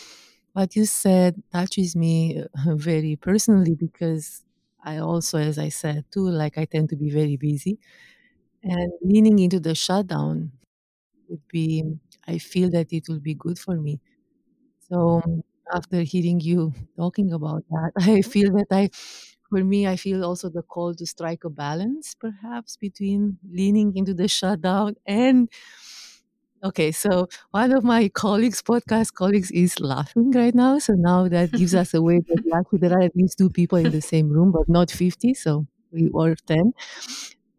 what 0.53 0.75
you 0.75 0.85
said 0.85 1.41
touches 1.51 1.95
me 1.95 2.43
uh, 2.43 2.75
very 2.75 3.15
personally 3.15 3.75
because 3.75 4.43
I 4.83 4.97
also, 4.97 5.37
as 5.39 5.59
I 5.59 5.69
said 5.69 6.05
too, 6.11 6.29
like 6.29 6.57
I 6.57 6.65
tend 6.65 6.89
to 6.89 6.95
be 6.95 7.09
very 7.11 7.37
busy. 7.37 7.79
And 8.63 8.91
leaning 9.01 9.39
into 9.39 9.59
the 9.59 9.75
shutdown 9.75 10.51
would 11.29 11.47
be, 11.51 11.83
I 12.27 12.37
feel 12.39 12.69
that 12.71 12.93
it 12.93 13.09
will 13.09 13.19
be 13.21 13.35
good 13.35 13.59
for 13.59 13.75
me. 13.77 14.01
So 14.89 15.21
after 15.73 16.01
hearing 16.01 16.39
you 16.39 16.73
talking 16.97 17.31
about 17.33 17.63
that, 17.69 17.91
I 17.99 18.21
feel 18.21 18.51
that 18.53 18.67
I, 18.71 18.89
for 19.49 19.63
me, 19.63 19.87
I 19.87 19.95
feel 19.95 20.23
also 20.25 20.49
the 20.49 20.61
call 20.63 20.93
to 20.95 21.05
strike 21.05 21.43
a 21.43 21.49
balance 21.49 22.15
perhaps 22.15 22.77
between 22.77 23.37
leaning 23.49 23.95
into 23.95 24.13
the 24.13 24.27
shutdown 24.27 24.95
and 25.05 25.49
Okay, 26.61 26.91
so 26.91 27.29
one 27.51 27.71
of 27.71 27.85
my 27.85 28.09
colleagues, 28.09 28.61
podcast 28.61 29.13
colleagues, 29.13 29.49
is 29.51 29.79
laughing 29.79 30.31
right 30.31 30.53
now. 30.53 30.77
So 30.79 30.93
now 30.93 31.29
that 31.29 31.53
gives 31.53 31.73
us 31.73 31.93
a 31.93 32.01
way 32.01 32.19
that 32.19 32.43
actually 32.55 32.79
there 32.79 32.97
are 32.97 33.01
at 33.01 33.15
least 33.15 33.37
two 33.37 33.49
people 33.49 33.77
in 33.77 33.91
the 33.91 34.01
same 34.01 34.29
room, 34.29 34.51
but 34.51 34.67
not 34.67 34.91
50. 34.91 35.33
So 35.33 35.67
we 35.91 36.09
were 36.11 36.35
10. 36.35 36.73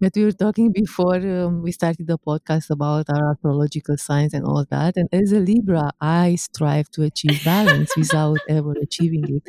But 0.01 0.13
we 0.17 0.25
were 0.25 0.33
talking 0.33 0.73
before 0.73 1.17
um, 1.17 1.63
we 1.63 1.73
started 1.73 2.07
the 2.07 2.19
podcast 2.19 2.71
about 2.71 3.07
our 3.11 3.33
astrological 3.33 3.97
signs 3.99 4.35
and 4.35 4.45
all 4.45 4.65
that. 4.71 4.97
And 4.97 5.09
as 5.13 5.33
a 5.33 5.41
Libra, 5.41 5.93
I 6.01 6.37
strive 6.37 6.91
to 6.93 7.03
achieve 7.03 7.43
balance 7.45 7.97
without 7.97 8.39
ever 8.49 8.75
achieving 8.83 9.25
it. 9.29 9.49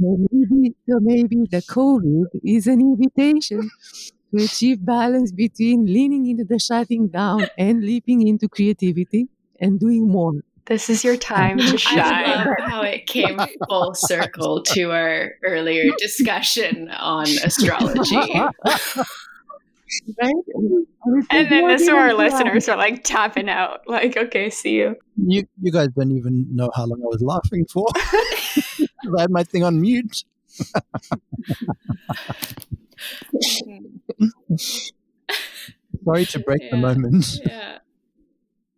So 0.00 0.16
maybe, 0.32 0.74
so 0.88 0.98
maybe 1.00 1.36
the 1.50 1.62
COVID 1.62 2.40
is 2.44 2.66
an 2.66 2.80
invitation 2.80 3.70
to 4.30 4.44
achieve 4.44 4.84
balance 4.84 5.32
between 5.32 5.86
leaning 5.86 6.26
into 6.26 6.44
the 6.44 6.58
shutting 6.58 7.08
down 7.08 7.46
and 7.58 7.82
leaping 7.82 8.26
into 8.26 8.48
creativity 8.48 9.28
and 9.60 9.78
doing 9.78 10.08
more. 10.08 10.32
This 10.66 10.88
is 10.88 11.02
your 11.02 11.16
time 11.16 11.58
to 11.58 11.78
shine. 11.88 11.98
I 11.98 12.44
love 12.44 12.56
how 12.60 12.82
it 12.82 13.06
came 13.06 13.40
full 13.68 13.94
circle 13.94 14.62
to 14.62 14.92
our 14.92 15.32
earlier 15.42 15.90
discussion 15.98 16.88
on 16.90 17.26
astrology. 17.44 18.16
right? 18.16 18.54
And 21.30 21.50
then 21.50 21.66
this 21.66 21.82
is 21.82 21.88
our 21.88 22.14
listeners 22.14 22.68
are 22.68 22.76
like 22.76 23.02
tapping 23.02 23.48
out, 23.48 23.80
like, 23.88 24.16
okay, 24.16 24.48
see 24.48 24.76
you. 24.76 24.96
You 25.16 25.44
you 25.60 25.72
guys 25.72 25.88
don't 25.88 26.12
even 26.16 26.46
know 26.54 26.70
how 26.74 26.84
long 26.84 27.00
I 27.02 27.06
was 27.06 27.22
laughing 27.22 27.66
for. 27.66 27.86
I 27.96 29.22
had 29.22 29.30
my 29.30 29.42
thing 29.42 29.64
on 29.64 29.80
mute. 29.80 30.24
Sorry 36.10 36.26
to 36.26 36.40
break 36.46 36.62
Yeah, 36.62 36.68
the 36.70 36.78
moment. 36.78 37.26
yeah. 37.44 37.78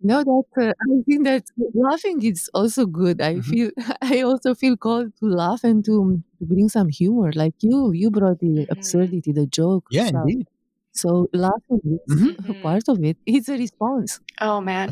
No, 0.05 0.25
that 0.25 0.45
uh, 0.59 0.73
I 0.73 1.03
think 1.07 1.25
that 1.25 1.45
laughing 1.75 2.23
is 2.25 2.51
also 2.55 2.87
good. 2.87 3.21
I 3.21 3.35
Mhm. 3.37 3.45
feel 3.45 3.71
I 4.03 4.23
also 4.23 4.55
feel 4.55 4.77
called 4.77 5.13
to 5.21 5.27
laugh 5.27 5.63
and 5.63 5.85
to, 5.85 6.23
to 6.39 6.45
bring 6.45 6.69
some 6.69 6.89
humor. 6.89 7.31
Like 7.33 7.55
you, 7.61 7.93
you 7.93 8.11
brought 8.11 8.41
the 8.41 8.67
Mhm. 8.67 8.67
absurdity, 8.71 9.33
the 9.33 9.47
joke. 9.47 9.87
Yeah, 9.91 10.09
stuff. 10.09 10.25
indeed. 10.27 10.47
So 10.93 11.29
laughing 11.33 11.81
is 11.85 12.01
Mhm. 12.11 12.63
part 12.63 12.89
of 12.89 13.03
it. 13.05 13.17
It's 13.27 13.49
a 13.49 13.57
response. 13.57 14.21
Oh 14.41 14.61
man, 14.61 14.91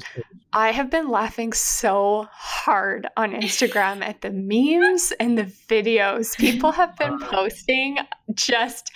I 0.53 0.71
have 0.73 0.91
been 0.91 1.09
laughing 1.11 1.53
so 1.53 2.29
hard 2.33 3.09
on 3.17 3.33
Instagram 3.33 4.03
at 4.03 4.21
the 4.23 4.31
memes 4.31 5.13
and 5.21 5.37
the 5.39 5.45
videos 5.69 6.37
people 6.39 6.73
have 6.73 6.97
been 6.97 7.19
posting, 7.21 7.99
just 8.35 8.91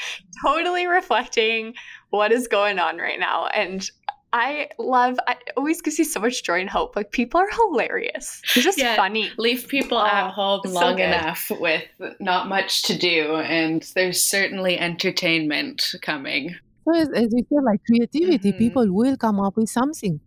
totally 0.47 0.87
reflecting 0.87 1.75
what 2.17 2.33
is 2.33 2.47
going 2.49 2.79
on 2.79 2.99
right 2.99 3.19
now. 3.19 3.47
And 3.49 3.89
I 4.33 4.69
love, 4.79 5.17
I 5.29 5.37
always 5.57 5.81
gives 5.81 5.99
you 5.99 6.05
so 6.05 6.19
much 6.21 6.43
joy 6.43 6.59
and 6.61 6.69
hope. 6.69 6.97
Like 6.97 7.13
people 7.13 7.41
are 7.41 7.51
hilarious. 7.51 8.43
They're 8.53 8.65
just 8.65 8.79
Yeah. 8.79 8.97
funny. 8.97 9.31
Leave 9.39 9.69
people 9.69 9.99
Oh, 9.99 10.07
at 10.07 10.31
home 10.33 10.61
long 10.65 10.97
good. 10.97 11.05
enough 11.05 11.51
with 11.67 11.85
not 12.21 12.49
much 12.49 12.83
to 12.89 12.99
do, 12.99 13.37
and 13.37 13.83
there's 13.95 14.21
certainly 14.23 14.75
entertainment 14.79 15.95
coming. 16.03 16.55
So 16.85 16.95
as, 17.03 17.09
as 17.23 17.29
we 17.33 17.43
said, 17.49 17.63
like 17.71 17.81
creativity, 17.89 18.53
Mhm. 18.53 18.59
people 18.59 18.87
will 18.93 19.17
come 19.17 19.39
up 19.41 19.57
with 19.57 19.71
something. 19.71 20.21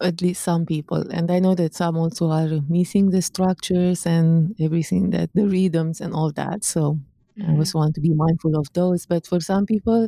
At 0.00 0.22
least 0.22 0.40
some 0.44 0.64
people, 0.64 1.02
and 1.10 1.28
I 1.28 1.40
know 1.40 1.56
that 1.56 1.74
some 1.74 1.96
also 1.96 2.30
are 2.30 2.60
missing 2.68 3.10
the 3.10 3.20
structures 3.20 4.06
and 4.06 4.54
everything 4.60 5.10
that 5.10 5.30
the 5.34 5.46
rhythms 5.48 6.00
and 6.00 6.14
all 6.14 6.30
that. 6.42 6.62
So 6.62 7.00
I 7.36 7.50
Mhm. 7.50 7.58
also 7.58 7.78
want 7.80 7.94
to 7.96 8.00
be 8.00 8.14
mindful 8.14 8.54
of 8.56 8.66
those. 8.74 9.06
But 9.12 9.26
for 9.26 9.40
some 9.40 9.66
people, 9.66 10.06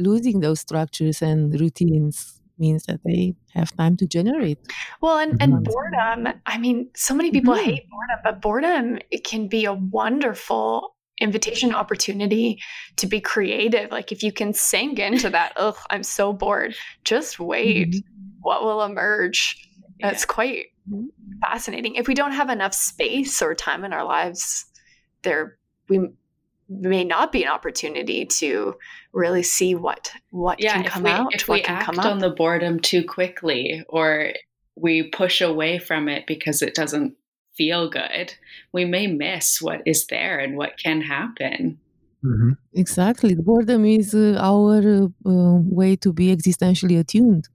losing 0.00 0.40
those 0.40 0.60
structures 0.60 1.22
and 1.22 1.58
routines 1.60 2.40
means 2.58 2.84
that 2.84 3.00
they 3.04 3.34
have 3.54 3.74
time 3.76 3.96
to 3.96 4.06
generate. 4.06 4.58
Well, 5.00 5.18
and, 5.18 5.40
and 5.40 5.52
Mhm. 5.54 5.64
boredom, 5.64 6.34
I 6.46 6.58
mean, 6.58 6.90
so 6.94 7.14
many 7.14 7.30
people 7.30 7.54
Mhm. 7.54 7.64
hate 7.64 7.84
boredom, 7.90 8.18
but 8.24 8.42
boredom 8.42 8.98
it 9.10 9.24
can 9.24 9.48
be 9.48 9.64
a 9.64 9.72
wonderful 9.72 10.94
invitation 11.20 11.74
opportunity 11.74 12.58
to 12.96 13.06
be 13.06 13.20
creative. 13.20 13.90
Like 13.90 14.12
if 14.12 14.22
you 14.22 14.32
can 14.32 14.52
sink 14.54 14.98
into 14.98 15.30
that, 15.30 15.52
oh, 15.56 15.76
I'm 15.90 16.02
so 16.02 16.32
bored. 16.32 16.74
Just 17.04 17.38
wait. 17.38 17.88
Mhm. 17.94 18.02
What 18.40 18.62
will 18.64 18.82
emerge? 18.82 19.56
That's 20.00 20.24
quite 20.24 20.66
Mhm. 20.90 21.08
fascinating. 21.42 21.94
If 21.96 22.08
we 22.08 22.14
don't 22.14 22.32
have 22.32 22.50
enough 22.50 22.74
space 22.74 23.40
or 23.42 23.54
time 23.54 23.84
in 23.84 23.92
our 23.92 24.04
lives, 24.04 24.64
there 25.22 25.58
we 25.88 25.98
may 26.70 27.02
not 27.04 27.32
be 27.32 27.42
an 27.42 27.50
opportunity 27.50 28.24
to 28.24 28.76
really 29.12 29.42
see 29.42 29.74
what 29.74 30.12
what 30.30 30.60
Yeah, 30.60 30.76
can 30.76 30.86
if 30.86 30.92
come 30.92 31.02
we 31.02 31.10
out, 31.10 31.34
if 31.34 31.48
what 31.48 31.56
we 31.56 31.62
can 31.62 31.74
act 31.76 31.86
come 31.86 31.98
on 31.98 32.18
the 32.20 32.30
boredom 32.30 32.78
too 32.80 33.04
quickly, 33.04 33.84
or 33.88 34.32
we 34.76 35.02
push 35.10 35.40
away 35.40 35.78
from 35.78 36.08
it 36.08 36.26
because 36.26 36.62
it 36.62 36.74
doesn't 36.74 37.16
feel 37.56 37.90
good, 37.90 38.34
we 38.72 38.84
may 38.84 39.06
miss 39.08 39.60
what 39.60 39.82
is 39.84 40.06
there 40.06 40.38
and 40.38 40.56
what 40.56 40.78
can 40.78 41.02
happen. 41.02 41.78
Mhm. 42.24 42.56
Exactly. 42.74 43.34
Boredom 43.34 43.84
is 43.84 44.14
uh, 44.14 44.36
our 44.38 45.08
uh, 45.26 45.58
way 45.80 45.96
to 45.96 46.12
be 46.12 46.34
existentially 46.36 46.98
attuned. 46.98 47.48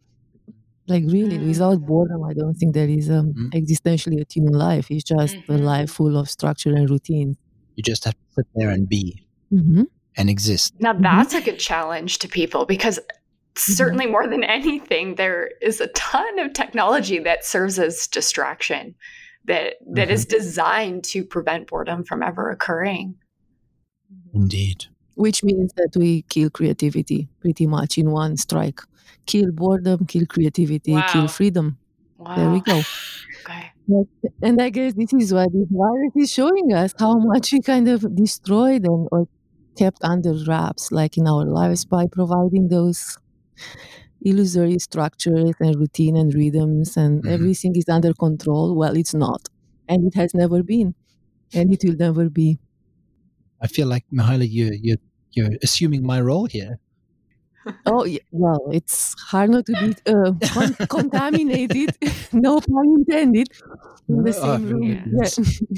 Like 0.88 1.03
really, 1.07 1.39
Mm. 1.39 1.47
without 1.47 1.80
boredom, 1.86 2.24
I 2.24 2.34
don't 2.34 2.55
think 2.55 2.74
there 2.74 2.89
is 2.89 3.09
an 3.09 3.34
Mm. 3.34 3.49
existentially 3.53 4.20
attuned 4.22 4.55
life. 4.55 4.88
It's 4.91 5.03
just 5.03 5.36
a 5.49 5.53
Mhm. 5.53 5.63
life 5.72 5.89
full 5.91 6.16
of 6.18 6.30
structure 6.30 6.74
and 6.76 6.89
routine. 6.89 7.38
You 7.76 7.84
just 7.84 8.03
have 8.05 8.13
to 8.13 8.19
sit 8.36 8.47
there 8.55 8.69
and 8.69 8.88
be 8.88 9.26
hmm 9.49 9.84
and 10.17 10.30
exist. 10.30 10.73
Now 10.80 10.93
Mhm. 10.93 11.01
that's 11.01 11.34
a 11.34 11.41
good 11.41 11.59
challenge 11.59 12.19
to 12.19 12.28
people 12.28 12.65
because 12.65 12.99
certainly 13.57 14.05
more 14.05 14.28
than 14.28 14.43
anything, 14.43 15.15
there 15.15 15.51
is 15.61 15.82
a 15.82 15.88
ton 15.88 16.39
of 16.39 16.53
technology 16.53 17.19
that 17.19 17.45
serves 17.45 17.78
as 17.80 18.07
distraction 18.07 18.95
that 19.45 19.76
that 19.93 20.09
is 20.09 20.26
designed 20.26 21.03
to 21.03 21.23
prevent 21.23 21.67
boredom 21.67 22.03
from 22.03 22.23
ever 22.23 22.49
occurring. 22.49 23.15
Indeed. 24.34 24.86
Which 25.15 25.43
means 25.43 25.71
that 25.78 25.95
we 25.95 26.23
kill 26.23 26.49
creativity 26.49 27.28
pretty 27.39 27.67
much 27.67 27.97
in 27.97 28.11
one 28.11 28.36
strike. 28.38 28.82
Kill 29.26 29.51
boredom, 29.51 30.05
kill 30.05 30.26
creativity, 30.26 30.91
Wow. 30.93 31.05
kill 31.11 31.28
freedom. 31.28 31.78
Wow. 32.17 32.36
There 32.36 32.49
we 32.51 32.61
go. 32.61 32.84
Okay. 33.45 33.71
But- 33.88 34.07
And 34.41 34.61
I 34.61 34.69
guess 34.69 34.93
this 34.93 35.13
is 35.13 35.33
what 35.33 35.51
this 35.53 35.67
virus 35.69 36.13
is 36.15 36.31
showing 36.31 36.73
us 36.73 36.93
how 36.97 37.17
much 37.19 37.51
we 37.53 37.61
kind 37.61 37.88
of 37.88 37.99
destroyed 38.15 38.83
them 38.83 39.07
or 39.11 39.27
kept 39.77 39.99
under 40.03 40.33
wraps, 40.47 40.91
like 40.91 41.17
in 41.17 41.27
our 41.27 41.45
lives, 41.45 41.86
by 41.86 42.07
providing 42.07 42.69
those 42.69 43.17
illusory 44.21 44.79
structures 44.79 45.53
and 45.59 45.75
routine 45.75 46.15
and 46.15 46.33
rhythms, 46.33 46.97
and 46.97 47.23
Mhm. 47.23 47.29
everything 47.36 47.75
is 47.75 47.88
under 47.89 48.13
control. 48.13 48.75
Well, 48.75 48.95
it's 48.97 49.13
not. 49.13 49.41
And 49.88 50.05
it 50.07 50.15
has 50.15 50.33
never 50.33 50.63
been. 50.63 50.95
And 51.53 51.71
it 51.73 51.83
will 51.86 51.95
never 51.97 52.29
be. 52.29 52.57
I 53.61 53.67
feel 53.67 53.88
like 53.88 54.05
Mihaila, 54.11 54.47
you 54.49 54.67
you 54.88 54.95
you're 55.36 55.55
assuming 55.63 56.03
my 56.05 56.19
role 56.21 56.45
here. 56.45 56.79
Oh, 57.86 58.03
yeah, 58.05 58.20
well, 58.32 58.70
it's 58.72 59.13
hard 59.30 59.49
not 59.51 59.66
to 59.68 59.76
be 59.76 59.93
uh, 60.11 60.32
con- 60.49 60.76
contaminated, 60.89 61.95
no 62.34 62.59
pun 62.59 62.86
intended, 62.99 63.47
in 64.09 64.24
the 64.24 64.34
same 64.34 64.63
room. 64.63 65.03
yes. 65.22 65.38
Yeah. 65.38 65.78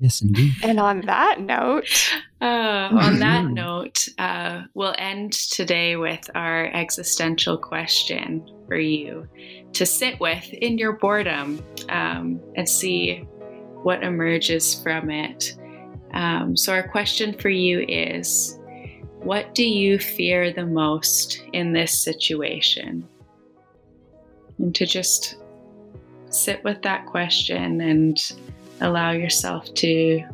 Yes, 0.00 0.20
indeed. 0.22 0.52
And 0.64 0.80
on 0.80 1.02
that 1.06 1.40
note, 1.40 1.86
Uh, 2.40 2.90
on 2.98 3.20
that 3.20 3.44
Mhm. 3.44 3.54
note, 3.54 4.08
uh, 4.18 4.62
we'll 4.74 4.94
end 4.98 5.32
today 5.32 5.94
with 5.94 6.28
our 6.34 6.66
existential 6.74 7.56
question 7.56 8.44
for 8.66 8.76
you 8.76 9.28
to 9.74 9.86
sit 9.86 10.18
with 10.18 10.52
in 10.52 10.76
your 10.76 10.94
boredom 10.98 11.62
um, 11.88 12.40
and 12.56 12.68
see 12.68 13.22
what 13.84 14.02
emerges 14.02 14.74
from 14.82 15.08
it. 15.08 15.54
Um, 16.14 16.56
so, 16.56 16.72
our 16.72 16.82
question 16.88 17.32
for 17.38 17.48
you 17.48 17.84
is 17.88 18.58
what 19.24 19.54
do 19.54 19.64
you 19.64 20.00
fear 20.00 20.52
the 20.52 20.66
most 20.66 21.42
in 21.52 21.72
this 21.72 21.96
situation? 21.96 23.08
And 24.58 24.74
to 24.74 24.84
just 24.84 25.36
sit 26.30 26.62
with 26.64 26.82
that 26.82 27.06
question 27.06 27.80
and 27.80 28.18
allow 28.80 29.12
yourself 29.12 29.72
to 29.74 30.24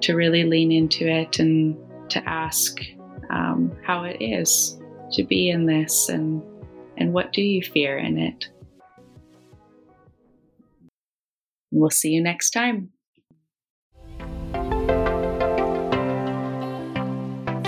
to 0.00 0.14
really 0.14 0.44
lean 0.44 0.70
into 0.70 1.08
it 1.08 1.38
and 1.38 1.76
to 2.10 2.26
ask 2.28 2.80
um, 3.30 3.76
how 3.84 4.04
it 4.04 4.18
is 4.20 4.78
to 5.12 5.24
be 5.24 5.48
in 5.48 5.66
this 5.66 6.08
and 6.08 6.42
and 6.98 7.12
what 7.12 7.32
do 7.32 7.42
you 7.42 7.62
fear 7.62 7.98
in 7.98 8.18
it 8.18 8.48
we'll 11.70 11.90
see 11.90 12.10
you 12.10 12.22
next 12.22 12.50
time 12.50 12.90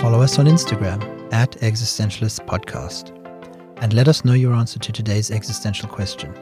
Follow 0.01 0.21
us 0.23 0.39
on 0.39 0.47
Instagram 0.47 0.99
at 1.31 1.51
Existentialist 1.61 2.47
Podcast 2.47 3.15
and 3.83 3.93
let 3.93 4.07
us 4.07 4.25
know 4.25 4.33
your 4.33 4.55
answer 4.55 4.79
to 4.79 4.91
today's 4.91 5.29
existential 5.29 5.87
question. 5.87 6.33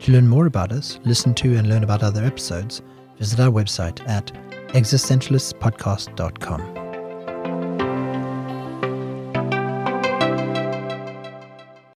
To 0.00 0.12
learn 0.12 0.28
more 0.28 0.44
about 0.44 0.70
us, 0.70 1.00
listen 1.06 1.32
to 1.36 1.56
and 1.56 1.66
learn 1.66 1.82
about 1.82 2.02
other 2.02 2.22
episodes, 2.22 2.82
visit 3.16 3.40
our 3.40 3.50
website 3.50 4.06
at 4.06 4.30
existentialistpodcast.com. 4.74 6.79